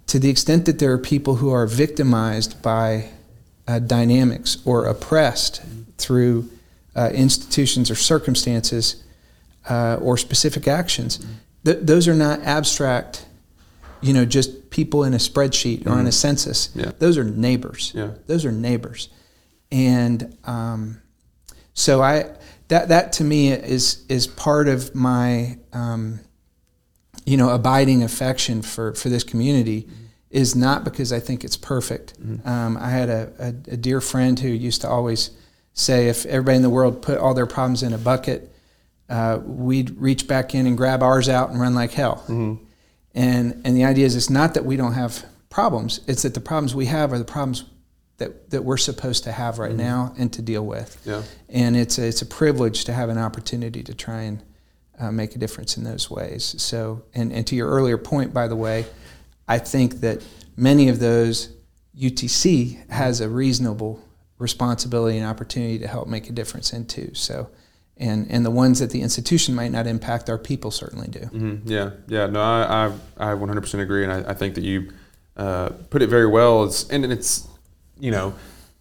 to 0.07 0.17
the 0.17 0.29
extent 0.29 0.65
that 0.65 0.79
there 0.79 0.91
are 0.91 0.97
people 0.97 1.35
who 1.35 1.51
are 1.51 1.67
victimized 1.67 2.61
by 2.61 3.09
uh, 3.67 3.79
dynamics 3.79 4.57
or 4.65 4.85
oppressed 4.85 5.61
through 5.97 6.49
uh, 6.95 7.09
institutions 7.13 7.91
or 7.91 7.95
circumstances 7.95 9.03
uh, 9.69 9.99
or 10.01 10.17
specific 10.17 10.67
actions. 10.67 11.23
Th- 11.65 11.77
those 11.81 12.07
are 12.07 12.15
not 12.15 12.41
abstract, 12.43 13.26
you 14.01 14.13
know, 14.13 14.25
just 14.25 14.69
people 14.69 15.03
in 15.03 15.13
a 15.13 15.17
spreadsheet 15.17 15.85
or 15.87 15.91
on 15.91 16.07
a 16.07 16.11
census. 16.11 16.69
Yeah. 16.75 16.91
Those 16.99 17.17
are 17.17 17.23
neighbors. 17.23 17.91
Yeah. 17.95 18.11
Those 18.27 18.45
are 18.45 18.51
neighbors, 18.51 19.09
and 19.71 20.37
um, 20.45 21.01
so 21.73 22.01
I 22.01 22.35
that 22.67 22.89
that 22.89 23.13
to 23.13 23.23
me 23.23 23.51
is 23.51 24.05
is 24.09 24.27
part 24.27 24.67
of 24.67 24.93
my 24.93 25.57
um, 25.73 26.19
you 27.25 27.37
know 27.37 27.49
abiding 27.49 28.03
affection 28.03 28.61
for 28.61 28.93
for 28.93 29.09
this 29.09 29.23
community 29.23 29.87
is 30.29 30.55
not 30.55 30.83
because 30.83 31.13
I 31.13 31.19
think 31.19 31.43
it's 31.43 31.55
perfect. 31.57 32.13
Um, 32.45 32.77
I 32.77 32.89
had 32.89 33.09
a, 33.09 33.31
a, 33.39 33.47
a 33.73 33.77
dear 33.77 34.01
friend 34.01 34.37
who 34.37 34.49
used 34.49 34.81
to 34.81 34.89
always 34.89 35.31
say 35.73 36.09
if 36.09 36.25
everybody 36.25 36.57
in 36.57 36.63
the 36.63 36.69
world 36.69 37.01
put 37.01 37.17
all 37.17 37.33
their 37.33 37.45
problems 37.45 37.81
in 37.81 37.93
a 37.93 37.97
bucket, 37.97 38.53
uh, 39.09 39.39
we'd 39.45 39.97
reach 39.97 40.27
back 40.27 40.53
in 40.53 40.67
and 40.67 40.75
grab 40.75 41.01
ours 41.01 41.29
out 41.29 41.49
and 41.49 41.61
run 41.61 41.73
like 41.73 41.91
hell. 41.93 42.25
And 43.17 43.61
and 43.65 43.75
the 43.75 43.83
idea 43.83 44.05
is 44.05 44.15
it's 44.15 44.29
not 44.29 44.53
that 44.53 44.63
we 44.63 44.77
don't 44.77 44.93
have 44.93 45.25
problems; 45.49 46.01
it's 46.07 46.21
that 46.21 46.35
the 46.35 46.39
problems 46.39 46.75
we 46.75 46.85
have 46.85 47.11
are 47.11 47.17
the 47.17 47.25
problems 47.25 47.65
that 48.17 48.51
that 48.51 48.63
we're 48.63 48.77
supposed 48.77 49.23
to 49.23 49.31
have 49.31 49.57
right 49.57 49.73
now 49.73 50.13
and 50.19 50.31
to 50.33 50.41
deal 50.43 50.63
with. 50.63 51.01
Yeah. 51.03 51.23
And 51.49 51.75
it's 51.75 51.97
a, 51.97 52.05
it's 52.05 52.21
a 52.21 52.27
privilege 52.27 52.85
to 52.85 52.93
have 52.93 53.09
an 53.09 53.17
opportunity 53.17 53.81
to 53.81 53.95
try 53.95 54.21
and 54.21 54.43
uh, 54.99 55.11
make 55.11 55.35
a 55.35 55.39
difference 55.39 55.77
in 55.77 55.83
those 55.83 56.11
ways. 56.11 56.55
So, 56.61 57.03
and, 57.15 57.33
and 57.33 57.45
to 57.47 57.55
your 57.55 57.69
earlier 57.69 57.97
point, 57.97 58.33
by 58.33 58.47
the 58.47 58.55
way, 58.55 58.85
I 59.47 59.57
think 59.57 60.01
that 60.01 60.23
many 60.55 60.87
of 60.87 60.99
those 60.99 61.49
UTC 61.99 62.87
has 62.91 63.19
a 63.19 63.29
reasonable 63.29 63.99
responsibility 64.37 65.17
and 65.17 65.25
opportunity 65.25 65.79
to 65.79 65.87
help 65.87 66.07
make 66.07 66.29
a 66.29 66.33
difference 66.33 66.71
in 66.71 66.85
too. 66.85 67.11
So, 67.15 67.49
and 67.99 68.27
and 68.29 68.45
the 68.45 68.51
ones 68.51 68.79
that 68.79 68.89
the 68.91 69.01
institution 69.01 69.55
might 69.55 69.71
not 69.71 69.87
impact, 69.87 70.29
our 70.29 70.37
people 70.37 70.71
certainly 70.71 71.07
do. 71.07 71.19
Mhm. 71.33 71.61
Yeah, 71.65 71.91
yeah. 72.07 72.27
No, 72.27 72.41
I, 72.41 72.91
I, 73.19 73.31
I 73.31 73.35
100% 73.35 73.79
agree, 73.81 74.03
and 74.03 74.11
I, 74.11 74.31
I 74.31 74.33
think 74.33 74.55
that 74.55 74.63
you 74.63 74.91
uh, 75.35 75.69
put 75.89 76.01
it 76.01 76.07
very 76.09 76.27
well. 76.27 76.63
It's 76.63 76.87
and 76.89 77.05
it's, 77.05 77.47
you 77.99 78.11
know, 78.11 78.33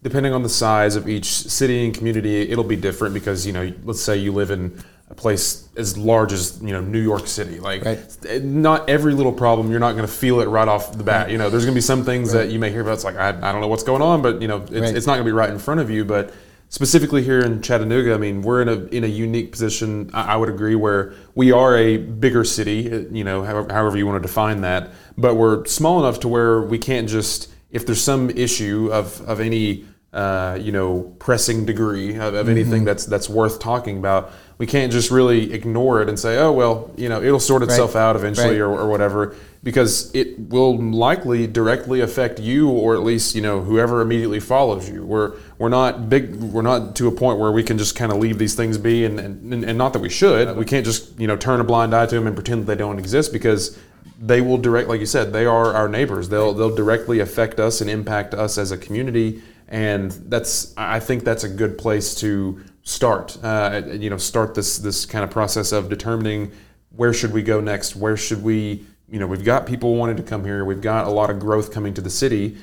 depending 0.03 0.33
on 0.33 0.43
the 0.43 0.49
size 0.49 0.95
of 0.95 1.07
each 1.09 1.25
city 1.25 1.85
and 1.85 1.93
community, 1.93 2.49
it'll 2.49 2.63
be 2.63 2.75
different 2.75 3.13
because 3.13 3.45
you 3.45 3.53
know, 3.53 3.71
let's 3.83 4.01
say 4.01 4.17
you 4.17 4.31
live 4.31 4.51
in 4.51 4.81
a 5.09 5.15
place 5.15 5.69
as 5.77 5.97
large 5.97 6.33
as 6.33 6.59
you 6.61 6.71
know 6.73 6.81
New 6.81 6.99
York 7.01 7.27
City, 7.27 7.59
like 7.59 7.85
Right. 7.85 8.43
not 8.43 8.89
every 8.89 9.13
little 9.13 9.31
problem 9.31 9.71
you're 9.71 9.79
not 9.79 9.93
going 9.93 10.05
to 10.05 10.11
feel 10.11 10.41
it 10.41 10.47
right 10.47 10.67
off 10.67 10.97
the 10.97 11.03
bat. 11.03 11.31
You 11.31 11.37
know, 11.37 11.49
there's 11.49 11.63
going 11.63 11.73
to 11.73 11.77
be 11.77 11.81
some 11.81 12.03
things 12.03 12.33
that 12.33 12.49
you 12.49 12.59
may 12.59 12.71
hear 12.71 12.81
about. 12.81 12.95
It's 12.95 13.03
like 13.05 13.15
I, 13.15 13.29
I 13.29 13.51
don't 13.53 13.61
know 13.61 13.67
what's 13.69 13.83
going 13.83 14.01
on, 14.01 14.21
but 14.21 14.41
you 14.41 14.47
know, 14.49 14.63
it's, 14.63 14.71
Right. 14.71 14.95
it's 14.95 15.07
not 15.07 15.13
going 15.13 15.25
to 15.25 15.29
be 15.29 15.31
right 15.31 15.49
in 15.49 15.59
front 15.59 15.79
of 15.79 15.89
you, 15.89 16.03
but 16.03 16.33
specifically 16.69 17.23
here 17.23 17.39
in 17.39 17.61
Chattanooga, 17.61 18.13
I 18.13 18.17
mean, 18.17 18.41
we're 18.41 18.61
in 18.61 18.69
a 18.69 18.85
in 18.85 19.03
a 19.03 19.07
unique 19.07 19.51
position. 19.51 20.09
I, 20.13 20.33
I 20.33 20.35
would 20.35 20.49
agree 20.49 20.75
where 20.75 21.13
we 21.35 21.51
are 21.51 21.77
a 21.77 21.97
bigger 21.97 22.43
city, 22.43 22.91
uh, 22.91 22.99
you 23.11 23.23
know, 23.23 23.43
however, 23.43 23.73
however 23.73 23.97
you 23.97 24.05
want 24.05 24.21
to 24.21 24.27
define 24.27 24.61
that, 24.61 24.91
but 25.17 25.35
we're 25.35 25.65
small 25.65 25.99
enough 25.99 26.19
to 26.21 26.27
where 26.27 26.61
we 26.61 26.77
can't 26.77 27.07
just 27.09 27.49
if 27.71 27.85
there's 27.85 28.03
some 28.03 28.29
issue 28.29 28.89
of 28.91 29.21
of 29.21 29.39
any 29.39 29.85
uh, 30.13 30.57
you 30.59 30.71
know 30.71 31.15
pressing 31.19 31.65
degree 31.65 32.15
of, 32.15 32.33
of 32.33 32.49
anything 32.49 32.85
that's 32.85 33.05
that's 33.05 33.29
worth 33.29 33.59
talking 33.59 33.97
about. 33.97 34.31
We 34.57 34.65
can't 34.65 34.91
just 34.91 35.11
really 35.11 35.53
ignore 35.53 36.01
it 36.01 36.09
and 36.09 36.19
say, 36.19 36.37
oh 36.39 36.51
well, 36.51 36.91
you 36.97 37.09
know, 37.09 37.21
it'll 37.21 37.39
sort 37.39 37.61
itself 37.63 37.95
out 37.95 38.15
eventually 38.15 38.59
Right. 38.59 38.61
or, 38.61 38.79
or 38.79 38.89
whatever, 38.89 39.35
because 39.63 40.09
it 40.15 40.39
will 40.49 40.77
likely 40.81 41.45
directly 41.45 42.01
affect 42.01 42.39
you 42.39 42.69
or 42.69 42.95
at 42.95 43.03
least 43.03 43.35
you 43.35 43.41
know 43.41 43.61
whoever 43.61 44.01
immediately 44.01 44.39
follows 44.39 44.89
you. 44.89 45.05
We're 45.05 45.33
we're 45.59 45.69
not 45.69 46.09
big. 46.09 46.35
We're 46.35 46.63
not 46.63 46.95
to 46.95 47.07
a 47.07 47.11
point 47.11 47.37
where 47.39 47.51
we 47.51 47.61
can 47.63 47.77
just 47.77 47.95
kind 47.95 48.11
of 48.11 48.17
leave 48.17 48.39
these 48.39 48.55
things 48.55 48.77
be, 48.77 49.05
and, 49.05 49.19
and 49.19 49.63
and 49.63 49.77
not 49.77 49.93
that 49.93 49.99
we 49.99 50.09
should. 50.09 50.55
We 50.57 50.65
can't 50.65 50.85
just 50.85 51.19
you 51.19 51.27
know 51.27 51.37
turn 51.37 51.59
a 51.59 51.63
blind 51.63 51.93
eye 51.93 52.07
to 52.07 52.15
them 52.15 52.25
and 52.25 52.35
pretend 52.35 52.61
that 52.63 52.65
they 52.65 52.77
don't 52.77 52.97
exist 52.97 53.31
because 53.31 53.77
they 54.19 54.41
will 54.41 54.57
direct, 54.57 54.89
like 54.89 54.99
you 54.99 55.05
said, 55.05 55.31
they 55.31 55.45
are 55.45 55.73
our 55.75 55.87
neighbors. 55.87 56.29
They'll 56.29 56.53
they'll 56.53 56.75
directly 56.75 57.19
affect 57.19 57.59
us 57.59 57.81
and 57.81 57.89
impact 57.89 58.33
us 58.33 58.57
as 58.57 58.71
a 58.71 58.77
community, 58.77 59.43
and 59.67 60.11
that's 60.11 60.73
I 60.77 60.99
think 60.99 61.23
that's 61.23 61.43
a 61.43 61.49
good 61.49 61.77
place 61.77 62.15
to 62.15 62.59
start. 62.87 63.37
Uh, 63.43 63.81
you 63.91 64.09
know, 64.09 64.17
start 64.17 64.55
this 64.55 64.77
this 64.77 65.05
kind 65.05 65.23
of 65.23 65.29
process 65.29 65.71
of 65.71 65.89
determining 65.89 66.51
where 66.89 67.13
should 67.13 67.33
we 67.33 67.43
go 67.43 67.59
next. 67.59 67.95
Where 67.95 68.17
should 68.17 68.43
we 68.43 68.85
you 69.09 69.19
know 69.19 69.27
we've 69.27 69.43
got 69.45 69.65
people 69.65 69.95
wanting 69.95 70.17
to 70.17 70.23
come 70.23 70.43
here. 70.43 70.65
We've 70.65 70.81
got 70.81 71.05
a 71.05 71.11
lot 71.11 71.29
of 71.29 71.39
growth 71.39 71.71
coming 71.71 71.93
to 71.95 72.01
the 72.01 72.09
city 72.09 72.57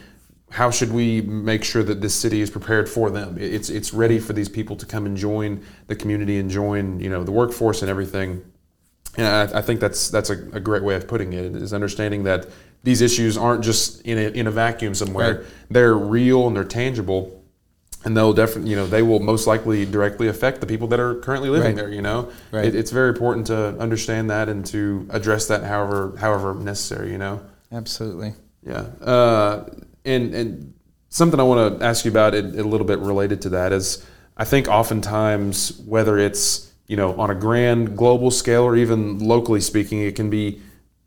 how 0.55 0.71
should 0.71 0.93
we 0.93 1.21
make 1.21 1.65
sure 1.65 1.83
that 1.83 2.01
this 2.01 2.15
city 2.15 2.41
is 2.41 2.49
prepared 2.49 2.89
for 2.89 3.11
them? 3.11 3.37
It's 3.41 3.69
it's 3.69 3.93
ready 3.93 4.21
for 4.21 4.35
these 4.35 4.49
people 4.49 4.77
to 4.77 4.87
come 4.87 5.05
and 5.05 5.17
join 5.17 5.65
the 5.89 5.97
community 5.97 6.39
and 6.39 6.49
join 6.49 7.01
you 7.01 7.11
know 7.11 7.25
the 7.25 7.33
workforce 7.33 7.83
and 7.83 7.91
everything. 7.91 8.45
And 9.17 9.27
I, 9.27 9.59
I 9.59 9.63
think 9.63 9.81
that's 9.81 10.09
that's 10.11 10.31
a, 10.31 10.35
a 10.53 10.61
great 10.61 10.85
way 10.85 10.95
of 10.95 11.09
putting 11.09 11.33
it 11.33 11.57
is 11.57 11.75
understanding 11.75 12.23
that 12.25 12.47
these 12.85 13.01
issues 13.01 13.37
aren't 13.37 13.65
just 13.65 14.03
in 14.03 14.17
a, 14.17 14.29
in 14.29 14.47
a 14.47 14.51
vacuum 14.53 14.95
somewhere. 14.95 15.39
Right. 15.39 15.47
They're 15.71 15.97
real 15.97 16.47
and 16.47 16.55
they're 16.55 16.63
tangible, 16.63 17.44
and 18.05 18.17
they'll 18.17 18.33
definitely 18.33 18.71
you 18.71 18.77
know 18.77 18.87
they 18.87 19.03
will 19.03 19.21
most 19.21 19.47
likely 19.47 19.85
directly 19.87 20.29
affect 20.29 20.61
the 20.61 20.67
people 20.67 20.87
that 20.89 21.01
are 21.01 21.15
currently 21.17 21.49
living 21.49 21.69
Right. 21.69 21.77
there. 21.77 21.91
You 21.91 22.03
know, 22.03 22.29
Right. 22.53 22.67
it, 22.67 22.75
it's 22.75 22.91
very 22.91 23.09
important 23.09 23.47
to 23.49 23.77
understand 23.79 24.31
that 24.31 24.49
and 24.49 24.65
to 24.67 25.07
address 25.11 25.47
that 25.49 25.65
however 25.65 26.15
however 26.19 26.55
necessary. 26.55 27.11
You 27.13 27.19
know. 27.19 27.41
Absolutely. 27.73 28.35
Yeah, 28.67 28.87
uh, 29.03 29.65
and 30.05 30.35
and 30.35 30.75
something 31.09 31.39
I 31.41 31.43
want 31.43 31.79
to 31.81 31.85
ask 31.85 32.05
you 32.05 32.11
about 32.11 32.35
it, 32.35 32.45
a 32.57 32.63
little 32.65 32.87
bit 32.87 32.99
related 32.99 33.43
to 33.43 33.49
that 33.51 33.73
is 33.73 34.05
I 34.37 34.45
think 34.45 34.69
oftentimes 34.69 35.81
whether 35.87 36.19
it's 36.19 36.73
you 36.87 36.97
know 36.97 37.15
on 37.17 37.31
a 37.31 37.35
grand 37.35 37.97
global 37.97 38.31
scale 38.31 38.63
or 38.65 38.77
even 38.77 39.19
locally 39.19 39.61
speaking, 39.61 40.01
it 40.01 40.15
can 40.17 40.31
be 40.31 40.61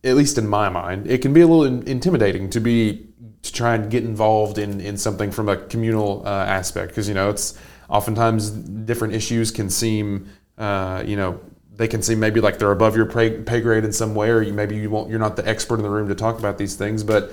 at 0.03 0.15
least 0.15 0.37
in 0.37 0.47
my 0.47 0.69
mind, 0.69 1.07
it 1.07 1.21
can 1.21 1.33
be 1.33 1.41
a 1.41 1.47
little 1.47 1.65
in- 1.65 1.83
intimidating 1.87 2.49
to 2.51 2.59
be 2.59 3.07
to 3.43 3.53
try 3.53 3.75
and 3.75 3.89
get 3.89 4.03
involved 4.03 4.57
in 4.57 4.81
in 4.81 4.97
something 4.97 5.31
from 5.31 5.49
a 5.49 5.57
communal 5.57 6.23
uh, 6.25 6.29
aspect 6.29 6.89
because 6.89 7.07
you 7.07 7.13
know 7.13 7.29
it's 7.29 7.57
oftentimes 7.89 8.49
different 8.49 9.13
issues 9.13 9.51
can 9.51 9.69
seem 9.69 10.29
uh, 10.57 11.03
you 11.05 11.15
know 11.15 11.39
they 11.75 11.87
can 11.87 12.01
seem 12.01 12.19
maybe 12.19 12.41
like 12.41 12.57
they're 12.57 12.71
above 12.71 12.95
your 12.95 13.05
pay, 13.05 13.29
pay 13.41 13.61
grade 13.61 13.85
in 13.85 13.93
some 13.93 14.15
way 14.15 14.29
or 14.29 14.41
you, 14.41 14.51
maybe 14.51 14.75
you 14.75 14.89
won't 14.89 15.09
you're 15.09 15.19
not 15.19 15.35
the 15.35 15.47
expert 15.47 15.75
in 15.75 15.83
the 15.83 15.89
room 15.89 16.07
to 16.07 16.15
talk 16.15 16.39
about 16.39 16.57
these 16.57 16.75
things 16.75 17.03
but 17.03 17.31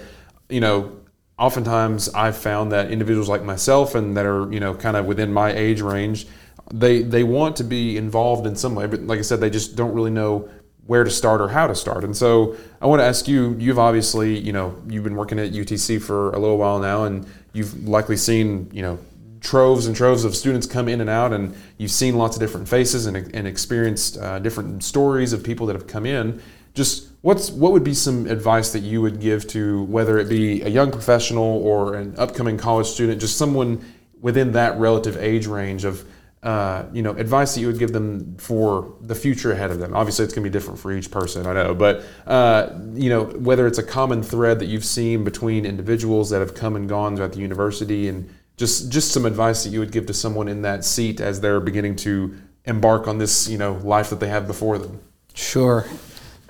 you 0.48 0.60
know 0.60 0.92
oftentimes 1.38 2.08
I've 2.10 2.36
found 2.36 2.70
that 2.72 2.90
individuals 2.90 3.28
like 3.28 3.42
myself 3.42 3.94
and 3.94 4.16
that 4.16 4.26
are 4.26 4.52
you 4.52 4.60
know 4.60 4.74
kind 4.74 4.96
of 4.96 5.06
within 5.06 5.32
my 5.32 5.52
age 5.52 5.80
range 5.80 6.26
they 6.72 7.02
they 7.02 7.24
want 7.24 7.56
to 7.56 7.64
be 7.64 7.96
involved 7.96 8.46
in 8.46 8.56
some 8.56 8.74
way 8.74 8.86
but 8.86 9.00
like 9.02 9.18
I 9.18 9.22
said 9.22 9.40
they 9.40 9.50
just 9.50 9.76
don't 9.76 9.94
really 9.94 10.10
know 10.10 10.48
where 10.86 11.04
to 11.04 11.10
start 11.10 11.40
or 11.40 11.48
how 11.48 11.66
to 11.66 11.74
start 11.74 12.04
and 12.04 12.16
so 12.16 12.56
I 12.80 12.86
want 12.86 13.00
to 13.00 13.04
ask 13.04 13.26
you 13.26 13.56
you've 13.58 13.78
obviously 13.78 14.38
you 14.38 14.52
know 14.52 14.80
you've 14.88 15.04
been 15.04 15.16
working 15.16 15.38
at 15.38 15.52
UTC 15.52 16.02
for 16.02 16.30
a 16.30 16.38
little 16.38 16.58
while 16.58 16.78
now 16.78 17.04
and 17.04 17.26
you've 17.52 17.88
likely 17.88 18.16
seen 18.16 18.70
you 18.72 18.82
know 18.82 18.98
troves 19.44 19.86
and 19.86 19.94
troves 19.94 20.24
of 20.24 20.34
students 20.34 20.66
come 20.66 20.88
in 20.88 21.00
and 21.00 21.10
out, 21.10 21.32
and 21.32 21.54
you've 21.76 21.90
seen 21.90 22.16
lots 22.16 22.34
of 22.34 22.40
different 22.40 22.66
faces 22.66 23.06
and, 23.06 23.16
and 23.16 23.46
experienced 23.46 24.18
uh, 24.18 24.38
different 24.40 24.82
stories 24.82 25.32
of 25.32 25.44
people 25.44 25.66
that 25.66 25.74
have 25.74 25.86
come 25.86 26.06
in. 26.06 26.42
Just 26.72 27.10
what's 27.20 27.50
what 27.50 27.70
would 27.70 27.84
be 27.84 27.94
some 27.94 28.26
advice 28.26 28.72
that 28.72 28.80
you 28.80 29.00
would 29.02 29.20
give 29.20 29.46
to 29.48 29.84
whether 29.84 30.18
it 30.18 30.28
be 30.28 30.62
a 30.62 30.68
young 30.68 30.90
professional 30.90 31.62
or 31.62 31.94
an 31.94 32.14
upcoming 32.18 32.56
college 32.56 32.86
student, 32.86 33.20
just 33.20 33.36
someone 33.36 33.84
within 34.20 34.52
that 34.52 34.76
relative 34.78 35.16
age 35.18 35.46
range 35.46 35.84
of 35.84 36.04
uh, 36.44 36.84
you 36.92 37.02
know 37.02 37.10
advice 37.12 37.54
that 37.54 37.60
you 37.60 37.66
would 37.66 37.78
give 37.78 37.92
them 37.92 38.36
for 38.36 38.94
the 39.00 39.14
future 39.14 39.52
ahead 39.52 39.70
of 39.70 39.80
them. 39.80 39.94
Obviously, 39.94 40.24
it's 40.24 40.34
going 40.34 40.44
to 40.44 40.50
be 40.50 40.52
different 40.52 40.78
for 40.78 40.92
each 40.92 41.10
person, 41.10 41.46
I 41.46 41.52
know, 41.52 41.74
but 41.74 42.04
uh, 42.26 42.70
you 42.92 43.10
know 43.10 43.24
whether 43.24 43.66
it's 43.66 43.78
a 43.78 43.82
common 43.82 44.22
thread 44.22 44.60
that 44.60 44.66
you've 44.66 44.84
seen 44.84 45.24
between 45.24 45.66
individuals 45.66 46.30
that 46.30 46.40
have 46.40 46.54
come 46.54 46.76
and 46.76 46.88
gone 46.88 47.16
throughout 47.16 47.32
the 47.32 47.40
university 47.40 48.08
and 48.08 48.32
just 48.56 48.92
just 48.92 49.10
some 49.10 49.26
advice 49.26 49.64
that 49.64 49.70
you 49.70 49.80
would 49.80 49.90
give 49.90 50.06
to 50.06 50.14
someone 50.14 50.46
in 50.46 50.62
that 50.62 50.84
seat 50.84 51.20
as 51.20 51.40
they're 51.40 51.60
beginning 51.60 51.96
to 51.96 52.36
embark 52.66 53.08
on 53.08 53.18
this 53.18 53.48
you 53.48 53.58
know 53.58 53.74
life 53.82 54.10
that 54.10 54.20
they 54.20 54.28
have 54.28 54.46
before 54.46 54.78
them 54.78 55.00
Sure. 55.34 55.84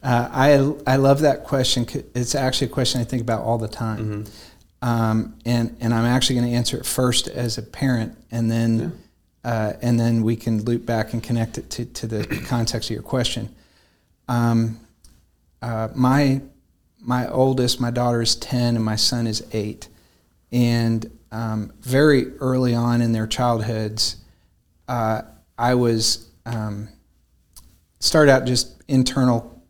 Uh, 0.03 0.29
I, 0.31 0.93
I 0.93 0.97
love 0.97 1.21
that 1.21 1.45
question. 1.45 1.87
It's 2.15 2.35
actually 2.35 2.67
a 2.69 2.71
question 2.71 3.01
I 3.01 3.05
think 3.05 3.23
about 3.23 3.43
all 3.43 3.57
the 3.59 3.69
time. 3.69 4.27
Um, 4.83 5.37
and, 5.47 5.77
and 5.81 5.95
I'm 5.95 6.05
actually 6.05 6.37
going 6.37 6.49
to 6.49 6.55
answer 6.55 6.77
it 6.77 6.85
first 6.85 7.27
as 7.27 7.57
a 7.57 7.63
parent, 7.63 8.19
and 8.31 8.51
then, 8.51 9.03
uh, 9.45 9.75
and 9.83 10.01
then 10.01 10.23
we 10.23 10.37
can 10.37 10.65
loop 10.65 10.87
back 10.87 11.13
and 11.13 11.23
connect 11.23 11.59
it 11.59 11.71
to, 11.71 11.85
to 11.85 12.07
the 12.07 12.27
context 12.47 12.91
of 12.91 12.95
your 12.95 13.03
question. 13.03 13.55
Um, 14.27 14.81
uh, 15.61 15.89
my, 15.95 16.41
my 17.01 17.29
oldest, 17.29 17.81
my 17.81 17.91
daughter 17.91 18.23
is 18.23 18.37
10, 18.37 18.77
and 18.77 18.85
my 18.85 18.97
son 18.97 19.27
is 19.27 19.47
8. 19.53 19.89
And 20.51 21.11
um, 21.31 21.73
very 21.81 22.37
early 22.39 22.75
on 22.75 23.03
in 23.03 23.13
their 23.13 23.27
childhoods, 23.27 24.17
uh, 24.89 25.23
I 25.59 25.75
was 25.75 26.29
um, 26.47 26.89
started 27.99 28.31
out 28.31 28.47
just 28.47 28.83
internal 28.89 29.63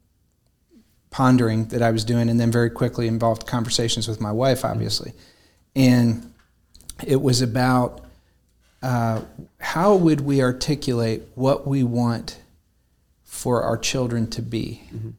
pondering 1.10 1.66
that 1.66 1.80
I 1.82 1.90
was 1.90 2.04
doing, 2.04 2.28
and 2.28 2.40
then 2.40 2.50
very 2.50 2.70
quickly 2.70 3.06
involved 3.06 3.46
conversations 3.46 4.08
with 4.08 4.20
my 4.20 4.32
wife, 4.32 4.64
obviously. 4.64 5.12
And 5.76 6.32
it 7.06 7.20
was 7.20 7.40
about 7.40 8.04
uh, 8.85 9.22
how 9.59 9.97
would 9.97 10.20
we 10.20 10.43
articulate 10.43 11.22
what 11.35 11.66
we 11.66 11.82
want 11.82 12.39
for 13.35 13.62
our 13.62 13.76
children 13.76 14.28
to 14.30 14.41
be. 14.41 14.82
Mm-hmm. 14.95 15.11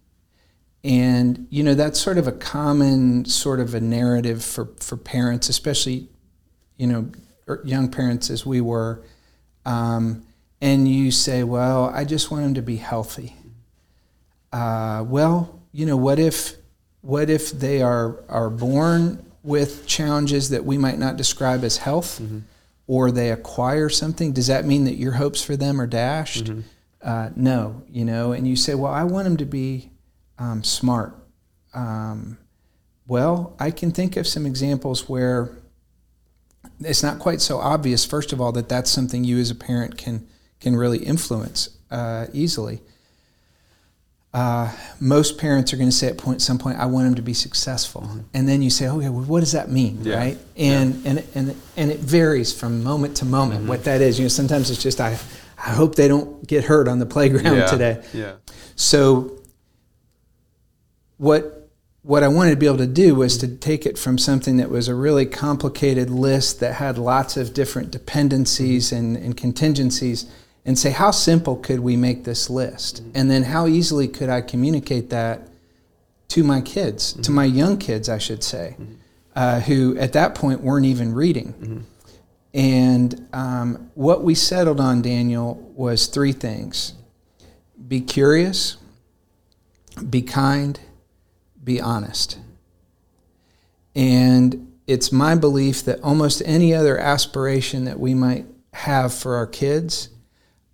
And 0.85 1.47
you 1.49 1.63
know 1.63 1.73
that's 1.73 1.99
sort 1.99 2.17
of 2.17 2.27
a 2.27 2.31
common 2.31 3.25
sort 3.25 3.59
of 3.59 3.73
a 3.73 3.81
narrative 3.81 4.43
for, 4.43 4.69
for 4.79 4.95
parents, 4.95 5.49
especially 5.49 6.07
you 6.77 6.87
know 6.87 7.09
er, 7.49 7.61
young 7.65 7.89
parents 7.89 8.29
as 8.29 8.45
we 8.45 8.61
were. 8.61 9.01
Um, 9.65 10.25
and 10.61 10.87
you 10.87 11.11
say, 11.11 11.43
"Well, 11.43 11.85
I 11.85 12.05
just 12.05 12.31
want 12.31 12.43
them 12.43 12.53
to 12.53 12.61
be 12.61 12.77
healthy." 12.77 13.35
Uh, 14.53 15.03
well, 15.07 15.59
you 15.71 15.85
know, 15.85 15.97
what 15.97 16.19
if 16.19 16.55
what 17.01 17.29
if 17.29 17.51
they 17.51 17.81
are 17.81 18.23
are 18.29 18.51
born 18.51 19.25
with 19.43 19.87
challenges 19.87 20.51
that 20.51 20.65
we 20.65 20.77
might 20.77 20.99
not 20.99 21.17
describe 21.17 21.63
as 21.63 21.77
health, 21.77 22.19
mm-hmm. 22.21 22.39
Or 22.87 23.11
they 23.11 23.31
acquire 23.31 23.89
something? 23.89 24.31
Does 24.33 24.47
that 24.47 24.65
mean 24.65 24.85
that 24.85 24.95
your 24.95 25.13
hopes 25.13 25.43
for 25.43 25.55
them 25.55 25.79
are 25.81 25.87
dashed? 25.87 26.45
Mm-hmm. 26.45 26.61
Uh, 27.01 27.29
no, 27.35 27.83
you 27.89 28.05
know. 28.05 28.31
And 28.31 28.47
you 28.47 28.55
say, 28.55 28.75
"Well, 28.75 28.91
I 28.91 29.03
want 29.03 29.25
them 29.25 29.37
to 29.37 29.45
be 29.45 29.91
um, 30.39 30.63
smart." 30.63 31.15
Um, 31.73 32.37
well, 33.07 33.55
I 33.59 33.71
can 33.71 33.91
think 33.91 34.17
of 34.17 34.25
some 34.25 34.45
examples 34.45 35.07
where 35.07 35.51
it's 36.79 37.03
not 37.03 37.19
quite 37.19 37.41
so 37.41 37.59
obvious. 37.59 38.05
First 38.05 38.33
of 38.33 38.41
all, 38.41 38.51
that 38.53 38.69
that's 38.69 38.89
something 38.89 39.23
you 39.23 39.37
as 39.37 39.51
a 39.51 39.55
parent 39.55 39.97
can 39.97 40.27
can 40.59 40.75
really 40.75 40.99
influence 40.99 41.77
uh, 41.91 42.27
easily. 42.33 42.81
Uh, 44.35 44.69
most 44.99 45.37
parents 45.37 45.71
are 45.71 45.77
going 45.77 45.87
to 45.87 45.95
say 45.95 46.07
at 46.07 46.17
point, 46.17 46.41
some 46.41 46.57
point, 46.57 46.77
I 46.77 46.87
want 46.87 47.05
them 47.05 47.15
to 47.15 47.21
be 47.21 47.33
successful. 47.33 48.01
Mm-hmm. 48.01 48.19
And 48.33 48.49
then 48.49 48.61
you 48.61 48.69
say, 48.69 48.89
okay, 48.89 49.07
well, 49.07 49.23
what 49.23 49.39
does 49.39 49.53
that 49.53 49.69
mean, 49.69 49.99
yeah. 50.01 50.17
right? 50.17 50.37
And, 50.57 50.95
yeah. 50.95 51.09
and, 51.09 51.27
and, 51.35 51.61
and 51.77 51.91
it 51.91 51.99
varies 52.01 52.51
from 52.51 52.83
moment 52.83 53.15
to 53.17 53.25
moment 53.25 53.61
mm-hmm. 53.61 53.69
what 53.69 53.85
that 53.85 54.01
is. 54.01 54.19
You 54.19 54.25
know, 54.25 54.29
sometimes 54.29 54.69
it's 54.69 54.83
just, 54.83 54.99
I, 54.99 55.17
I 55.57 55.69
hope 55.69 55.95
they 55.95 56.09
don't 56.09 56.45
get 56.45 56.65
hurt 56.65 56.89
on 56.89 56.99
the 56.99 57.05
playground 57.05 57.55
yeah. 57.55 57.65
today. 57.67 58.03
Yeah. 58.13 58.33
So 58.75 59.39
what 61.15 61.69
what 62.01 62.21
I 62.21 62.27
wanted 62.27 62.51
to 62.51 62.57
be 62.57 62.67
able 62.67 62.77
to 62.77 62.87
do 62.87 63.15
was 63.15 63.37
to 63.37 63.47
take 63.47 63.85
it 63.87 63.97
from 63.97 64.17
something 64.19 64.57
that 64.57 64.69
was 64.69 64.87
a 64.87 64.93
really 64.93 65.25
complicated 65.25 66.09
list 66.11 66.59
that 66.59 66.73
had 66.73 66.99
lots 66.99 67.35
of 67.35 67.51
different 67.53 67.89
dependencies 67.89 68.91
and, 68.91 69.17
and 69.17 69.35
contingencies 69.35 70.29
and 70.65 70.77
say, 70.77 70.89
how 70.89 71.11
simple 71.11 71.55
could 71.55 71.79
we 71.79 71.95
make 71.95 72.23
this 72.23 72.49
list? 72.49 73.01
Mm-hmm. 73.01 73.11
And 73.15 73.31
then 73.31 73.43
how 73.43 73.67
easily 73.67 74.07
could 74.07 74.29
I 74.29 74.41
communicate 74.41 75.11
that 75.11 75.47
to 76.29 76.43
my 76.43 76.61
kids, 76.61 77.13
mm-hmm. 77.13 77.21
to 77.21 77.31
my 77.31 77.45
young 77.45 77.77
kids, 77.77 78.09
I 78.09 78.17
should 78.17 78.43
say, 78.43 78.75
mm-hmm. 78.79 78.93
uh, 79.35 79.59
who 79.61 79.95
at 79.97 80.13
that 80.13 80.33
point 80.33 80.61
weren't 80.61 80.87
even 80.87 81.13
reading. 81.13 81.53
Mm-hmm. 81.53 81.79
And 82.55 83.27
um, 83.33 83.91
what 83.93 84.23
we 84.23 84.33
settled 84.33 84.79
on, 84.79 85.01
Daniel, 85.01 85.55
was 85.75 86.07
three 86.07 86.31
things 86.31 86.93
be 87.87 88.01
curious, 88.01 88.77
be 90.09 90.21
kind, 90.23 90.79
be 91.63 91.79
honest. 91.79 92.39
And 93.93 94.73
it's 94.87 95.11
my 95.11 95.35
belief 95.35 95.83
that 95.83 95.99
almost 96.01 96.41
any 96.45 96.73
other 96.73 96.97
aspiration 96.97 97.85
that 97.85 97.99
we 97.99 98.13
might 98.13 98.45
have 98.73 99.13
for 99.13 99.35
our 99.35 99.45
kids 99.45 100.09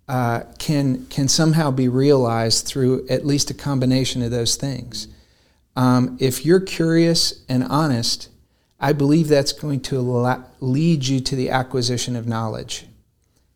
uh, 0.08 0.40
can 0.58 1.06
can 1.06 1.28
somehow 1.28 1.70
be 1.70 1.88
realized 1.88 2.66
through 2.66 3.06
at 3.08 3.24
least 3.24 3.50
a 3.50 3.54
combination 3.54 4.22
of 4.22 4.30
those 4.30 4.56
things. 4.56 5.08
Um, 5.76 6.16
if 6.20 6.44
you're 6.44 6.60
curious 6.60 7.44
and 7.48 7.64
honest, 7.64 8.28
I 8.78 8.92
believe 8.92 9.28
that's 9.28 9.52
going 9.52 9.80
to 9.82 10.44
lead 10.60 11.06
you 11.06 11.20
to 11.20 11.36
the 11.36 11.50
acquisition 11.50 12.16
of 12.16 12.26
knowledge, 12.26 12.86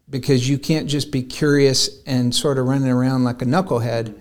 because 0.09 0.49
you 0.49 0.59
can't 0.59 0.89
just 0.89 1.11
be 1.11 1.23
curious 1.23 2.03
and 2.07 2.35
sort 2.35 2.59
of 2.59 2.67
running 2.67 2.89
around 2.89 3.25
like 3.25 3.43
a 3.43 3.45
knucklehead. 3.45 4.15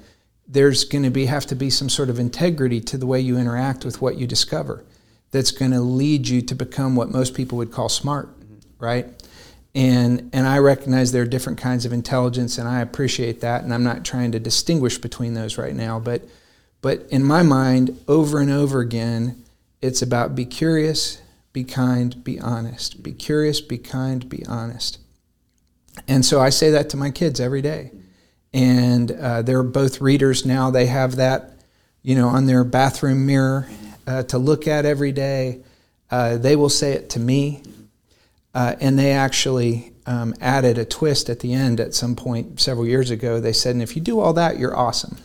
There's 0.48 0.84
going 0.84 1.04
to 1.04 1.10
be 1.10 1.28
have 1.28 1.46
to 1.48 1.56
be 1.56 1.70
some 1.70 1.90
sort 1.90 2.10
of 2.10 2.20
integrity 2.20 2.82
to 2.82 2.98
the 2.98 3.08
way 3.08 3.20
you 3.20 3.38
interact 3.38 3.86
with 3.86 4.02
what 4.02 4.18
you 4.18 4.28
discover. 4.28 4.84
That's 5.32 5.52
going 5.52 5.72
to 5.72 5.82
lead 5.82 6.28
you 6.28 6.42
to 6.42 6.56
become 6.56 6.96
what 6.96 7.12
most 7.12 7.34
people 7.34 7.58
would 7.58 7.72
call 7.72 7.90
smart, 7.90 8.30
right? 8.78 9.15
And 9.76 10.30
and 10.32 10.48
I 10.48 10.58
recognize 10.60 11.12
there 11.12 11.24
are 11.24 11.28
different 11.28 11.60
kinds 11.60 11.86
of 11.86 11.92
intelligence, 11.92 12.58
and 12.58 12.68
I 12.68 12.80
appreciate 12.80 13.42
that, 13.42 13.64
and 13.64 13.74
I'm 13.74 13.84
not 13.84 14.06
trying 14.06 14.32
to 14.32 14.40
distinguish 14.40 14.98
between 14.98 15.34
those 15.34 15.58
right 15.58 15.76
now, 15.76 16.00
but 16.00 16.24
but 16.82 17.06
in 17.10 17.24
my 17.24 17.44
mind, 17.44 18.00
over 18.08 18.40
and 18.40 18.50
over 18.50 18.80
again, 18.80 19.44
it's 19.82 20.02
about 20.02 20.34
be 20.34 20.46
curious, 20.46 21.22
be 21.52 21.66
kind, 21.66 22.24
be 22.24 22.40
honest. 22.40 23.04
Be 23.04 23.12
curious, 23.12 23.60
be 23.60 23.78
kind, 23.78 24.28
be 24.30 24.46
honest. 24.46 25.00
And 26.08 26.24
so 26.24 26.40
I 26.40 26.50
say 26.50 26.72
that 26.72 26.90
to 26.92 26.98
my 26.98 27.12
kids 27.12 27.42
every 27.42 27.62
day, 27.62 27.92
and 28.54 29.12
uh, 29.12 29.42
they're 29.42 29.64
both 29.64 30.00
readers 30.00 30.46
now. 30.46 30.72
They 30.72 30.86
have 30.86 31.18
that, 31.18 31.60
you 32.02 32.16
know, 32.16 32.30
on 32.30 32.46
their 32.46 32.64
bathroom 32.64 33.26
mirror 33.26 33.68
uh, 34.08 34.24
to 34.24 34.38
look 34.38 34.70
at 34.70 34.86
every 34.86 35.12
day. 35.12 35.64
Uh, 36.10 36.38
they 36.38 36.56
will 36.56 36.70
say 36.70 36.94
it 36.94 37.10
to 37.10 37.20
me 37.20 37.62
uh, 38.56 38.74
and 38.80 38.98
they 38.98 39.12
actually 39.12 39.92
um, 40.06 40.34
added 40.40 40.78
a 40.78 40.86
twist 40.86 41.30
at 41.30 41.42
the 41.42 41.54
end 41.54 41.82
at 41.82 41.94
some 41.94 42.16
point 42.16 42.62
several 42.62 42.88
years 42.88 43.12
ago. 43.12 43.42
They 43.42 43.52
said, 43.52 43.76
and 43.76 43.82
if 43.84 43.98
you 43.98 44.02
do 44.02 44.22
all 44.22 44.32
that, 44.34 44.58
you're 44.58 44.76
awesome. 44.76 45.18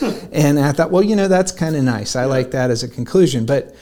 and 0.32 0.60
I 0.60 0.72
thought, 0.72 0.90
well, 0.90 1.02
you 1.02 1.16
know, 1.16 1.26
that's 1.26 1.50
kind 1.50 1.76
of 1.76 1.82
nice. 1.82 2.14
I 2.14 2.22
yeah. 2.22 2.26
like 2.26 2.50
that 2.50 2.70
as 2.70 2.82
a 2.82 2.88
conclusion. 2.88 3.46
But 3.46 3.74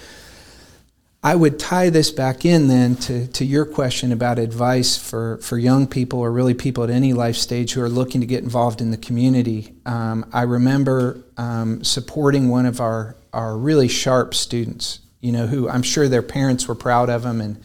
I 1.20 1.34
would 1.34 1.58
tie 1.58 1.90
this 1.90 2.12
back 2.12 2.44
in 2.44 2.68
then 2.68 2.94
to, 2.96 3.26
to 3.26 3.44
your 3.44 3.64
question 3.64 4.12
about 4.12 4.38
advice 4.38 4.96
for, 4.96 5.38
for 5.38 5.58
young 5.58 5.88
people 5.88 6.20
or 6.20 6.30
really 6.30 6.54
people 6.54 6.84
at 6.84 6.90
any 6.90 7.12
life 7.12 7.36
stage 7.36 7.72
who 7.72 7.82
are 7.82 7.88
looking 7.88 8.20
to 8.20 8.26
get 8.26 8.44
involved 8.44 8.80
in 8.80 8.92
the 8.92 8.96
community. 8.96 9.74
Um, 9.84 10.28
I 10.32 10.42
remember 10.42 11.24
um, 11.36 11.82
supporting 11.82 12.50
one 12.50 12.66
of 12.66 12.80
our, 12.80 13.16
our 13.32 13.56
really 13.56 13.88
sharp 13.88 14.32
students, 14.32 15.00
you 15.20 15.32
know, 15.32 15.48
who 15.48 15.68
I'm 15.68 15.82
sure 15.82 16.08
their 16.08 16.22
parents 16.22 16.68
were 16.68 16.76
proud 16.76 17.10
of 17.10 17.24
them 17.24 17.40
and 17.40 17.60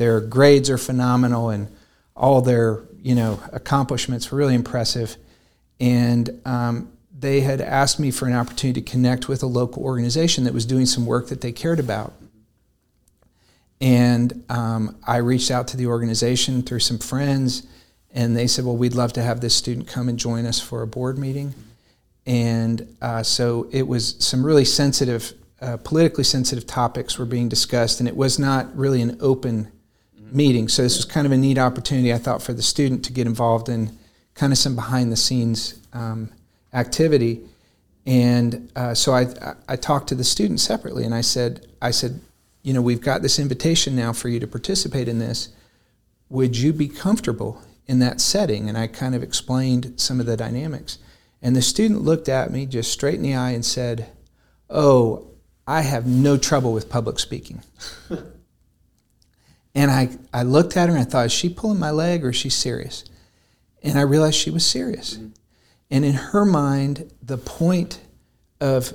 their 0.00 0.18
grades 0.18 0.70
are 0.70 0.78
phenomenal, 0.78 1.50
and 1.50 1.68
all 2.16 2.40
their 2.40 2.80
you 3.02 3.14
know 3.14 3.38
accomplishments 3.52 4.32
were 4.32 4.38
really 4.38 4.54
impressive. 4.54 5.18
And 5.78 6.40
um, 6.46 6.90
they 7.18 7.42
had 7.42 7.60
asked 7.60 8.00
me 8.00 8.10
for 8.10 8.26
an 8.26 8.32
opportunity 8.32 8.80
to 8.80 8.90
connect 8.90 9.28
with 9.28 9.42
a 9.42 9.46
local 9.46 9.82
organization 9.82 10.44
that 10.44 10.54
was 10.54 10.64
doing 10.64 10.86
some 10.86 11.04
work 11.04 11.28
that 11.28 11.42
they 11.42 11.52
cared 11.52 11.78
about. 11.78 12.14
And 13.78 14.42
um, 14.48 14.96
I 15.06 15.18
reached 15.18 15.50
out 15.50 15.68
to 15.68 15.76
the 15.76 15.88
organization 15.88 16.62
through 16.62 16.80
some 16.80 16.98
friends, 16.98 17.66
and 18.10 18.34
they 18.34 18.46
said, 18.46 18.64
Well, 18.64 18.78
we'd 18.78 18.94
love 18.94 19.12
to 19.14 19.22
have 19.22 19.42
this 19.42 19.54
student 19.54 19.86
come 19.86 20.08
and 20.08 20.18
join 20.18 20.46
us 20.46 20.58
for 20.58 20.80
a 20.80 20.86
board 20.86 21.18
meeting. 21.18 21.52
And 22.24 22.96
uh, 23.02 23.22
so 23.22 23.68
it 23.70 23.86
was 23.86 24.16
some 24.18 24.46
really 24.46 24.64
sensitive, 24.64 25.34
uh, 25.60 25.76
politically 25.76 26.24
sensitive 26.24 26.66
topics 26.66 27.18
were 27.18 27.26
being 27.26 27.50
discussed, 27.50 28.00
and 28.00 28.08
it 28.08 28.16
was 28.16 28.38
not 28.38 28.74
really 28.74 29.02
an 29.02 29.18
open 29.20 29.70
meeting. 30.34 30.68
So 30.68 30.82
this 30.82 30.96
was 30.96 31.04
kind 31.04 31.26
of 31.26 31.32
a 31.32 31.36
neat 31.36 31.58
opportunity, 31.58 32.12
I 32.12 32.18
thought, 32.18 32.42
for 32.42 32.52
the 32.52 32.62
student 32.62 33.04
to 33.04 33.12
get 33.12 33.26
involved 33.26 33.68
in 33.68 33.96
kind 34.34 34.52
of 34.52 34.58
some 34.58 34.74
behind 34.74 35.12
the 35.12 35.16
scenes 35.16 35.78
um, 35.92 36.30
activity. 36.72 37.40
And 38.06 38.70
uh, 38.74 38.94
so 38.94 39.12
I, 39.12 39.26
I 39.68 39.76
talked 39.76 40.08
to 40.08 40.14
the 40.14 40.24
student 40.24 40.60
separately, 40.60 41.04
and 41.04 41.14
I 41.14 41.20
said, 41.20 41.66
I 41.82 41.90
said, 41.90 42.20
you 42.62 42.72
know, 42.72 42.82
we've 42.82 43.00
got 43.00 43.22
this 43.22 43.38
invitation 43.38 43.96
now 43.96 44.12
for 44.12 44.28
you 44.28 44.40
to 44.40 44.46
participate 44.46 45.08
in 45.08 45.18
this. 45.18 45.50
Would 46.28 46.56
you 46.56 46.72
be 46.72 46.88
comfortable 46.88 47.62
in 47.86 47.98
that 48.00 48.20
setting? 48.20 48.68
And 48.68 48.76
I 48.76 48.86
kind 48.86 49.14
of 49.14 49.22
explained 49.22 49.94
some 50.00 50.20
of 50.20 50.26
the 50.26 50.36
dynamics. 50.36 50.98
And 51.42 51.56
the 51.56 51.62
student 51.62 52.02
looked 52.02 52.28
at 52.28 52.50
me 52.50 52.66
just 52.66 52.92
straight 52.92 53.14
in 53.14 53.22
the 53.22 53.34
eye 53.34 53.50
and 53.50 53.64
said, 53.64 54.08
Oh, 54.68 55.26
I 55.66 55.82
have 55.82 56.06
no 56.06 56.36
trouble 56.36 56.72
with 56.72 56.90
public 56.90 57.18
speaking. 57.18 57.62
And 59.74 59.90
I, 59.90 60.10
I 60.32 60.42
looked 60.42 60.76
at 60.76 60.88
her 60.88 60.94
and 60.94 61.06
I 61.06 61.08
thought, 61.08 61.26
is 61.26 61.32
she 61.32 61.48
pulling 61.48 61.78
my 61.78 61.90
leg 61.90 62.24
or 62.24 62.30
is 62.30 62.36
she 62.36 62.50
serious? 62.50 63.04
And 63.82 63.98
I 63.98 64.02
realized 64.02 64.36
she 64.36 64.50
was 64.50 64.66
serious. 64.66 65.14
Mm-hmm. 65.14 65.28
And 65.92 66.04
in 66.04 66.14
her 66.14 66.44
mind, 66.44 67.12
the 67.22 67.38
point 67.38 68.00
of 68.60 68.92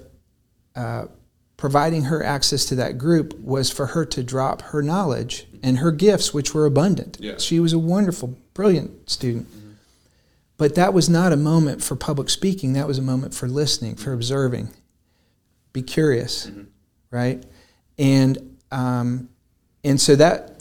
uh, 0.75 1.05
providing 1.57 2.03
her 2.03 2.23
access 2.23 2.65
to 2.65 2.75
that 2.75 2.97
group 2.97 3.37
was 3.39 3.71
for 3.71 3.87
her 3.87 4.05
to 4.05 4.23
drop 4.23 4.61
her 4.61 4.81
knowledge 4.81 5.47
and 5.63 5.79
her 5.79 5.91
gifts, 5.91 6.33
which 6.33 6.53
were 6.53 6.65
abundant. 6.65 7.17
Yeah. 7.19 7.37
She 7.37 7.59
was 7.59 7.73
a 7.73 7.79
wonderful, 7.79 8.37
brilliant 8.53 9.09
student. 9.09 9.49
Mm-hmm. 9.49 9.71
But 10.57 10.75
that 10.75 10.93
was 10.93 11.09
not 11.09 11.33
a 11.33 11.37
moment 11.37 11.83
for 11.83 11.95
public 11.95 12.29
speaking, 12.29 12.73
that 12.73 12.87
was 12.87 12.97
a 12.97 13.01
moment 13.01 13.33
for 13.33 13.47
listening, 13.47 13.95
for 13.95 14.13
observing. 14.13 14.69
Be 15.73 15.81
curious, 15.81 16.47
mm-hmm. 16.47 16.63
right? 17.11 17.43
And 17.97 18.57
um, 18.71 19.29
and 19.83 19.99
so 19.99 20.15
that 20.15 20.54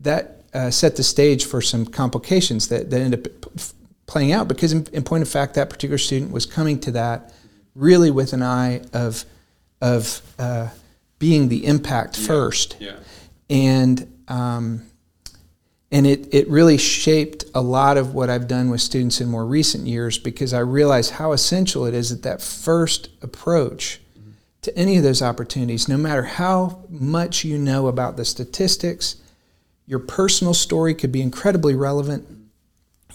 that 0.00 0.42
uh, 0.54 0.70
set 0.70 0.96
the 0.96 1.02
stage 1.02 1.44
for 1.44 1.60
some 1.60 1.86
complications 1.86 2.68
that, 2.68 2.90
that 2.90 3.00
ended 3.00 3.26
up 3.26 3.52
playing 4.06 4.32
out 4.32 4.48
because, 4.48 4.72
in, 4.72 4.86
in, 4.92 5.04
point 5.04 5.22
of 5.22 5.28
fact, 5.28 5.54
that 5.54 5.68
particular 5.68 5.98
student 5.98 6.32
was 6.32 6.46
coming 6.46 6.80
to 6.80 6.90
that 6.92 7.32
really 7.74 8.10
with 8.10 8.32
an 8.32 8.42
eye 8.42 8.80
of, 8.92 9.24
of 9.80 10.22
uh, 10.38 10.68
being 11.18 11.48
the 11.48 11.66
impact 11.66 12.18
yeah. 12.18 12.26
first. 12.26 12.76
Yeah. 12.80 12.96
And, 13.50 14.12
um, 14.28 14.82
and 15.90 16.06
it, 16.06 16.32
it 16.34 16.48
really 16.48 16.78
shaped 16.78 17.44
a 17.54 17.60
lot 17.60 17.96
of 17.96 18.14
what 18.14 18.28
I've 18.30 18.48
done 18.48 18.70
with 18.70 18.80
students 18.80 19.20
in 19.20 19.28
more 19.28 19.46
recent 19.46 19.86
years 19.86 20.18
because 20.18 20.52
I 20.52 20.60
realized 20.60 21.12
how 21.12 21.32
essential 21.32 21.86
it 21.86 21.94
is 21.94 22.10
that 22.10 22.22
that 22.22 22.42
first 22.42 23.10
approach 23.22 24.00
to 24.62 24.76
any 24.76 24.96
of 24.96 25.02
those 25.02 25.22
opportunities, 25.22 25.88
no 25.88 25.96
matter 25.96 26.24
how 26.24 26.84
much 26.90 27.44
you 27.44 27.56
know 27.56 27.86
about 27.86 28.16
the 28.16 28.24
statistics, 28.24 29.16
your 29.88 29.98
personal 29.98 30.52
story 30.52 30.94
could 30.94 31.10
be 31.10 31.22
incredibly 31.22 31.74
relevant. 31.74 32.28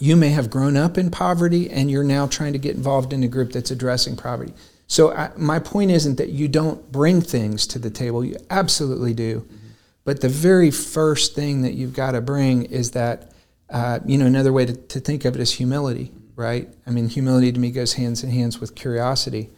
You 0.00 0.16
may 0.16 0.30
have 0.30 0.50
grown 0.50 0.76
up 0.76 0.98
in 0.98 1.08
poverty 1.08 1.70
and 1.70 1.88
you're 1.88 2.02
now 2.02 2.26
trying 2.26 2.52
to 2.52 2.58
get 2.58 2.74
involved 2.74 3.12
in 3.12 3.22
a 3.22 3.28
group 3.28 3.52
that's 3.52 3.70
addressing 3.70 4.16
poverty. 4.16 4.52
So, 4.88 5.12
I, 5.12 5.30
my 5.36 5.60
point 5.60 5.92
isn't 5.92 6.16
that 6.16 6.30
you 6.30 6.48
don't 6.48 6.90
bring 6.90 7.22
things 7.22 7.66
to 7.68 7.78
the 7.78 7.90
table, 7.90 8.24
you 8.24 8.36
absolutely 8.50 9.14
do. 9.14 9.40
Mm-hmm. 9.40 9.56
But 10.04 10.20
the 10.20 10.28
very 10.28 10.70
first 10.72 11.34
thing 11.34 11.62
that 11.62 11.74
you've 11.74 11.94
got 11.94 12.10
to 12.10 12.20
bring 12.20 12.64
is 12.64 12.90
that, 12.90 13.30
uh, 13.70 14.00
you 14.04 14.18
know, 14.18 14.26
another 14.26 14.52
way 14.52 14.66
to, 14.66 14.74
to 14.74 15.00
think 15.00 15.24
of 15.24 15.36
it 15.36 15.40
is 15.40 15.52
humility, 15.52 16.12
right? 16.36 16.68
I 16.86 16.90
mean, 16.90 17.08
humility 17.08 17.52
to 17.52 17.58
me 17.58 17.70
goes 17.70 17.94
hands 17.94 18.22
in 18.22 18.30
hands 18.30 18.60
with 18.60 18.74
curiosity. 18.74 19.48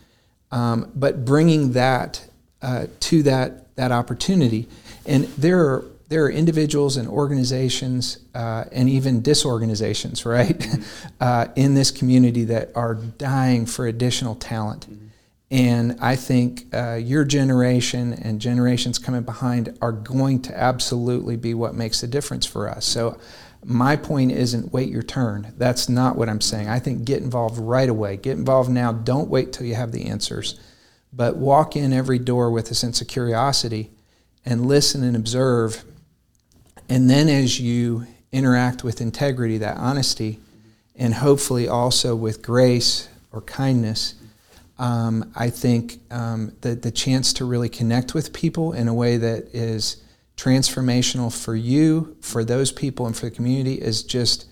Um, 0.52 0.92
but 0.94 1.24
bringing 1.24 1.72
that 1.72 2.28
uh, 2.62 2.86
to 3.00 3.22
that, 3.24 3.74
that 3.76 3.90
opportunity. 3.90 4.68
And 5.04 5.24
there 5.24 5.60
are, 5.60 5.84
there 6.08 6.24
are 6.24 6.30
individuals 6.30 6.96
and 6.96 7.08
organizations 7.08 8.18
uh, 8.34 8.64
and 8.70 8.88
even 8.88 9.22
disorganizations, 9.22 10.24
right, 10.24 10.58
mm-hmm. 10.58 10.82
uh, 11.20 11.46
in 11.56 11.74
this 11.74 11.90
community 11.90 12.44
that 12.44 12.70
are 12.74 12.94
dying 12.94 13.66
for 13.66 13.86
additional 13.86 14.34
talent. 14.34 14.86
Mm-hmm. 14.88 15.06
And 15.50 15.96
I 16.00 16.16
think 16.16 16.66
uh, 16.74 16.94
your 16.94 17.24
generation 17.24 18.12
and 18.14 18.40
generations 18.40 18.98
coming 18.98 19.22
behind 19.22 19.78
are 19.80 19.92
going 19.92 20.42
to 20.42 20.58
absolutely 20.58 21.36
be 21.36 21.54
what 21.54 21.74
makes 21.74 22.00
the 22.00 22.08
difference 22.08 22.46
for 22.46 22.68
us. 22.68 22.84
So, 22.84 23.18
my 23.64 23.96
point 23.96 24.30
isn't 24.30 24.72
wait 24.72 24.90
your 24.90 25.02
turn. 25.02 25.52
That's 25.56 25.88
not 25.88 26.16
what 26.16 26.28
I'm 26.28 26.40
saying. 26.40 26.68
I 26.68 26.78
think 26.78 27.04
get 27.04 27.22
involved 27.22 27.58
right 27.58 27.88
away. 27.88 28.16
Get 28.16 28.38
involved 28.38 28.70
now. 28.70 28.92
Don't 28.92 29.28
wait 29.28 29.52
till 29.52 29.66
you 29.66 29.74
have 29.74 29.90
the 29.90 30.06
answers. 30.06 30.60
But 31.12 31.36
walk 31.36 31.74
in 31.74 31.92
every 31.92 32.20
door 32.20 32.52
with 32.52 32.70
a 32.70 32.76
sense 32.76 33.00
of 33.00 33.08
curiosity 33.08 33.90
and 34.44 34.66
listen 34.66 35.02
and 35.02 35.16
observe. 35.16 35.84
And 36.88 37.10
then 37.10 37.28
as 37.28 37.60
you 37.60 38.06
interact 38.32 38.84
with 38.84 39.00
integrity, 39.00 39.58
that 39.58 39.76
honesty, 39.76 40.38
and 40.94 41.14
hopefully 41.14 41.68
also 41.68 42.14
with 42.14 42.42
grace 42.42 43.08
or 43.32 43.40
kindness, 43.42 44.14
um, 44.78 45.32
I 45.34 45.50
think 45.50 46.00
um, 46.10 46.52
the, 46.60 46.74
the 46.74 46.90
chance 46.90 47.32
to 47.34 47.44
really 47.44 47.68
connect 47.68 48.14
with 48.14 48.32
people 48.32 48.72
in 48.72 48.88
a 48.88 48.94
way 48.94 49.16
that 49.16 49.54
is 49.54 50.02
transformational 50.36 51.34
for 51.34 51.56
you, 51.56 52.16
for 52.20 52.44
those 52.44 52.72
people, 52.72 53.06
and 53.06 53.16
for 53.16 53.26
the 53.26 53.30
community 53.30 53.74
is 53.74 54.02
just 54.02 54.46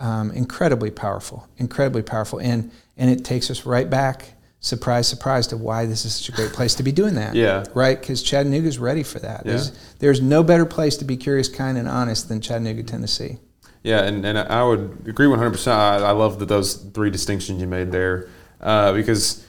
um, 0.00 0.30
incredibly 0.30 0.90
powerful, 0.90 1.46
incredibly 1.58 2.02
powerful. 2.02 2.38
And, 2.40 2.70
and 2.96 3.10
it 3.10 3.24
takes 3.24 3.50
us 3.50 3.66
right 3.66 3.88
back, 3.88 4.32
surprise, 4.66 5.06
surprise, 5.06 5.46
to 5.48 5.56
why 5.56 5.86
this 5.86 6.04
is 6.04 6.14
such 6.14 6.28
a 6.28 6.32
great 6.32 6.52
place 6.52 6.74
to 6.74 6.82
be 6.82 6.92
doing 6.92 7.14
that. 7.14 7.34
Yeah. 7.34 7.64
Right? 7.74 7.98
Because 7.98 8.22
Chattanooga 8.22 8.66
is 8.66 8.78
ready 8.78 9.02
for 9.02 9.18
that. 9.20 9.44
Yeah. 9.44 9.52
There's, 9.52 9.70
there's 9.98 10.20
no 10.20 10.42
better 10.42 10.66
place 10.66 10.96
to 10.98 11.04
be 11.04 11.16
curious, 11.16 11.48
kind, 11.48 11.78
and 11.78 11.88
honest 11.88 12.28
than 12.28 12.40
Chattanooga, 12.40 12.82
Tennessee. 12.82 13.38
Yeah, 13.82 14.02
and, 14.02 14.24
and 14.24 14.36
I 14.36 14.64
would 14.64 15.04
agree 15.06 15.28
100%. 15.28 15.68
I, 15.68 15.98
I 15.98 16.10
love 16.10 16.40
that 16.40 16.46
those 16.46 16.74
three 16.74 17.10
distinctions 17.10 17.60
you 17.60 17.68
made 17.68 17.92
there 17.92 18.28
uh, 18.60 18.92
because 18.92 19.44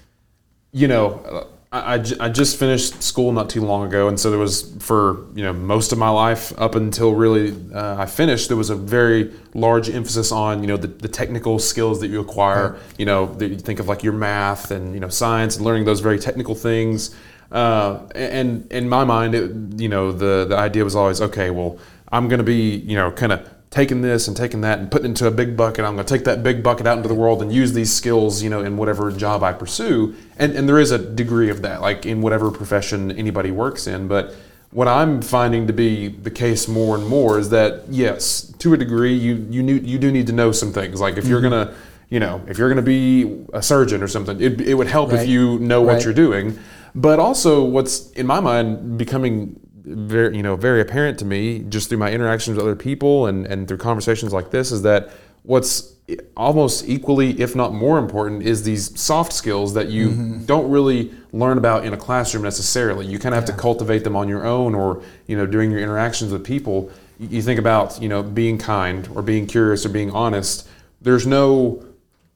you 0.71 0.87
know, 0.87 1.47
I, 1.69 1.95
I 2.21 2.29
just 2.29 2.57
finished 2.57 3.03
school 3.03 3.33
not 3.33 3.49
too 3.49 3.59
long 3.59 3.85
ago, 3.85 4.07
and 4.07 4.17
so 4.17 4.29
there 4.29 4.39
was 4.39 4.73
for 4.79 5.25
you 5.35 5.43
know 5.43 5.51
most 5.51 5.91
of 5.91 5.97
my 5.97 6.09
life 6.09 6.57
up 6.57 6.75
until 6.75 7.13
really 7.13 7.53
uh, 7.73 7.97
I 7.97 8.05
finished, 8.05 8.47
there 8.47 8.55
was 8.55 8.69
a 8.69 8.75
very 8.75 9.33
large 9.53 9.89
emphasis 9.89 10.31
on 10.31 10.61
you 10.61 10.67
know 10.67 10.77
the, 10.77 10.87
the 10.87 11.09
technical 11.09 11.59
skills 11.59 11.99
that 11.99 12.07
you 12.07 12.21
acquire. 12.21 12.71
Right. 12.71 12.81
You 12.99 13.05
know, 13.05 13.25
that 13.25 13.49
you 13.49 13.57
think 13.57 13.79
of 13.81 13.87
like 13.89 14.01
your 14.01 14.13
math 14.13 14.71
and 14.71 14.93
you 14.93 15.01
know 15.01 15.09
science 15.09 15.57
and 15.57 15.65
learning 15.65 15.83
those 15.83 15.99
very 15.99 16.19
technical 16.19 16.55
things. 16.55 17.13
Uh, 17.51 17.99
and 18.15 18.71
in 18.71 18.87
my 18.87 19.03
mind, 19.03 19.35
it, 19.35 19.51
you 19.77 19.89
know, 19.89 20.13
the 20.13 20.45
the 20.45 20.55
idea 20.55 20.85
was 20.85 20.95
always 20.95 21.19
okay. 21.19 21.49
Well, 21.49 21.79
I'm 22.13 22.29
going 22.29 22.39
to 22.39 22.45
be 22.45 22.77
you 22.77 22.95
know 22.95 23.11
kind 23.11 23.33
of 23.33 23.56
taking 23.69 24.01
this 24.01 24.27
and 24.27 24.37
taking 24.37 24.61
that 24.61 24.79
and 24.79 24.89
putting 24.89 25.05
it 25.05 25.09
into 25.09 25.27
a 25.27 25.31
big 25.31 25.57
bucket. 25.57 25.83
I'm 25.83 25.95
going 25.95 26.05
to 26.05 26.13
take 26.13 26.25
that 26.25 26.41
big 26.41 26.63
bucket 26.63 26.87
out 26.87 26.97
into 26.97 27.09
the 27.09 27.15
world 27.15 27.41
and 27.41 27.51
use 27.51 27.73
these 27.73 27.93
skills, 27.93 28.41
you 28.41 28.49
know, 28.49 28.61
in 28.61 28.77
whatever 28.77 29.11
job 29.11 29.43
I 29.43 29.53
pursue. 29.53 30.15
And, 30.37 30.53
and 30.53 30.67
there 30.69 30.79
is 30.79 30.91
a 30.91 30.97
degree 30.97 31.49
of 31.49 31.61
that, 31.63 31.81
like 31.81 32.05
in 32.05 32.21
whatever 32.21 32.49
profession 32.49 33.11
anybody 33.11 33.51
works 33.51 33.85
in. 33.87 34.07
But 34.07 34.33
what 34.71 34.87
I'm 34.87 35.21
finding 35.21 35.67
to 35.67 35.73
be 35.73 36.07
the 36.07 36.31
case 36.31 36.67
more 36.67 36.95
and 36.95 37.05
more 37.07 37.39
is 37.39 37.49
that 37.49 37.83
yes, 37.89 38.53
to 38.59 38.73
a 38.73 38.77
degree, 38.77 39.13
you 39.13 39.47
you 39.49 39.63
need, 39.63 39.85
you 39.85 39.97
do 39.97 40.11
need 40.11 40.27
to 40.27 40.33
know 40.33 40.51
some 40.51 40.71
things. 40.71 40.99
Like 40.99 41.17
if 41.17 41.23
mm-hmm. 41.23 41.31
you're 41.31 41.41
gonna, 41.41 41.73
you 42.09 42.19
know, 42.19 42.41
if 42.47 42.57
you're 42.57 42.69
gonna 42.69 42.81
be 42.81 43.45
a 43.53 43.61
surgeon 43.61 44.03
or 44.03 44.07
something, 44.07 44.39
it, 44.41 44.59
it 44.61 44.73
would 44.73 44.87
help 44.87 45.11
right. 45.11 45.21
if 45.21 45.27
you 45.27 45.59
know 45.59 45.83
right. 45.83 45.95
what 45.95 46.03
you're 46.03 46.13
doing. 46.13 46.57
But 46.95 47.19
also, 47.19 47.63
what's 47.63 48.11
in 48.11 48.25
my 48.25 48.39
mind 48.39 48.97
becoming 48.97 49.59
very 49.87 50.35
you 50.35 50.43
know 50.43 50.55
very 50.55 50.81
apparent 50.81 51.17
to 51.19 51.25
me 51.25 51.59
just 51.59 51.89
through 51.89 51.97
my 51.97 52.11
interactions 52.11 52.57
with 52.57 52.65
other 52.65 52.75
people 52.75 53.27
and 53.27 53.45
and 53.45 53.67
through 53.67 53.77
conversations 53.77 54.33
like 54.33 54.51
this 54.51 54.71
is 54.71 54.81
that 54.81 55.09
what's 55.43 55.93
almost 56.35 56.87
equally 56.87 57.39
if 57.41 57.55
not 57.55 57.73
more 57.73 57.97
important 57.97 58.43
is 58.43 58.63
these 58.63 58.97
soft 58.99 59.31
skills 59.33 59.73
that 59.73 59.89
you 59.89 60.09
mm-hmm. 60.09 60.45
don't 60.45 60.69
really 60.69 61.11
learn 61.31 61.57
about 61.57 61.85
in 61.85 61.93
a 61.93 61.97
classroom 61.97 62.43
necessarily 62.43 63.05
you 63.05 63.17
kind 63.17 63.33
of 63.33 63.41
have 63.41 63.49
yeah. 63.49 63.55
to 63.55 63.61
cultivate 63.61 64.03
them 64.03 64.15
on 64.15 64.27
your 64.27 64.45
own 64.45 64.75
or 64.75 65.01
you 65.27 65.37
know 65.37 65.45
during 65.45 65.71
your 65.71 65.79
interactions 65.79 66.31
with 66.31 66.45
people 66.45 66.91
you 67.19 67.41
think 67.41 67.59
about 67.59 68.01
you 68.01 68.09
know 68.09 68.21
being 68.21 68.57
kind 68.57 69.09
or 69.15 69.21
being 69.21 69.47
curious 69.47 69.85
or 69.85 69.89
being 69.89 70.11
honest 70.11 70.67
there's 71.01 71.27
no 71.27 71.83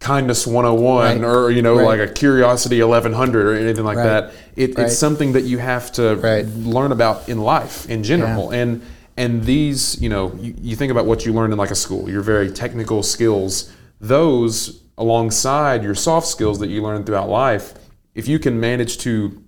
kindness 0.02 0.47
101 0.47 1.22
right. 1.22 1.24
or 1.24 1.52
you 1.52 1.62
know 1.62 1.78
right. 1.78 1.99
like 1.99 2.10
a 2.10 2.12
curiosity 2.12 2.82
1100 2.82 3.45
or 3.45 3.54
anything 3.54 3.86
like 3.86 3.97
right. 3.97 4.04
that 4.04 4.34
it, 4.56 4.78
it's 4.78 4.97
something 4.97 5.34
that 5.34 5.43
you 5.43 5.60
have 5.60 5.91
to 5.91 6.16
learn 6.58 6.91
about 6.91 7.30
in 7.30 7.38
life 7.38 7.88
in 7.88 8.04
general 8.04 8.52
yeah. 8.52 8.62
and 8.62 8.82
and 9.16 9.43
these 9.43 10.02
you 10.02 10.10
know 10.10 10.34
you, 10.39 10.56
you 10.60 10.76
think 10.76 10.91
about 10.91 11.06
what 11.06 11.24
you 11.24 11.32
learn 11.32 11.52
in 11.52 11.58
like 11.58 11.70
a 11.70 11.76
school 11.76 12.10
your 12.10 12.24
very 12.24 12.52
technical 12.52 13.04
skills 13.04 13.72
those 13.99 14.82
alongside 14.97 15.84
your 15.84 15.93
soft 15.93 16.26
skills 16.26 16.58
that 16.58 16.68
you 16.68 16.82
learn 16.82 17.04
throughout 17.04 17.30
life 17.30 17.76
if 18.16 18.28
you 18.28 18.39
can 18.39 18.60
manage 18.60 18.97
to 18.97 19.43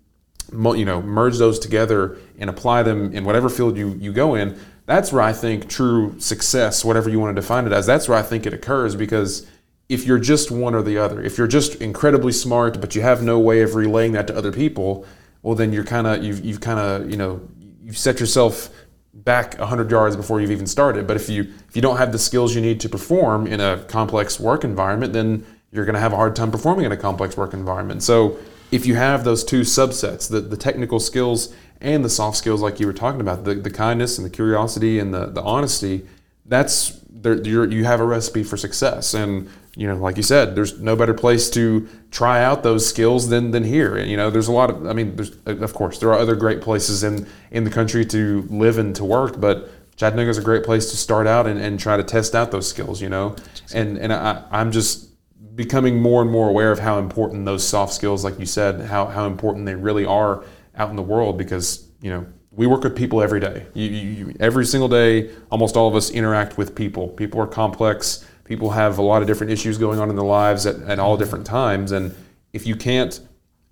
you 0.52 0.86
know 0.86 1.02
merge 1.02 1.40
those 1.40 1.58
together 1.58 2.16
and 2.38 2.48
apply 2.48 2.84
them 2.84 3.12
in 3.12 3.26
whatever 3.26 3.50
field 3.50 3.76
you, 3.76 3.96
you 3.96 4.14
go 4.14 4.36
in 4.36 4.56
that's 4.86 5.12
where 5.12 5.24
i 5.24 5.34
think 5.34 5.68
true 5.68 6.14
success 6.20 6.86
whatever 6.86 7.10
you 7.10 7.20
want 7.20 7.36
to 7.36 7.42
define 7.42 7.66
it 7.66 7.72
as 7.72 7.88
that's 7.88 8.08
where 8.08 8.20
i 8.20 8.22
think 8.22 8.46
it 8.46 8.54
occurs 8.54 8.96
because 8.96 9.48
if 9.94 10.06
you're 10.06 10.20
just 10.20 10.52
one 10.52 10.74
or 10.74 10.82
the 10.82 10.98
other, 10.98 11.22
if 11.22 11.38
you're 11.38 11.48
just 11.48 11.76
incredibly 11.76 12.32
smart 12.32 12.82
but 12.82 12.96
you 12.96 13.02
have 13.02 13.22
no 13.22 13.40
way 13.40 13.62
of 13.62 13.76
relaying 13.76 14.14
that 14.14 14.28
to 14.28 14.36
other 14.36 14.52
people, 14.52 15.06
well 15.42 15.56
then 15.56 15.72
you're 15.72 15.84
kind 15.84 16.08
of 16.08 16.24
you've 16.24 16.44
you've 16.44 16.62
kind 16.62 16.80
of 16.80 17.10
you 17.10 17.18
know 17.18 17.42
you've 17.82 17.98
set 17.98 18.20
yourself 18.20 18.70
back 19.14 19.58
100 19.60 19.92
yards 19.92 20.16
before 20.16 20.42
you've 20.42 20.52
even 20.52 20.68
started. 20.68 21.06
But 21.08 21.18
if 21.18 21.30
you 21.30 21.42
if 21.70 21.76
you 21.76 21.82
don't 21.82 21.98
have 21.98 22.12
the 22.12 22.20
skills 22.20 22.56
you 22.56 22.62
need 22.62 22.80
to 22.82 22.90
perform 22.90 23.48
in 23.48 23.60
a 23.60 23.84
complex 23.88 24.40
work 24.40 24.64
environment, 24.64 25.14
then 25.14 25.46
you're 25.72 25.86
going 25.86 25.96
to 25.96 26.00
have 26.02 26.14
a 26.14 26.18
hard 26.18 26.36
time 26.36 26.52
performing 26.52 26.86
in 26.86 26.92
a 26.92 26.98
complex 26.98 27.36
work 27.36 27.54
environment. 27.54 28.04
So 28.04 28.38
if 28.72 28.86
you 28.86 28.96
have 28.96 29.24
those 29.24 29.44
two 29.44 29.62
subsets, 29.62 30.30
the, 30.30 30.40
the 30.42 30.58
technical 30.58 31.00
skills 31.00 31.54
and 31.82 32.06
the 32.06 32.10
soft 32.10 32.38
skills 32.38 32.62
like 32.62 32.80
you 32.80 32.88
were 32.88 32.94
talking 32.94 33.22
about, 33.22 33.44
the, 33.44 33.56
the 33.56 33.70
kindness 33.70 34.18
and 34.18 34.26
the 34.26 34.30
curiosity 34.30 35.00
and 35.00 35.14
the, 35.14 35.28
the 35.28 35.42
honesty, 35.42 36.08
that's 36.46 37.00
there, 37.10 37.66
you 37.66 37.86
have 37.86 38.00
a 38.00 38.06
recipe 38.06 38.44
for 38.44 38.58
success. 38.58 39.14
And 39.14 39.50
you 39.76 39.88
know, 39.88 39.96
like 39.96 40.18
you 40.18 40.24
said, 40.24 40.56
there's 40.56 40.80
no 40.80 40.96
better 40.96 41.16
place 41.16 41.50
to 41.52 41.88
try 42.12 42.44
out 42.44 42.62
those 42.62 42.88
skills 42.88 43.30
than 43.30 43.52
than 43.52 43.64
here. 43.64 43.98
You 43.98 44.18
know, 44.18 44.30
there's 44.30 44.48
a 44.48 44.52
lot 44.52 44.70
of, 44.70 44.86
I 44.86 44.94
mean, 44.94 45.16
there's 45.16 45.32
of 45.46 45.74
course 45.74 45.98
there 46.00 46.10
are 46.10 46.20
other 46.20 46.36
great 46.36 46.62
places 46.62 47.04
in 47.04 47.28
in 47.50 47.64
the 47.64 47.72
country 47.72 48.06
to 48.06 48.44
live 48.50 48.78
and 48.78 48.96
to 48.96 49.04
work, 49.04 49.40
but 49.40 49.70
Chattanooga 49.96 50.30
is 50.30 50.38
a 50.38 50.44
great 50.44 50.64
place 50.64 50.92
to 50.92 50.98
start 50.98 51.26
out 51.26 51.48
and, 51.48 51.60
and 51.60 51.80
try 51.80 51.98
to 51.98 52.04
test 52.04 52.36
out 52.36 52.52
those 52.52 52.70
skills. 52.70 53.02
You 53.02 53.10
know, 53.10 53.36
and 53.74 53.98
and 53.98 54.14
I, 54.14 54.44
I'm 54.52 54.72
just 54.72 55.10
becoming 55.56 56.00
more 56.00 56.22
and 56.22 56.30
more 56.30 56.50
aware 56.50 56.72
of 56.72 56.78
how 56.78 57.00
important 57.00 57.46
those 57.46 57.68
soft 57.68 57.94
skills, 57.94 58.24
like 58.24 58.40
you 58.40 58.46
said, 58.46 58.82
how 58.82 59.08
how 59.08 59.26
important 59.26 59.66
they 59.66 59.76
really 59.76 60.06
are 60.06 60.46
out 60.76 60.92
in 60.92 60.96
the 60.96 61.04
world 61.04 61.38
because 61.38 61.88
you 62.00 62.12
know 62.12 62.28
we 62.52 62.68
work 62.68 62.84
with 62.84 62.96
people 62.96 63.24
every 63.24 63.40
day. 63.40 63.66
You, 63.74 63.90
you, 63.90 64.36
every 64.40 64.68
single 64.68 64.88
day, 64.88 65.32
almost 65.50 65.76
all 65.76 65.88
of 65.88 65.96
us 65.96 66.12
interact 66.12 66.60
with 66.60 66.76
people. 66.76 67.08
People 67.08 67.42
are 67.42 67.48
complex 67.48 68.24
people 68.44 68.72
have 68.72 68.98
a 68.98 69.02
lot 69.02 69.22
of 69.22 69.28
different 69.28 69.52
issues 69.52 69.78
going 69.78 70.00
on 70.00 70.10
in 70.10 70.16
their 70.16 70.26
lives 70.26 70.66
at, 70.66 70.82
at 70.84 71.00
all 71.00 71.18
different 71.18 71.46
times 71.46 71.92
and 71.92 72.16
if 72.52 72.68
you 72.68 72.76
can't 72.76 73.20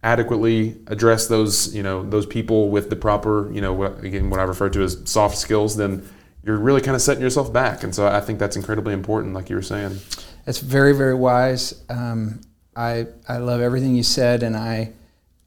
adequately 0.04 0.78
address 0.88 1.28
those 1.28 1.74
you 1.76 1.84
know 1.84 2.04
those 2.10 2.26
people 2.26 2.70
with 2.70 2.90
the 2.90 2.96
proper 2.96 3.52
you 3.52 3.62
know 3.62 3.74
what, 3.74 4.04
again 4.04 4.30
what 4.30 4.40
i 4.40 4.44
refer 4.44 4.70
to 4.70 4.82
as 4.82 4.98
soft 5.06 5.38
skills 5.38 5.76
then 5.78 6.08
you're 6.44 6.58
really 6.58 6.82
kind 6.82 6.96
of 6.96 7.02
setting 7.02 7.22
yourself 7.22 7.54
back 7.54 7.84
and 7.84 7.94
so 7.94 8.08
i 8.08 8.20
think 8.20 8.40
that's 8.40 8.56
incredibly 8.56 8.94
important 8.94 9.34
like 9.34 9.50
you 9.50 9.56
were 9.56 9.62
saying. 9.62 10.00
It's 10.48 10.58
very 10.58 10.94
very 10.94 11.14
wise. 11.14 11.84
Um, 11.90 12.42
i 12.76 13.06
i 13.28 13.38
love 13.38 13.62
everything 13.62 13.96
you 13.96 14.04
said 14.04 14.44
and 14.44 14.56
i 14.56 14.92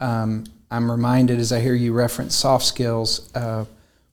um, 0.01 0.45
i'm 0.71 0.91
reminded 0.91 1.41
as 1.41 1.53
i 1.53 1.59
hear 1.59 1.75
you 1.75 1.93
reference 1.93 2.35
soft 2.35 2.65
skills 2.65 3.35
uh, 3.35 3.65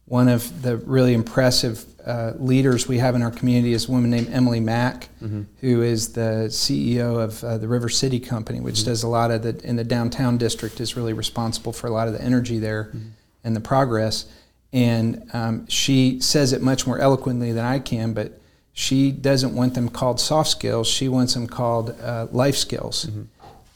one 0.05 0.28
of 0.28 0.62
the 0.62 0.78
really 0.78 1.14
impressive 1.14 1.86
uh, 2.05 2.33
leaders 2.37 2.87
we 2.87 2.97
have 2.97 3.15
in 3.15 3.21
our 3.21 3.31
community 3.31 3.73
is 3.73 3.87
a 3.87 3.91
woman 3.91 4.09
named 4.09 4.29
Emily 4.31 4.59
Mack, 4.59 5.09
mm-hmm. 5.21 5.43
who 5.59 5.81
is 5.81 6.13
the 6.13 6.47
CEO 6.49 7.21
of 7.21 7.43
uh, 7.43 7.57
the 7.57 7.67
River 7.67 7.89
City 7.89 8.19
Company, 8.19 8.59
which 8.59 8.79
mm-hmm. 8.79 8.89
does 8.89 9.03
a 9.03 9.07
lot 9.07 9.31
of 9.31 9.43
the 9.43 9.59
in 9.63 9.75
the 9.75 9.83
downtown 9.83 10.37
district 10.37 10.79
is 10.79 10.95
really 10.95 11.13
responsible 11.13 11.73
for 11.73 11.87
a 11.87 11.91
lot 11.91 12.07
of 12.07 12.13
the 12.13 12.21
energy 12.21 12.59
there 12.59 12.85
mm-hmm. 12.85 13.09
and 13.43 13.55
the 13.55 13.61
progress. 13.61 14.25
And 14.73 15.29
um, 15.33 15.67
she 15.67 16.19
says 16.21 16.53
it 16.53 16.61
much 16.61 16.87
more 16.87 16.97
eloquently 16.97 17.51
than 17.51 17.65
I 17.65 17.79
can, 17.79 18.13
but 18.13 18.39
she 18.73 19.11
doesn't 19.11 19.53
want 19.53 19.73
them 19.73 19.89
called 19.89 20.19
soft 20.19 20.49
skills. 20.49 20.87
She 20.87 21.09
wants 21.09 21.33
them 21.33 21.47
called 21.47 21.95
uh, 22.01 22.27
life 22.31 22.55
skills. 22.55 23.05
Mm-hmm. 23.05 23.21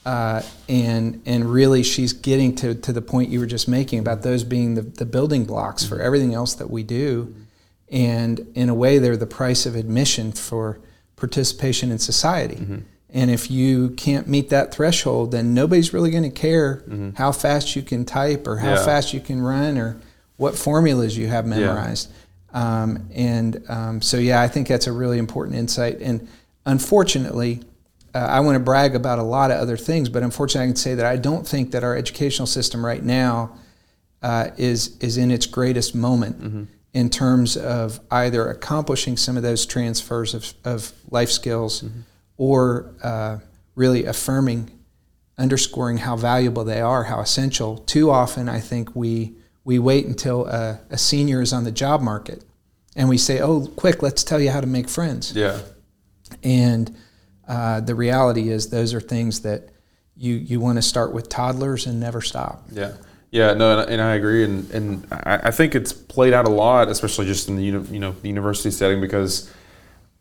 Uh, 0.05 0.41
and 0.69 1.21
and 1.25 1.51
really, 1.51 1.81
she's 1.81 2.13
getting 2.13 2.55
to, 2.55 2.75
to 2.75 2.93
the 2.93 3.01
point 3.01 3.29
you 3.29 3.39
were 3.39 3.47
just 3.47 3.67
making 3.67 3.99
about 3.99 4.21
those 4.21 4.43
being 4.43 4.75
the, 4.75 4.83
the 4.83 5.05
building 5.05 5.45
blocks 5.45 5.83
mm-hmm. 5.83 5.95
for 5.95 6.01
everything 6.01 6.33
else 6.33 6.53
that 6.55 6.69
we 6.69 6.83
do. 6.83 7.33
And 7.89 8.47
in 8.55 8.69
a 8.69 8.73
way, 8.73 8.97
they're 8.97 9.17
the 9.17 9.27
price 9.27 9.65
of 9.65 9.75
admission 9.75 10.31
for 10.31 10.79
participation 11.15 11.91
in 11.91 11.99
society. 11.99 12.55
Mm-hmm. 12.55 12.77
And 13.09 13.31
if 13.31 13.49
you 13.49 13.91
can't 13.91 14.27
meet 14.27 14.49
that 14.49 14.73
threshold, 14.73 15.31
then 15.31 15.53
nobody's 15.53 15.93
really 15.93 16.11
going 16.11 16.23
to 16.23 16.29
care 16.29 16.83
mm-hmm. 16.87 17.11
how 17.11 17.31
fast 17.31 17.75
you 17.75 17.81
can 17.81 18.03
type 18.03 18.47
or 18.47 18.57
how 18.57 18.73
yeah. 18.73 18.85
fast 18.85 19.13
you 19.13 19.21
can 19.21 19.41
run 19.41 19.77
or 19.77 20.01
what 20.37 20.55
formulas 20.55 21.17
you 21.17 21.27
have 21.27 21.45
memorized. 21.45 22.11
Yeah. 22.11 22.81
Um, 22.81 23.09
and 23.13 23.63
um, 23.69 24.01
so, 24.01 24.17
yeah, 24.17 24.41
I 24.41 24.47
think 24.47 24.67
that's 24.67 24.87
a 24.87 24.91
really 24.91 25.17
important 25.17 25.57
insight. 25.57 25.99
And 26.01 26.27
unfortunately, 26.65 27.61
uh, 28.13 28.19
I 28.19 28.39
want 28.39 28.55
to 28.55 28.59
brag 28.59 28.95
about 28.95 29.19
a 29.19 29.23
lot 29.23 29.51
of 29.51 29.59
other 29.59 29.77
things, 29.77 30.09
but 30.09 30.23
unfortunately, 30.23 30.63
I 30.63 30.69
can 30.69 30.75
say 30.77 30.95
that 30.95 31.05
I 31.05 31.17
don't 31.17 31.47
think 31.47 31.71
that 31.71 31.83
our 31.83 31.95
educational 31.95 32.47
system 32.47 32.85
right 32.85 33.03
now 33.03 33.57
uh, 34.23 34.49
is 34.57 34.97
is 34.99 35.17
in 35.17 35.31
its 35.31 35.45
greatest 35.45 35.93
moment 35.93 36.41
mm-hmm. 36.41 36.63
In 36.95 37.09
terms 37.09 37.57
of 37.57 37.99
either 38.09 38.47
accomplishing 38.47 39.17
some 39.17 39.35
of 39.35 39.43
those 39.43 39.65
transfers 39.65 40.33
of, 40.33 40.53
of 40.63 40.93
life 41.11 41.29
skills 41.29 41.81
mm-hmm. 41.81 41.99
or 42.37 42.95
uh, 43.03 43.37
really 43.75 44.05
affirming, 44.05 44.71
underscoring 45.37 45.97
how 45.97 46.15
valuable 46.15 46.63
they 46.63 46.79
are, 46.79 47.03
how 47.03 47.19
essential. 47.19 47.79
Too 47.79 48.09
often, 48.09 48.47
I 48.47 48.61
think 48.61 48.95
we 48.95 49.35
we 49.65 49.77
wait 49.77 50.05
until 50.05 50.45
a, 50.45 50.79
a, 50.91 50.97
senior 50.97 51.41
is 51.41 51.51
on 51.51 51.63
the 51.63 51.71
job 51.71 51.99
market 51.99 52.43
and 52.95 53.09
we 53.09 53.17
say, 53.17 53.41
oh, 53.41 53.65
quick, 53.75 54.03
let's 54.03 54.23
tell 54.23 54.39
you 54.39 54.51
how 54.51 54.61
to 54.61 54.67
make 54.67 54.87
friends. 54.87 55.33
Yeah. 55.35 55.59
And 56.43 56.95
uh, 57.47 57.81
the 57.81 57.95
reality 57.95 58.49
is, 58.49 58.69
those 58.69 58.93
are 58.93 59.01
things 59.01 59.41
that 59.41 59.69
you, 60.15 60.35
you 60.35 60.59
want 60.59 60.77
to 60.77 60.83
start 60.83 61.13
with 61.13 61.29
toddlers 61.29 61.87
and 61.87 61.99
never 61.99 62.21
stop. 62.21 62.63
Yeah. 62.71 62.93
Yeah, 63.35 63.53
no, 63.53 63.79
and, 63.79 63.89
and 63.89 64.01
I 64.01 64.15
agree, 64.15 64.45
and, 64.45 64.71
and 64.71 65.05
I, 65.11 65.47
I, 65.47 65.51
think 65.51 65.75
it's 65.75 65.91
played 65.91 66.31
out 66.31 66.45
a 66.45 66.49
lot, 66.49 66.87
especially 66.87 67.25
just 67.25 67.49
in 67.49 67.57
the 67.57 67.63
you 67.63 67.99
know 67.99 68.15
the 68.21 68.29
university 68.29 68.71
setting, 68.71 69.01
because 69.01 69.51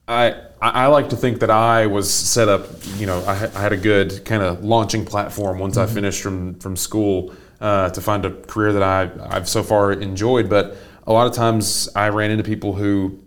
I 0.09 0.35
I 0.61 0.89
like 0.89 1.11
to 1.11 1.17
think 1.17 1.39
that 1.39 1.49
I 1.49 1.87
was 1.87 2.13
set 2.13 2.49
up, 2.49 2.67
you 2.97 3.07
know, 3.07 3.21
I, 3.21 3.35
I 3.55 3.61
had 3.61 3.73
a 3.73 3.77
good 3.77 4.25
kind 4.25 4.43
of 4.43 4.65
launching 4.65 5.05
platform 5.05 5.61
once 5.61 5.77
mm-hmm. 5.77 5.89
I 5.89 5.95
finished 5.95 6.23
from 6.25 6.59
from 6.59 6.75
school 6.75 7.33
uh, 7.61 7.91
to 7.91 8.01
find 8.01 8.25
a 8.25 8.33
career 8.33 8.73
that 8.73 8.83
I, 8.83 9.09
I've 9.31 9.49
so 9.49 9.63
far 9.63 9.93
enjoyed. 9.93 10.51
But 10.51 10.77
a 11.07 11.13
lot 11.13 11.29
of 11.29 11.35
times 11.35 11.89
I 11.95 12.09
ran 12.09 12.33
into 12.33 12.43
people 12.43 12.73
who, 12.73 13.23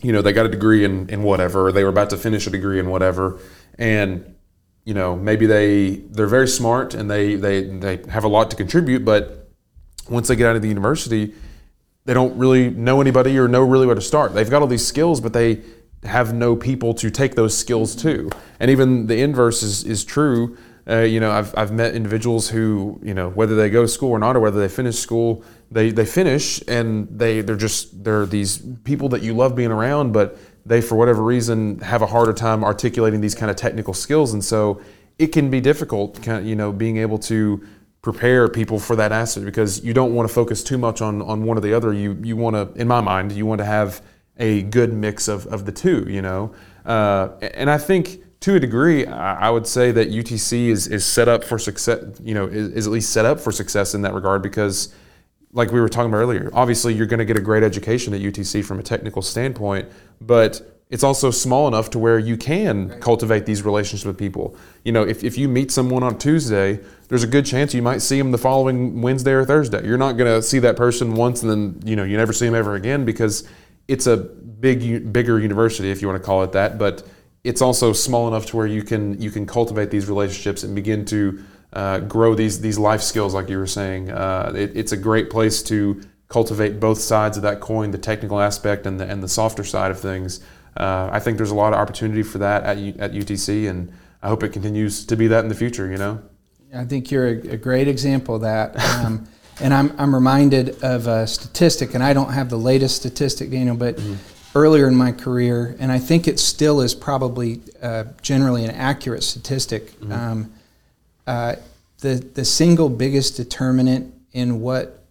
you 0.00 0.12
know, 0.12 0.22
they 0.22 0.32
got 0.32 0.46
a 0.46 0.48
degree 0.48 0.84
in, 0.84 1.10
in 1.10 1.24
whatever, 1.24 1.72
they 1.72 1.82
were 1.82 1.90
about 1.90 2.10
to 2.10 2.16
finish 2.16 2.46
a 2.46 2.50
degree 2.50 2.78
in 2.78 2.88
whatever, 2.88 3.40
and 3.80 4.36
you 4.84 4.94
know 4.94 5.16
maybe 5.16 5.46
they 5.46 5.96
they're 6.10 6.26
very 6.26 6.48
smart 6.48 6.94
and 6.94 7.10
they 7.10 7.34
they 7.34 7.64
they 7.64 8.00
have 8.10 8.24
a 8.24 8.28
lot 8.28 8.50
to 8.50 8.56
contribute, 8.56 9.04
but 9.04 9.50
once 10.08 10.28
they 10.28 10.36
get 10.36 10.48
out 10.48 10.56
of 10.56 10.62
the 10.62 10.68
university, 10.68 11.34
they 12.04 12.14
don't 12.14 12.36
really 12.38 12.70
know 12.70 13.00
anybody 13.00 13.38
or 13.38 13.48
know 13.48 13.62
really 13.62 13.86
where 13.86 13.94
to 13.94 14.00
start. 14.00 14.34
They've 14.34 14.48
got 14.48 14.62
all 14.62 14.68
these 14.68 14.86
skills, 14.86 15.20
but 15.20 15.32
they 15.32 15.62
have 16.04 16.32
no 16.32 16.56
people 16.56 16.94
to 16.94 17.10
take 17.10 17.34
those 17.34 17.56
skills 17.56 17.94
to. 17.96 18.30
And 18.60 18.70
even 18.70 19.08
the 19.08 19.20
inverse 19.20 19.62
is, 19.62 19.84
is 19.84 20.04
true. 20.04 20.56
Uh, 20.88 21.00
you 21.00 21.20
know, 21.20 21.30
I've, 21.30 21.54
I've 21.56 21.70
met 21.70 21.94
individuals 21.94 22.48
who, 22.48 22.98
you 23.02 23.12
know, 23.12 23.28
whether 23.28 23.54
they 23.54 23.68
go 23.68 23.82
to 23.82 23.88
school 23.88 24.10
or 24.10 24.18
not, 24.18 24.36
or 24.36 24.40
whether 24.40 24.58
they 24.58 24.68
finish 24.68 24.96
school, 24.96 25.44
they, 25.70 25.90
they 25.90 26.06
finish 26.06 26.62
and 26.66 27.08
they, 27.10 27.42
they're 27.42 27.56
just, 27.56 28.04
they're 28.04 28.24
these 28.24 28.58
people 28.84 29.10
that 29.10 29.22
you 29.22 29.34
love 29.34 29.54
being 29.54 29.70
around, 29.70 30.12
but 30.12 30.38
they, 30.68 30.80
for 30.80 30.96
whatever 30.96 31.22
reason, 31.22 31.80
have 31.80 32.02
a 32.02 32.06
harder 32.06 32.32
time 32.32 32.62
articulating 32.62 33.20
these 33.20 33.34
kind 33.34 33.50
of 33.50 33.56
technical 33.56 33.94
skills. 33.94 34.34
And 34.34 34.44
so 34.44 34.80
it 35.18 35.28
can 35.28 35.50
be 35.50 35.60
difficult, 35.60 36.24
you 36.26 36.54
know, 36.54 36.72
being 36.72 36.98
able 36.98 37.18
to 37.20 37.66
prepare 38.02 38.48
people 38.48 38.78
for 38.78 38.94
that 38.96 39.10
asset 39.10 39.44
because 39.44 39.82
you 39.82 39.92
don't 39.92 40.14
want 40.14 40.28
to 40.28 40.34
focus 40.34 40.62
too 40.62 40.78
much 40.78 41.00
on, 41.00 41.20
on 41.22 41.42
one 41.44 41.56
or 41.58 41.60
the 41.60 41.74
other. 41.74 41.92
You, 41.92 42.18
you 42.22 42.36
want 42.36 42.54
to, 42.54 42.80
in 42.80 42.86
my 42.86 43.00
mind, 43.00 43.32
you 43.32 43.46
want 43.46 43.58
to 43.58 43.64
have 43.64 44.02
a 44.36 44.62
good 44.62 44.92
mix 44.92 45.26
of, 45.26 45.46
of 45.46 45.64
the 45.64 45.72
two, 45.72 46.06
you 46.08 46.22
know. 46.22 46.54
Uh, 46.84 47.30
and 47.40 47.70
I 47.70 47.78
think, 47.78 48.22
to 48.40 48.54
a 48.54 48.60
degree, 48.60 49.04
I 49.04 49.50
would 49.50 49.66
say 49.66 49.90
that 49.90 50.10
UTC 50.10 50.68
is, 50.68 50.86
is 50.86 51.04
set 51.04 51.26
up 51.26 51.42
for 51.42 51.58
success, 51.58 52.04
you 52.22 52.34
know, 52.34 52.46
is, 52.46 52.68
is, 52.68 52.86
at 52.86 52.92
least 52.92 53.12
set 53.12 53.24
up 53.24 53.40
for 53.40 53.50
success 53.50 53.94
in 53.94 54.02
that 54.02 54.14
regard 54.14 54.42
because, 54.42 54.94
like 55.52 55.72
we 55.72 55.80
were 55.80 55.88
talking 55.88 56.08
about 56.08 56.18
earlier, 56.18 56.48
obviously 56.52 56.94
you're 56.94 57.06
going 57.06 57.18
to 57.18 57.24
get 57.24 57.36
a 57.36 57.40
great 57.40 57.64
education 57.64 58.14
at 58.14 58.20
UTC 58.20 58.64
from 58.64 58.78
a 58.78 58.82
technical 58.82 59.22
standpoint, 59.22 59.88
but 60.20 60.62
it's 60.90 61.04
also 61.04 61.30
small 61.30 61.68
enough 61.68 61.90
to 61.90 61.98
where 61.98 62.18
you 62.18 62.36
can 62.36 62.98
cultivate 63.00 63.44
these 63.44 63.62
relationships 63.62 64.06
with 64.06 64.16
people. 64.16 64.56
You 64.84 64.92
know, 64.92 65.02
if, 65.02 65.22
if 65.22 65.36
you 65.36 65.48
meet 65.48 65.70
someone 65.70 66.02
on 66.02 66.18
Tuesday, 66.18 66.80
there's 67.08 67.22
a 67.22 67.26
good 67.26 67.44
chance 67.44 67.74
you 67.74 67.82
might 67.82 68.00
see 68.00 68.16
them 68.16 68.30
the 68.30 68.38
following 68.38 69.02
Wednesday 69.02 69.32
or 69.32 69.44
Thursday. 69.44 69.86
You're 69.86 69.98
not 69.98 70.12
going 70.12 70.34
to 70.34 70.42
see 70.42 70.58
that 70.60 70.76
person 70.76 71.14
once 71.14 71.42
and 71.42 71.50
then, 71.50 71.82
you 71.84 71.94
know, 71.94 72.04
you 72.04 72.16
never 72.16 72.32
see 72.32 72.46
them 72.46 72.54
ever 72.54 72.74
again 72.74 73.04
because 73.04 73.46
it's 73.86 74.06
a 74.06 74.16
big, 74.16 75.12
bigger 75.12 75.38
university, 75.38 75.90
if 75.90 76.00
you 76.00 76.08
want 76.08 76.20
to 76.20 76.24
call 76.24 76.42
it 76.42 76.52
that, 76.52 76.78
but 76.78 77.06
it's 77.44 77.62
also 77.62 77.92
small 77.92 78.28
enough 78.28 78.46
to 78.46 78.56
where 78.56 78.66
you 78.66 78.82
can 78.82 79.20
you 79.20 79.30
can 79.30 79.46
cultivate 79.46 79.90
these 79.90 80.06
relationships 80.08 80.64
and 80.64 80.74
begin 80.74 81.04
to 81.06 81.42
uh, 81.72 82.00
grow 82.00 82.34
these 82.34 82.60
these 82.60 82.78
life 82.78 83.00
skills, 83.00 83.34
like 83.34 83.48
you 83.48 83.58
were 83.58 83.66
saying. 83.66 84.10
Uh, 84.10 84.52
it, 84.54 84.76
it's 84.76 84.92
a 84.92 84.96
great 84.96 85.30
place 85.30 85.62
to 85.62 86.02
cultivate 86.28 86.78
both 86.80 86.98
sides 86.98 87.36
of 87.36 87.42
that 87.42 87.60
coin, 87.60 87.90
the 87.90 87.98
technical 87.98 88.40
aspect 88.40 88.86
and 88.86 89.00
the 89.00 89.06
and 89.06 89.22
the 89.22 89.28
softer 89.28 89.64
side 89.64 89.90
of 89.90 89.98
things. 90.00 90.40
Uh, 90.76 91.08
I 91.12 91.18
think 91.20 91.36
there's 91.36 91.50
a 91.50 91.54
lot 91.54 91.72
of 91.72 91.78
opportunity 91.78 92.22
for 92.22 92.38
that 92.38 92.64
at 92.64 92.78
at 92.98 93.12
UTC, 93.12 93.68
and 93.68 93.92
I 94.22 94.28
hope 94.28 94.42
it 94.42 94.50
continues 94.50 95.04
to 95.06 95.16
be 95.16 95.26
that 95.28 95.40
in 95.40 95.48
the 95.48 95.54
future. 95.54 95.90
You 95.90 95.98
know. 95.98 96.22
I 96.74 96.84
think 96.84 97.10
you're 97.10 97.26
a, 97.26 97.52
a 97.52 97.56
great 97.56 97.88
example 97.88 98.34
of 98.34 98.40
that. 98.42 98.76
Um, 98.76 99.26
and 99.60 99.72
I'm, 99.72 99.94
I'm 99.98 100.14
reminded 100.14 100.82
of 100.84 101.06
a 101.06 101.26
statistic, 101.26 101.94
and 101.94 102.04
I 102.04 102.12
don't 102.12 102.32
have 102.32 102.50
the 102.50 102.58
latest 102.58 102.96
statistic, 102.96 103.50
Daniel, 103.50 103.74
but 103.74 103.96
mm-hmm 103.96 104.14
earlier 104.54 104.88
in 104.88 104.94
my 104.94 105.12
career, 105.12 105.76
and 105.78 105.92
I 105.92 105.98
think 105.98 106.26
it 106.26 106.38
still 106.38 106.80
is 106.80 106.94
probably 106.94 107.60
uh, 107.82 108.04
generally 108.22 108.64
an 108.64 108.70
accurate 108.70 109.22
statistic. 109.22 109.92
Mm-hmm. 110.00 110.12
Um, 110.12 110.52
uh, 111.26 111.56
the 112.00 112.14
the 112.14 112.44
single 112.44 112.88
biggest 112.88 113.36
determinant 113.36 114.14
in 114.32 114.60
what 114.60 115.04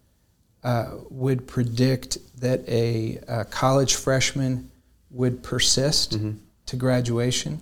uh, 0.64 0.90
would 1.10 1.46
predict 1.46 2.18
that 2.40 2.68
a, 2.68 3.18
a, 3.28 3.44
college 3.44 3.94
freshman 3.94 4.70
would 5.10 5.42
persist 5.42 6.12
mm-hmm. 6.12 6.32
to 6.66 6.76
graduation 6.76 7.60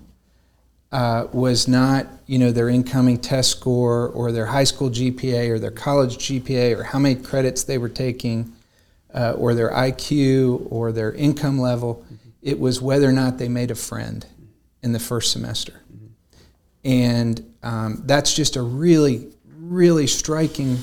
uh, 0.93 1.27
was 1.33 1.69
not 1.69 2.07
you 2.27 2.39
know 2.39 2.51
their 2.53 2.69
incoming 2.69 3.19
test 3.19 3.51
score 3.51 4.09
or 4.09 4.33
their 4.33 4.47
high 4.47 4.65
school 4.65 4.91
GPA 4.91 5.51
or 5.51 5.59
their 5.59 5.71
college 5.71 6.17
GPA 6.17 6.79
or 6.79 6.85
how 6.85 6.99
many 6.99 7.15
credits 7.15 7.65
they 7.65 7.79
were 7.79 7.89
taking 7.89 8.53
uh, 9.15 9.33
or 9.33 9.55
their 9.55 9.71
IQ 9.71 10.67
or 10.71 10.93
their 10.93 11.13
income 11.13 11.59
level. 11.59 12.05
Mm-hmm. 12.05 12.15
It 12.43 12.61
was 12.61 12.81
whether 12.81 13.09
or 13.09 13.13
not 13.13 13.39
they 13.39 13.49
made 13.49 13.71
a 13.71 13.75
friend 13.75 14.25
in 14.83 14.93
the 14.93 15.01
first 15.01 15.33
semester. 15.33 15.81
Mm-hmm. 15.93 16.07
And 16.85 17.55
um, 17.63 18.03
that's 18.05 18.35
just 18.35 18.57
a 18.57 18.63
really, 18.63 19.27
really 19.59 20.07
striking 20.07 20.79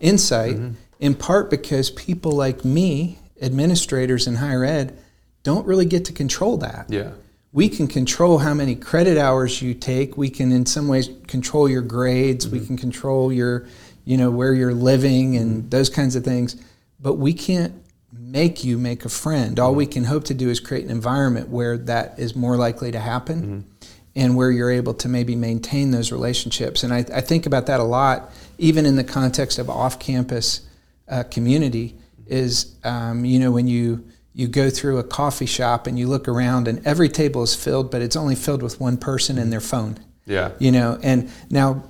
insight, 0.00 0.56
mm-hmm. 0.56 0.74
In 1.00 1.14
part 1.14 1.50
because 1.50 1.90
people 1.90 2.32
like 2.32 2.64
me, 2.64 3.18
administrators 3.40 4.26
in 4.26 4.36
higher 4.36 4.64
ed, 4.64 4.96
don't 5.42 5.66
really 5.66 5.86
get 5.86 6.04
to 6.06 6.12
control 6.12 6.56
that. 6.58 6.86
Yeah. 6.88 7.12
We 7.52 7.68
can 7.68 7.86
control 7.86 8.38
how 8.38 8.52
many 8.52 8.74
credit 8.74 9.16
hours 9.16 9.62
you 9.62 9.72
take. 9.72 10.16
We 10.16 10.28
can, 10.28 10.52
in 10.52 10.66
some 10.66 10.88
ways, 10.88 11.08
control 11.26 11.68
your 11.68 11.82
grades. 11.82 12.48
We 12.48 12.58
mm-hmm. 12.58 12.66
can 12.66 12.76
control 12.76 13.32
your, 13.32 13.66
you 14.04 14.16
know, 14.16 14.30
where 14.30 14.52
you're 14.52 14.74
living 14.74 15.36
and 15.36 15.58
mm-hmm. 15.58 15.68
those 15.70 15.88
kinds 15.88 16.16
of 16.16 16.24
things 16.24 16.56
but 17.00 17.14
we 17.14 17.32
can't 17.32 17.74
make 18.12 18.64
you 18.64 18.78
make 18.78 19.04
a 19.04 19.08
friend. 19.08 19.58
All 19.58 19.74
we 19.74 19.86
can 19.86 20.04
hope 20.04 20.24
to 20.24 20.34
do 20.34 20.48
is 20.48 20.60
create 20.60 20.84
an 20.84 20.90
environment 20.90 21.48
where 21.48 21.76
that 21.78 22.18
is 22.18 22.34
more 22.34 22.56
likely 22.56 22.90
to 22.92 22.98
happen 22.98 23.42
mm-hmm. 23.42 23.98
and 24.14 24.36
where 24.36 24.50
you're 24.50 24.70
able 24.70 24.94
to 24.94 25.08
maybe 25.08 25.36
maintain 25.36 25.90
those 25.90 26.10
relationships. 26.10 26.82
And 26.82 26.92
I, 26.92 26.98
I 27.14 27.20
think 27.20 27.46
about 27.46 27.66
that 27.66 27.80
a 27.80 27.84
lot, 27.84 28.32
even 28.58 28.86
in 28.86 28.96
the 28.96 29.04
context 29.04 29.58
of 29.58 29.68
off 29.68 29.98
campus 29.98 30.65
uh, 31.08 31.22
community, 31.24 31.96
is, 32.26 32.76
um, 32.84 33.24
you 33.24 33.38
know, 33.38 33.50
when 33.52 33.66
you 33.68 34.04
you 34.32 34.46
go 34.46 34.68
through 34.68 34.98
a 34.98 35.02
coffee 35.04 35.46
shop 35.46 35.86
and 35.86 35.98
you 35.98 36.06
look 36.06 36.28
around 36.28 36.68
and 36.68 36.86
every 36.86 37.08
table 37.08 37.42
is 37.42 37.54
filled, 37.54 37.90
but 37.90 38.02
it's 38.02 38.16
only 38.16 38.34
filled 38.34 38.62
with 38.62 38.78
one 38.78 38.98
person 38.98 39.38
and 39.38 39.50
their 39.50 39.60
phone. 39.62 39.98
Yeah. 40.26 40.50
You 40.58 40.72
know, 40.72 40.98
and 41.02 41.30
now 41.48 41.84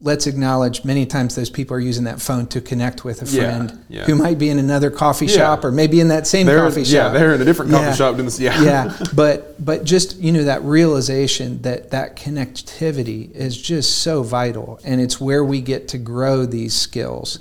let's 0.00 0.26
acknowledge 0.26 0.84
many 0.84 1.06
times 1.06 1.34
those 1.34 1.48
people 1.48 1.74
are 1.74 1.80
using 1.80 2.04
that 2.04 2.20
phone 2.20 2.46
to 2.46 2.60
connect 2.60 3.04
with 3.06 3.22
a 3.22 3.26
friend 3.26 3.84
yeah. 3.88 4.04
who 4.04 4.14
might 4.14 4.38
be 4.38 4.50
in 4.50 4.58
another 4.58 4.90
coffee 4.90 5.24
Yeah. 5.26 5.36
shop 5.36 5.64
or 5.64 5.72
maybe 5.72 5.98
in 5.98 6.08
that 6.08 6.26
same 6.26 6.46
They're, 6.46 6.58
coffee 6.60 6.84
shop. 6.84 6.92
yeah, 6.92 7.08
they're 7.08 7.34
in 7.34 7.40
a 7.40 7.44
different 7.46 7.70
coffee 7.70 7.84
Yeah. 7.86 7.94
shop 7.94 8.14
doing 8.16 8.26
this. 8.26 8.38
Yeah. 8.38 8.62
yeah, 8.62 8.96
but 9.14 9.64
but 9.64 9.84
just 9.84 10.18
you 10.18 10.30
know 10.30 10.44
that 10.44 10.62
realization 10.62 11.62
that 11.62 11.90
that 11.92 12.16
connectivity 12.16 13.30
is 13.32 13.56
just 13.60 13.98
so 14.02 14.22
vital, 14.22 14.78
and 14.84 15.00
it's 15.00 15.20
where 15.20 15.44
we 15.44 15.60
get 15.62 15.88
to 15.88 15.98
grow 15.98 16.44
these 16.46 16.74
skills, 16.74 17.38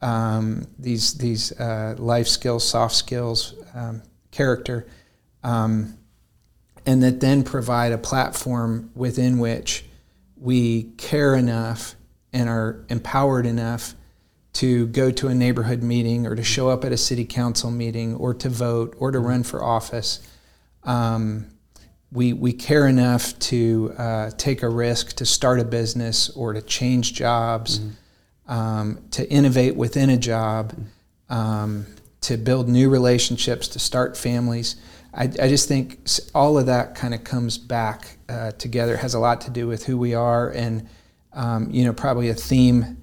um, 0.00 0.66
these 0.78 1.14
these 1.14 1.52
uh, 1.58 1.94
life 1.98 2.28
skills, 2.28 2.68
soft 2.68 2.94
skills, 2.94 3.54
um, 3.74 4.02
character, 4.30 4.86
um, 5.42 5.98
and 6.86 7.02
that 7.02 7.20
then 7.20 7.42
provide 7.42 7.92
a 7.92 7.98
platform 7.98 8.90
within 8.94 9.38
which 9.38 9.84
we 10.36 10.84
care 10.96 11.34
enough 11.34 11.94
and 12.32 12.48
are 12.48 12.84
empowered 12.88 13.46
enough 13.46 13.94
to 14.52 14.86
go 14.88 15.10
to 15.10 15.28
a 15.28 15.34
neighborhood 15.34 15.82
meeting 15.82 16.26
or 16.26 16.34
to 16.34 16.42
show 16.42 16.68
up 16.68 16.84
at 16.84 16.92
a 16.92 16.96
city 16.96 17.24
council 17.24 17.70
meeting 17.70 18.14
or 18.16 18.34
to 18.34 18.48
vote 18.48 18.94
or 18.98 19.10
to 19.10 19.18
run 19.18 19.42
for 19.42 19.62
office. 19.62 20.20
Um, 20.84 21.46
we, 22.10 22.32
we 22.32 22.52
care 22.52 22.86
enough 22.86 23.38
to 23.40 23.92
uh, 23.98 24.30
take 24.36 24.62
a 24.62 24.68
risk 24.68 25.16
to 25.16 25.26
start 25.26 25.60
a 25.60 25.64
business 25.64 26.30
or 26.30 26.54
to 26.54 26.62
change 26.62 27.12
jobs, 27.12 27.80
um, 28.48 28.98
to 29.10 29.30
innovate 29.30 29.76
within 29.76 30.10
a 30.10 30.16
job, 30.16 30.74
um, 31.28 31.86
to 32.22 32.36
build 32.36 32.68
new 32.68 32.88
relationships, 32.88 33.68
to 33.68 33.78
start 33.78 34.16
families. 34.16 34.76
I, 35.14 35.24
I 35.24 35.48
just 35.48 35.68
think 35.68 36.08
all 36.34 36.58
of 36.58 36.66
that 36.66 36.94
kind 36.94 37.14
of 37.14 37.24
comes 37.24 37.58
back 37.58 38.16
uh, 38.28 38.52
together. 38.52 38.94
It 38.94 39.00
has 39.00 39.14
a 39.14 39.18
lot 39.18 39.42
to 39.42 39.50
do 39.50 39.66
with 39.66 39.86
who 39.86 39.98
we 39.98 40.14
are, 40.14 40.50
and 40.50 40.88
um, 41.32 41.70
you 41.70 41.84
know, 41.84 41.92
probably 41.92 42.30
a 42.30 42.34
theme 42.34 42.98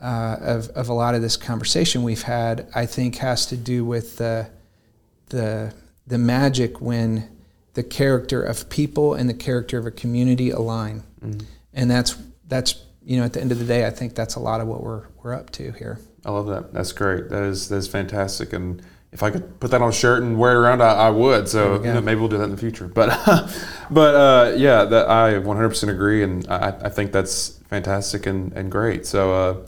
uh, 0.00 0.36
of 0.40 0.68
of 0.70 0.88
a 0.88 0.92
lot 0.92 1.14
of 1.14 1.22
this 1.22 1.36
conversation 1.36 2.02
we've 2.02 2.22
had. 2.22 2.68
I 2.74 2.86
think 2.86 3.16
has 3.16 3.46
to 3.46 3.56
do 3.56 3.84
with 3.84 4.18
the 4.18 4.50
the 5.28 5.74
the 6.06 6.18
magic 6.18 6.80
when 6.80 7.28
the 7.74 7.82
character 7.82 8.42
of 8.42 8.68
people 8.68 9.14
and 9.14 9.28
the 9.28 9.34
character 9.34 9.78
of 9.78 9.86
a 9.86 9.90
community 9.90 10.50
align, 10.50 11.02
and 11.72 11.90
that's 11.90 12.16
that's 12.48 12.74
you 13.04 13.18
know 13.18 13.24
at 13.24 13.32
the 13.32 13.40
end 13.40 13.52
of 13.52 13.58
the 13.58 13.64
day, 13.64 13.86
I 13.86 13.90
think 13.90 14.14
that's 14.14 14.34
a 14.34 14.40
lot 14.40 14.60
of 14.60 14.68
what 14.68 14.82
we're 14.82 15.06
we're 15.22 15.34
up 15.34 15.50
to 15.52 15.72
here. 15.72 16.00
I 16.24 16.30
love 16.30 16.46
that. 16.48 16.72
That's 16.72 16.92
great. 16.92 17.28
That 17.30 17.44
is 17.44 17.68
that 17.68 17.76
is 17.76 17.88
fantastic. 17.88 18.52
And 18.52 18.82
if 19.12 19.22
I 19.22 19.30
could 19.30 19.58
put 19.58 19.70
that 19.72 19.82
on 19.82 19.88
a 19.88 19.92
shirt 19.92 20.22
and 20.22 20.38
wear 20.38 20.52
it 20.52 20.56
around, 20.56 20.82
I, 20.82 20.92
I 20.92 21.10
would. 21.10 21.48
So 21.48 21.76
you 21.82 21.92
know, 21.92 22.00
maybe 22.00 22.20
we'll 22.20 22.28
do 22.28 22.38
that 22.38 22.44
in 22.44 22.50
the 22.50 22.56
future. 22.56 22.86
But 22.86 23.08
but 23.90 24.14
uh, 24.14 24.54
yeah, 24.56 24.84
that 24.84 25.08
I 25.08 25.34
100% 25.34 25.88
agree, 25.88 26.22
and 26.22 26.46
I, 26.48 26.68
I 26.82 26.88
think 26.88 27.12
that's 27.12 27.58
fantastic 27.68 28.26
and, 28.26 28.52
and 28.52 28.70
great. 28.70 29.06
So. 29.06 29.32
Uh, 29.32 29.66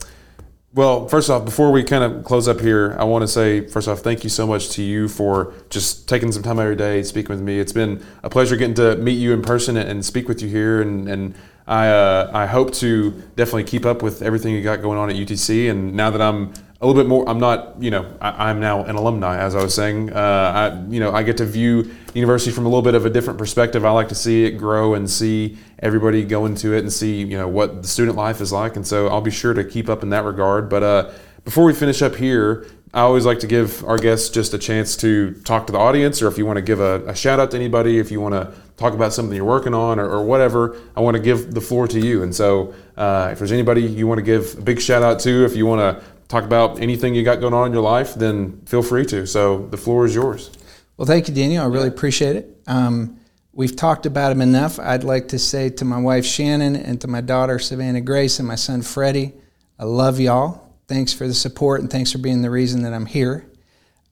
well, 0.75 1.07
first 1.07 1.29
off, 1.29 1.45
before 1.45 1.71
we 1.71 1.83
kind 1.83 2.03
of 2.03 2.23
close 2.23 2.47
up 2.47 2.59
here, 2.59 2.95
I 2.97 3.03
want 3.03 3.21
to 3.21 3.27
say, 3.27 3.67
first 3.67 3.87
off, 3.87 3.99
thank 3.99 4.23
you 4.23 4.29
so 4.31 4.47
much 4.47 4.71
to 4.71 4.81
you 4.81 5.07
for 5.07 5.53
just 5.69 6.09
taking 6.09 6.31
some 6.31 6.41
time 6.41 6.57
every 6.57 6.75
day 6.75 7.03
speaking 7.03 7.29
with 7.29 7.41
me. 7.41 7.59
It's 7.59 7.71
been 7.71 8.03
a 8.23 8.29
pleasure 8.31 8.55
getting 8.55 8.73
to 8.77 8.95
meet 8.95 9.11
you 9.11 9.33
in 9.33 9.43
person 9.43 9.77
and, 9.77 9.87
and 9.87 10.03
speak 10.03 10.27
with 10.27 10.41
you 10.41 10.49
here. 10.49 10.81
And, 10.81 11.07
and 11.07 11.35
I, 11.67 11.87
uh, 11.87 12.31
I 12.33 12.45
hope 12.45 12.73
to 12.75 13.11
definitely 13.35 13.63
keep 13.63 13.85
up 13.85 14.01
with 14.01 14.21
everything 14.21 14.53
you 14.53 14.61
got 14.61 14.81
going 14.81 14.97
on 14.97 15.09
at 15.09 15.15
UTC. 15.15 15.69
And 15.69 15.93
now 15.93 16.09
that 16.09 16.21
I'm 16.21 16.53
a 16.81 16.87
little 16.87 17.01
bit 17.01 17.07
more, 17.07 17.27
I'm 17.29 17.39
not, 17.39 17.81
you 17.81 17.89
know, 17.89 18.05
I, 18.19 18.49
I'm 18.49 18.59
now 18.59 18.83
an 18.83 18.95
alumni, 18.95 19.37
as 19.37 19.55
I 19.55 19.63
was 19.63 19.73
saying. 19.73 20.11
Uh, 20.11 20.19
I, 20.19 20.91
you 20.91 20.99
know, 20.99 21.13
I 21.13 21.23
get 21.23 21.37
to 21.37 21.45
view 21.45 21.83
the 21.83 22.19
university 22.19 22.51
from 22.51 22.65
a 22.65 22.69
little 22.69 22.81
bit 22.81 22.95
of 22.95 23.05
a 23.05 23.09
different 23.09 23.39
perspective. 23.39 23.85
I 23.85 23.91
like 23.91 24.09
to 24.09 24.15
see 24.15 24.43
it 24.43 24.51
grow 24.51 24.93
and 24.93 25.09
see 25.09 25.57
everybody 25.79 26.25
go 26.25 26.45
into 26.45 26.73
it 26.73 26.79
and 26.79 26.91
see, 26.91 27.21
you 27.21 27.37
know, 27.37 27.47
what 27.47 27.81
the 27.81 27.87
student 27.87 28.17
life 28.17 28.41
is 28.41 28.51
like. 28.51 28.75
And 28.75 28.85
so 28.85 29.07
I'll 29.07 29.21
be 29.21 29.31
sure 29.31 29.53
to 29.53 29.63
keep 29.63 29.87
up 29.87 30.03
in 30.03 30.09
that 30.09 30.25
regard. 30.25 30.69
But 30.69 30.83
uh, 30.83 31.11
before 31.45 31.63
we 31.63 31.73
finish 31.73 32.01
up 32.01 32.15
here, 32.15 32.67
I 32.93 33.01
always 33.01 33.25
like 33.25 33.39
to 33.39 33.47
give 33.47 33.83
our 33.85 33.97
guests 33.97 34.29
just 34.29 34.53
a 34.53 34.59
chance 34.59 34.95
to 34.97 35.33
talk 35.45 35.65
to 35.65 35.73
the 35.73 35.79
audience, 35.79 36.21
or 36.21 36.27
if 36.27 36.37
you 36.37 36.45
want 36.45 36.57
to 36.57 36.61
give 36.61 36.79
a, 36.79 37.03
a 37.07 37.15
shout 37.15 37.39
out 37.39 37.49
to 37.51 37.57
anybody, 37.57 37.97
if 37.97 38.11
you 38.11 38.21
want 38.21 38.35
to 38.35 38.53
talk 38.77 38.93
about 38.93 39.13
something 39.13 39.35
you're 39.35 39.45
working 39.45 39.73
on 39.73 39.99
or, 39.99 40.07
or 40.07 40.23
whatever, 40.23 40.79
I 40.95 41.01
want 41.01 41.17
to 41.17 41.23
give 41.23 41.55
the 41.55 41.61
floor 41.61 41.87
to 41.87 41.99
you. 41.99 42.21
And 42.21 42.35
so 42.35 42.75
uh, 42.95 43.29
if 43.31 43.39
there's 43.39 43.51
anybody 43.51 43.81
you 43.81 44.05
want 44.05 44.19
to 44.19 44.23
give 44.23 44.59
a 44.59 44.61
big 44.61 44.79
shout 44.79 45.01
out 45.01 45.19
to, 45.21 45.43
if 45.43 45.55
you 45.55 45.65
want 45.65 45.81
to 45.81 46.05
talk 46.27 46.43
about 46.43 46.79
anything 46.79 47.15
you 47.15 47.23
got 47.23 47.39
going 47.39 47.53
on 47.55 47.65
in 47.65 47.73
your 47.73 47.81
life, 47.81 48.13
then 48.13 48.61
feel 48.67 48.83
free 48.83 49.07
to. 49.07 49.25
So 49.25 49.65
the 49.67 49.77
floor 49.77 50.05
is 50.05 50.13
yours. 50.13 50.51
Well, 50.95 51.07
thank 51.07 51.27
you, 51.27 51.33
Daniel. 51.33 51.63
I 51.63 51.67
really 51.67 51.87
appreciate 51.87 52.35
it. 52.35 52.61
Um, 52.67 53.19
we've 53.53 53.75
talked 53.75 54.05
about 54.05 54.31
him 54.31 54.41
enough. 54.41 54.79
I'd 54.79 55.03
like 55.03 55.29
to 55.29 55.39
say 55.39 55.71
to 55.71 55.85
my 55.85 55.99
wife 55.99 56.25
Shannon 56.25 56.75
and 56.75 57.01
to 57.01 57.07
my 57.07 57.21
daughter 57.21 57.57
Savannah 57.57 58.01
Grace 58.01 58.37
and 58.37 58.47
my 58.47 58.55
son 58.55 58.83
Freddie, 58.83 59.33
I 59.79 59.85
love 59.85 60.19
y'all. 60.19 60.62
Thanks 60.87 61.13
for 61.13 61.27
the 61.27 61.33
support 61.33 61.81
and 61.81 61.89
thanks 61.89 62.11
for 62.11 62.17
being 62.17 62.41
the 62.41 62.49
reason 62.49 62.83
that 62.83 62.93
I'm 62.93 63.05
here. 63.05 63.45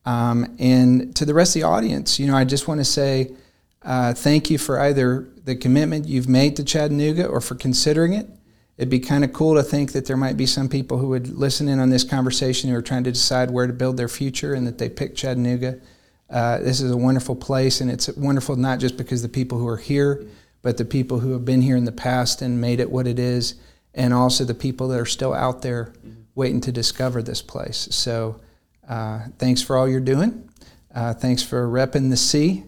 Um, 0.05 0.55
and 0.57 1.15
to 1.15 1.25
the 1.25 1.33
rest 1.33 1.55
of 1.55 1.61
the 1.61 1.67
audience, 1.67 2.19
you 2.19 2.27
know, 2.27 2.35
I 2.35 2.45
just 2.45 2.67
want 2.67 2.79
to 2.79 2.85
say 2.85 3.31
uh, 3.83 4.13
thank 4.13 4.49
you 4.49 4.57
for 4.57 4.79
either 4.79 5.27
the 5.43 5.55
commitment 5.55 6.07
you've 6.07 6.29
made 6.29 6.55
to 6.55 6.63
Chattanooga 6.63 7.27
or 7.27 7.41
for 7.41 7.55
considering 7.55 8.13
it. 8.13 8.27
It'd 8.77 8.89
be 8.89 8.99
kind 8.99 9.23
of 9.23 9.33
cool 9.33 9.55
to 9.55 9.63
think 9.63 9.91
that 9.91 10.05
there 10.05 10.17
might 10.17 10.37
be 10.37 10.45
some 10.45 10.69
people 10.69 10.97
who 10.97 11.09
would 11.09 11.27
listen 11.27 11.67
in 11.67 11.79
on 11.79 11.89
this 11.89 12.03
conversation 12.03 12.69
who 12.69 12.75
are 12.75 12.81
trying 12.81 13.03
to 13.03 13.11
decide 13.11 13.51
where 13.51 13.67
to 13.67 13.73
build 13.73 13.97
their 13.97 14.07
future 14.07 14.53
and 14.53 14.65
that 14.65 14.77
they 14.77 14.89
pick 14.89 15.15
Chattanooga. 15.15 15.79
Uh, 16.29 16.59
this 16.59 16.79
is 16.79 16.89
a 16.89 16.97
wonderful 16.97 17.35
place, 17.35 17.81
and 17.81 17.91
it's 17.91 18.07
wonderful 18.15 18.55
not 18.55 18.79
just 18.79 18.97
because 18.97 19.21
the 19.21 19.29
people 19.29 19.57
who 19.57 19.67
are 19.67 19.77
here, 19.77 20.25
but 20.61 20.77
the 20.77 20.85
people 20.85 21.19
who 21.19 21.33
have 21.33 21.43
been 21.43 21.61
here 21.61 21.75
in 21.75 21.85
the 21.85 21.91
past 21.91 22.41
and 22.41 22.61
made 22.61 22.79
it 22.79 22.89
what 22.89 23.05
it 23.05 23.19
is, 23.19 23.55
and 23.93 24.13
also 24.13 24.45
the 24.45 24.53
people 24.55 24.87
that 24.87 24.99
are 24.99 25.05
still 25.05 25.33
out 25.33 25.61
there 25.61 25.93
waiting 26.35 26.61
to 26.61 26.71
discover 26.71 27.21
this 27.21 27.41
place. 27.41 27.87
So, 27.91 28.39
uh, 28.87 29.27
thanks 29.37 29.61
for 29.61 29.77
all 29.77 29.87
you're 29.87 29.99
doing. 29.99 30.49
Uh, 30.93 31.13
thanks 31.13 31.43
for 31.43 31.67
repping 31.67 32.09
the 32.09 32.17
C. 32.17 32.63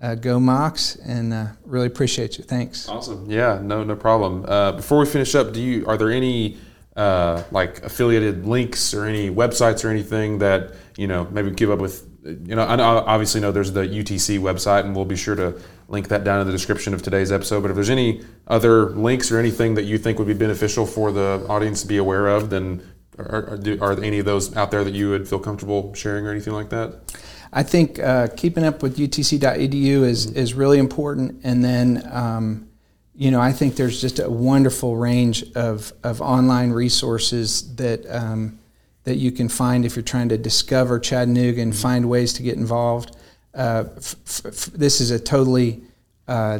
Uh, 0.00 0.14
go 0.14 0.38
Mocs, 0.38 0.98
and 1.06 1.32
uh, 1.32 1.46
really 1.64 1.86
appreciate 1.86 2.36
you. 2.36 2.44
Thanks. 2.44 2.88
Awesome. 2.88 3.30
Yeah, 3.30 3.60
no, 3.62 3.82
no 3.82 3.96
problem. 3.96 4.44
Uh, 4.46 4.72
before 4.72 4.98
we 4.98 5.06
finish 5.06 5.34
up, 5.34 5.54
do 5.54 5.60
you 5.60 5.86
are 5.86 5.96
there 5.96 6.10
any 6.10 6.58
uh, 6.96 7.42
like 7.50 7.82
affiliated 7.82 8.46
links 8.46 8.92
or 8.92 9.06
any 9.06 9.30
websites 9.30 9.84
or 9.84 9.88
anything 9.88 10.38
that 10.38 10.74
you 10.98 11.06
know 11.06 11.26
maybe 11.30 11.50
give 11.50 11.70
up 11.70 11.78
with? 11.78 12.06
You 12.24 12.56
know, 12.56 12.62
I 12.62 12.76
obviously 12.76 13.40
know 13.40 13.52
there's 13.52 13.72
the 13.72 13.82
UTC 13.82 14.38
website, 14.38 14.80
and 14.80 14.94
we'll 14.94 15.04
be 15.04 15.16
sure 15.16 15.36
to 15.36 15.58
link 15.88 16.08
that 16.08 16.24
down 16.24 16.40
in 16.40 16.46
the 16.46 16.52
description 16.52 16.92
of 16.92 17.00
today's 17.00 17.32
episode. 17.32 17.62
But 17.62 17.70
if 17.70 17.76
there's 17.76 17.90
any 17.90 18.22
other 18.48 18.90
links 18.90 19.30
or 19.30 19.38
anything 19.38 19.76
that 19.76 19.84
you 19.84 19.96
think 19.96 20.18
would 20.18 20.26
be 20.26 20.34
beneficial 20.34 20.84
for 20.86 21.12
the 21.12 21.46
audience 21.48 21.82
to 21.82 21.88
be 21.88 21.96
aware 21.96 22.26
of, 22.26 22.50
then 22.50 22.82
are, 23.18 23.50
are, 23.50 23.56
do- 23.56 23.78
are 23.80 23.92
any 24.02 24.18
of 24.18 24.24
those 24.26 24.54
out 24.56 24.70
there 24.70 24.84
that 24.84 24.94
you 24.94 25.10
would 25.10 25.28
feel 25.28 25.38
comfortable 25.38 25.94
sharing 25.94 26.26
or 26.26 26.30
anything 26.30 26.52
like 26.52 26.70
that? 26.70 27.16
I 27.52 27.62
think 27.62 27.98
uh, 27.98 28.28
keeping 28.36 28.64
up 28.64 28.82
with 28.82 28.98
utc.edu 28.98 30.02
is, 30.02 30.26
is 30.32 30.54
really 30.54 30.78
important. 30.78 31.40
And 31.44 31.64
then, 31.64 32.06
um, 32.12 32.68
you 33.14 33.30
know, 33.30 33.40
I 33.40 33.52
think 33.52 33.76
there's 33.76 34.00
just 34.00 34.18
a 34.18 34.28
wonderful 34.30 34.96
range 34.96 35.44
of, 35.54 35.92
of 36.02 36.20
online 36.20 36.70
resources 36.72 37.74
that, 37.76 38.04
um, 38.10 38.58
that 39.04 39.16
you 39.16 39.30
can 39.32 39.48
find 39.48 39.84
if 39.84 39.96
you're 39.96 40.02
trying 40.02 40.28
to 40.30 40.38
discover 40.38 40.98
Chattanooga 40.98 41.62
and 41.62 41.74
find 41.74 42.08
ways 42.10 42.32
to 42.34 42.42
get 42.42 42.56
involved. 42.56 43.16
Uh, 43.54 43.84
f- 43.96 44.16
f- 44.26 44.66
this 44.74 45.00
is 45.00 45.10
a 45.10 45.18
totally 45.18 45.82
uh, 46.28 46.58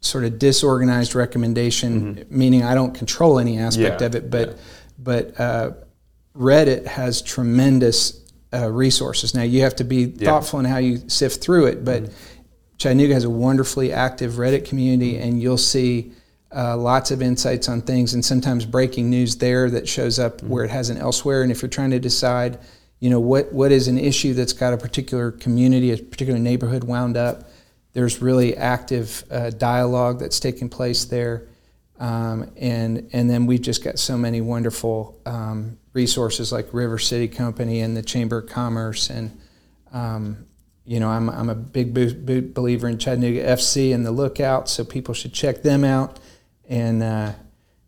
sort 0.00 0.24
of 0.24 0.38
disorganized 0.38 1.14
recommendation, 1.14 2.24
meaning 2.30 2.64
I 2.64 2.74
don't 2.74 2.94
control 2.94 3.38
any 3.38 3.58
aspect 3.58 4.00
Yeah, 4.00 4.06
of 4.06 4.14
it, 4.16 4.30
but 4.30 4.48
yeah. 4.48 4.54
But 4.98 5.38
uh, 5.38 5.72
Reddit 6.36 6.86
has 6.86 7.22
tremendous 7.22 8.24
uh, 8.52 8.70
resources. 8.70 9.34
Now 9.34 9.42
you 9.42 9.62
have 9.62 9.76
to 9.76 9.84
be 9.84 10.06
thoughtful 10.06 10.58
in 10.58 10.64
how 10.64 10.78
you 10.78 11.08
sift 11.08 11.42
through 11.42 11.66
it, 11.66 11.84
but 11.84 12.10
Chattanooga 12.78 13.14
has 13.14 13.24
a 13.24 13.30
wonderfully 13.30 13.92
active 13.92 14.32
Reddit 14.34 14.64
community, 14.64 15.18
and 15.18 15.42
you'll 15.42 15.58
see 15.58 16.12
uh, 16.54 16.76
lots 16.76 17.10
of 17.10 17.20
insights 17.20 17.68
on 17.68 17.82
things, 17.82 18.14
and 18.14 18.24
sometimes 18.24 18.64
breaking 18.64 19.10
news 19.10 19.36
there 19.36 19.68
that 19.70 19.88
shows 19.88 20.18
up 20.18 20.42
where 20.42 20.64
it 20.64 20.70
hasn't 20.70 21.00
elsewhere. 21.00 21.42
And 21.42 21.52
if 21.52 21.60
you're 21.60 21.68
trying 21.68 21.90
to 21.90 21.98
decide, 21.98 22.58
you 23.00 23.10
know, 23.10 23.20
what 23.20 23.52
what 23.52 23.72
is 23.72 23.88
an 23.88 23.98
issue 23.98 24.32
that's 24.32 24.52
got 24.52 24.72
a 24.72 24.78
particular 24.78 25.30
community, 25.32 25.90
a 25.92 25.98
particular 25.98 26.38
neighborhood 26.38 26.84
wound 26.84 27.16
up, 27.16 27.50
there's 27.92 28.22
really 28.22 28.56
active 28.56 29.24
uh, 29.30 29.50
dialogue 29.50 30.20
that's 30.20 30.40
taking 30.40 30.68
place 30.68 31.04
there. 31.04 31.48
Um, 31.98 32.50
and 32.56 33.10
and 33.12 33.28
then 33.28 33.46
we've 33.46 33.60
just 33.60 33.82
got 33.82 33.98
so 33.98 34.16
many 34.16 34.40
wonderful 34.40 35.20
um, 35.26 35.78
resources 35.92 36.52
like 36.52 36.72
River 36.72 36.98
City 36.98 37.26
Company 37.26 37.80
and 37.80 37.96
the 37.96 38.02
Chamber 38.02 38.38
of 38.38 38.48
Commerce 38.48 39.10
and 39.10 39.36
um, 39.92 40.46
you 40.84 41.00
know 41.00 41.08
I'm, 41.08 41.28
I'm 41.28 41.48
a 41.48 41.56
big 41.56 41.92
bo- 41.92 42.14
bo- 42.14 42.48
believer 42.52 42.88
in 42.88 42.98
Chattanooga 42.98 43.42
FC 43.44 43.92
and 43.92 44.06
the 44.06 44.12
Lookout, 44.12 44.68
so 44.68 44.84
people 44.84 45.12
should 45.12 45.32
check 45.32 45.62
them 45.62 45.84
out. 45.84 46.20
And 46.68 47.02
uh, 47.02 47.32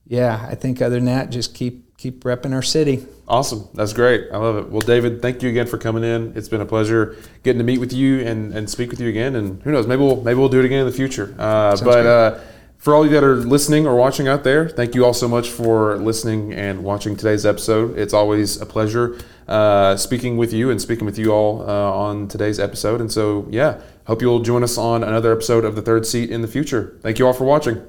yeah, 0.06 0.44
I 0.48 0.56
think 0.56 0.82
other 0.82 0.96
than 0.96 1.04
that, 1.04 1.30
just 1.30 1.54
keep 1.54 1.96
keep 1.96 2.24
repping 2.24 2.52
our 2.52 2.62
city. 2.62 3.06
Awesome. 3.28 3.68
That's 3.74 3.92
great. 3.92 4.28
I 4.32 4.38
love 4.38 4.56
it. 4.56 4.70
Well, 4.70 4.80
David, 4.80 5.22
thank 5.22 5.42
you 5.42 5.50
again 5.50 5.66
for 5.66 5.78
coming 5.78 6.02
in. 6.02 6.32
It's 6.34 6.48
been 6.48 6.62
a 6.62 6.66
pleasure 6.66 7.16
getting 7.42 7.58
to 7.58 7.64
meet 7.64 7.78
with 7.78 7.92
you 7.92 8.20
and, 8.20 8.52
and 8.54 8.68
speak 8.68 8.90
with 8.90 9.00
you 9.00 9.08
again. 9.08 9.36
And 9.36 9.62
who 9.62 9.70
knows, 9.70 9.86
maybe 9.86 10.02
we'll 10.02 10.20
maybe 10.20 10.40
we'll 10.40 10.48
do 10.48 10.58
it 10.58 10.64
again 10.64 10.80
in 10.80 10.86
the 10.86 10.92
future. 10.92 11.34
Uh, 11.38 11.76
but 11.84 12.06
uh, 12.06 12.40
for 12.80 12.94
all 12.94 13.04
you 13.04 13.12
that 13.12 13.22
are 13.22 13.36
listening 13.36 13.86
or 13.86 13.94
watching 13.94 14.26
out 14.26 14.42
there, 14.42 14.66
thank 14.66 14.94
you 14.94 15.04
all 15.04 15.12
so 15.12 15.28
much 15.28 15.50
for 15.50 15.98
listening 15.98 16.54
and 16.54 16.82
watching 16.82 17.14
today's 17.14 17.44
episode. 17.44 17.98
It's 17.98 18.14
always 18.14 18.58
a 18.58 18.64
pleasure 18.64 19.18
uh, 19.46 19.98
speaking 19.98 20.38
with 20.38 20.54
you 20.54 20.70
and 20.70 20.80
speaking 20.80 21.04
with 21.04 21.18
you 21.18 21.30
all 21.30 21.60
uh, 21.60 21.90
on 21.92 22.26
today's 22.26 22.58
episode. 22.58 23.02
And 23.02 23.12
so, 23.12 23.46
yeah, 23.50 23.82
hope 24.06 24.22
you'll 24.22 24.40
join 24.40 24.62
us 24.62 24.78
on 24.78 25.04
another 25.04 25.30
episode 25.30 25.66
of 25.66 25.76
The 25.76 25.82
Third 25.82 26.06
Seat 26.06 26.30
in 26.30 26.40
the 26.40 26.48
future. 26.48 26.98
Thank 27.02 27.18
you 27.18 27.26
all 27.26 27.34
for 27.34 27.44
watching. 27.44 27.86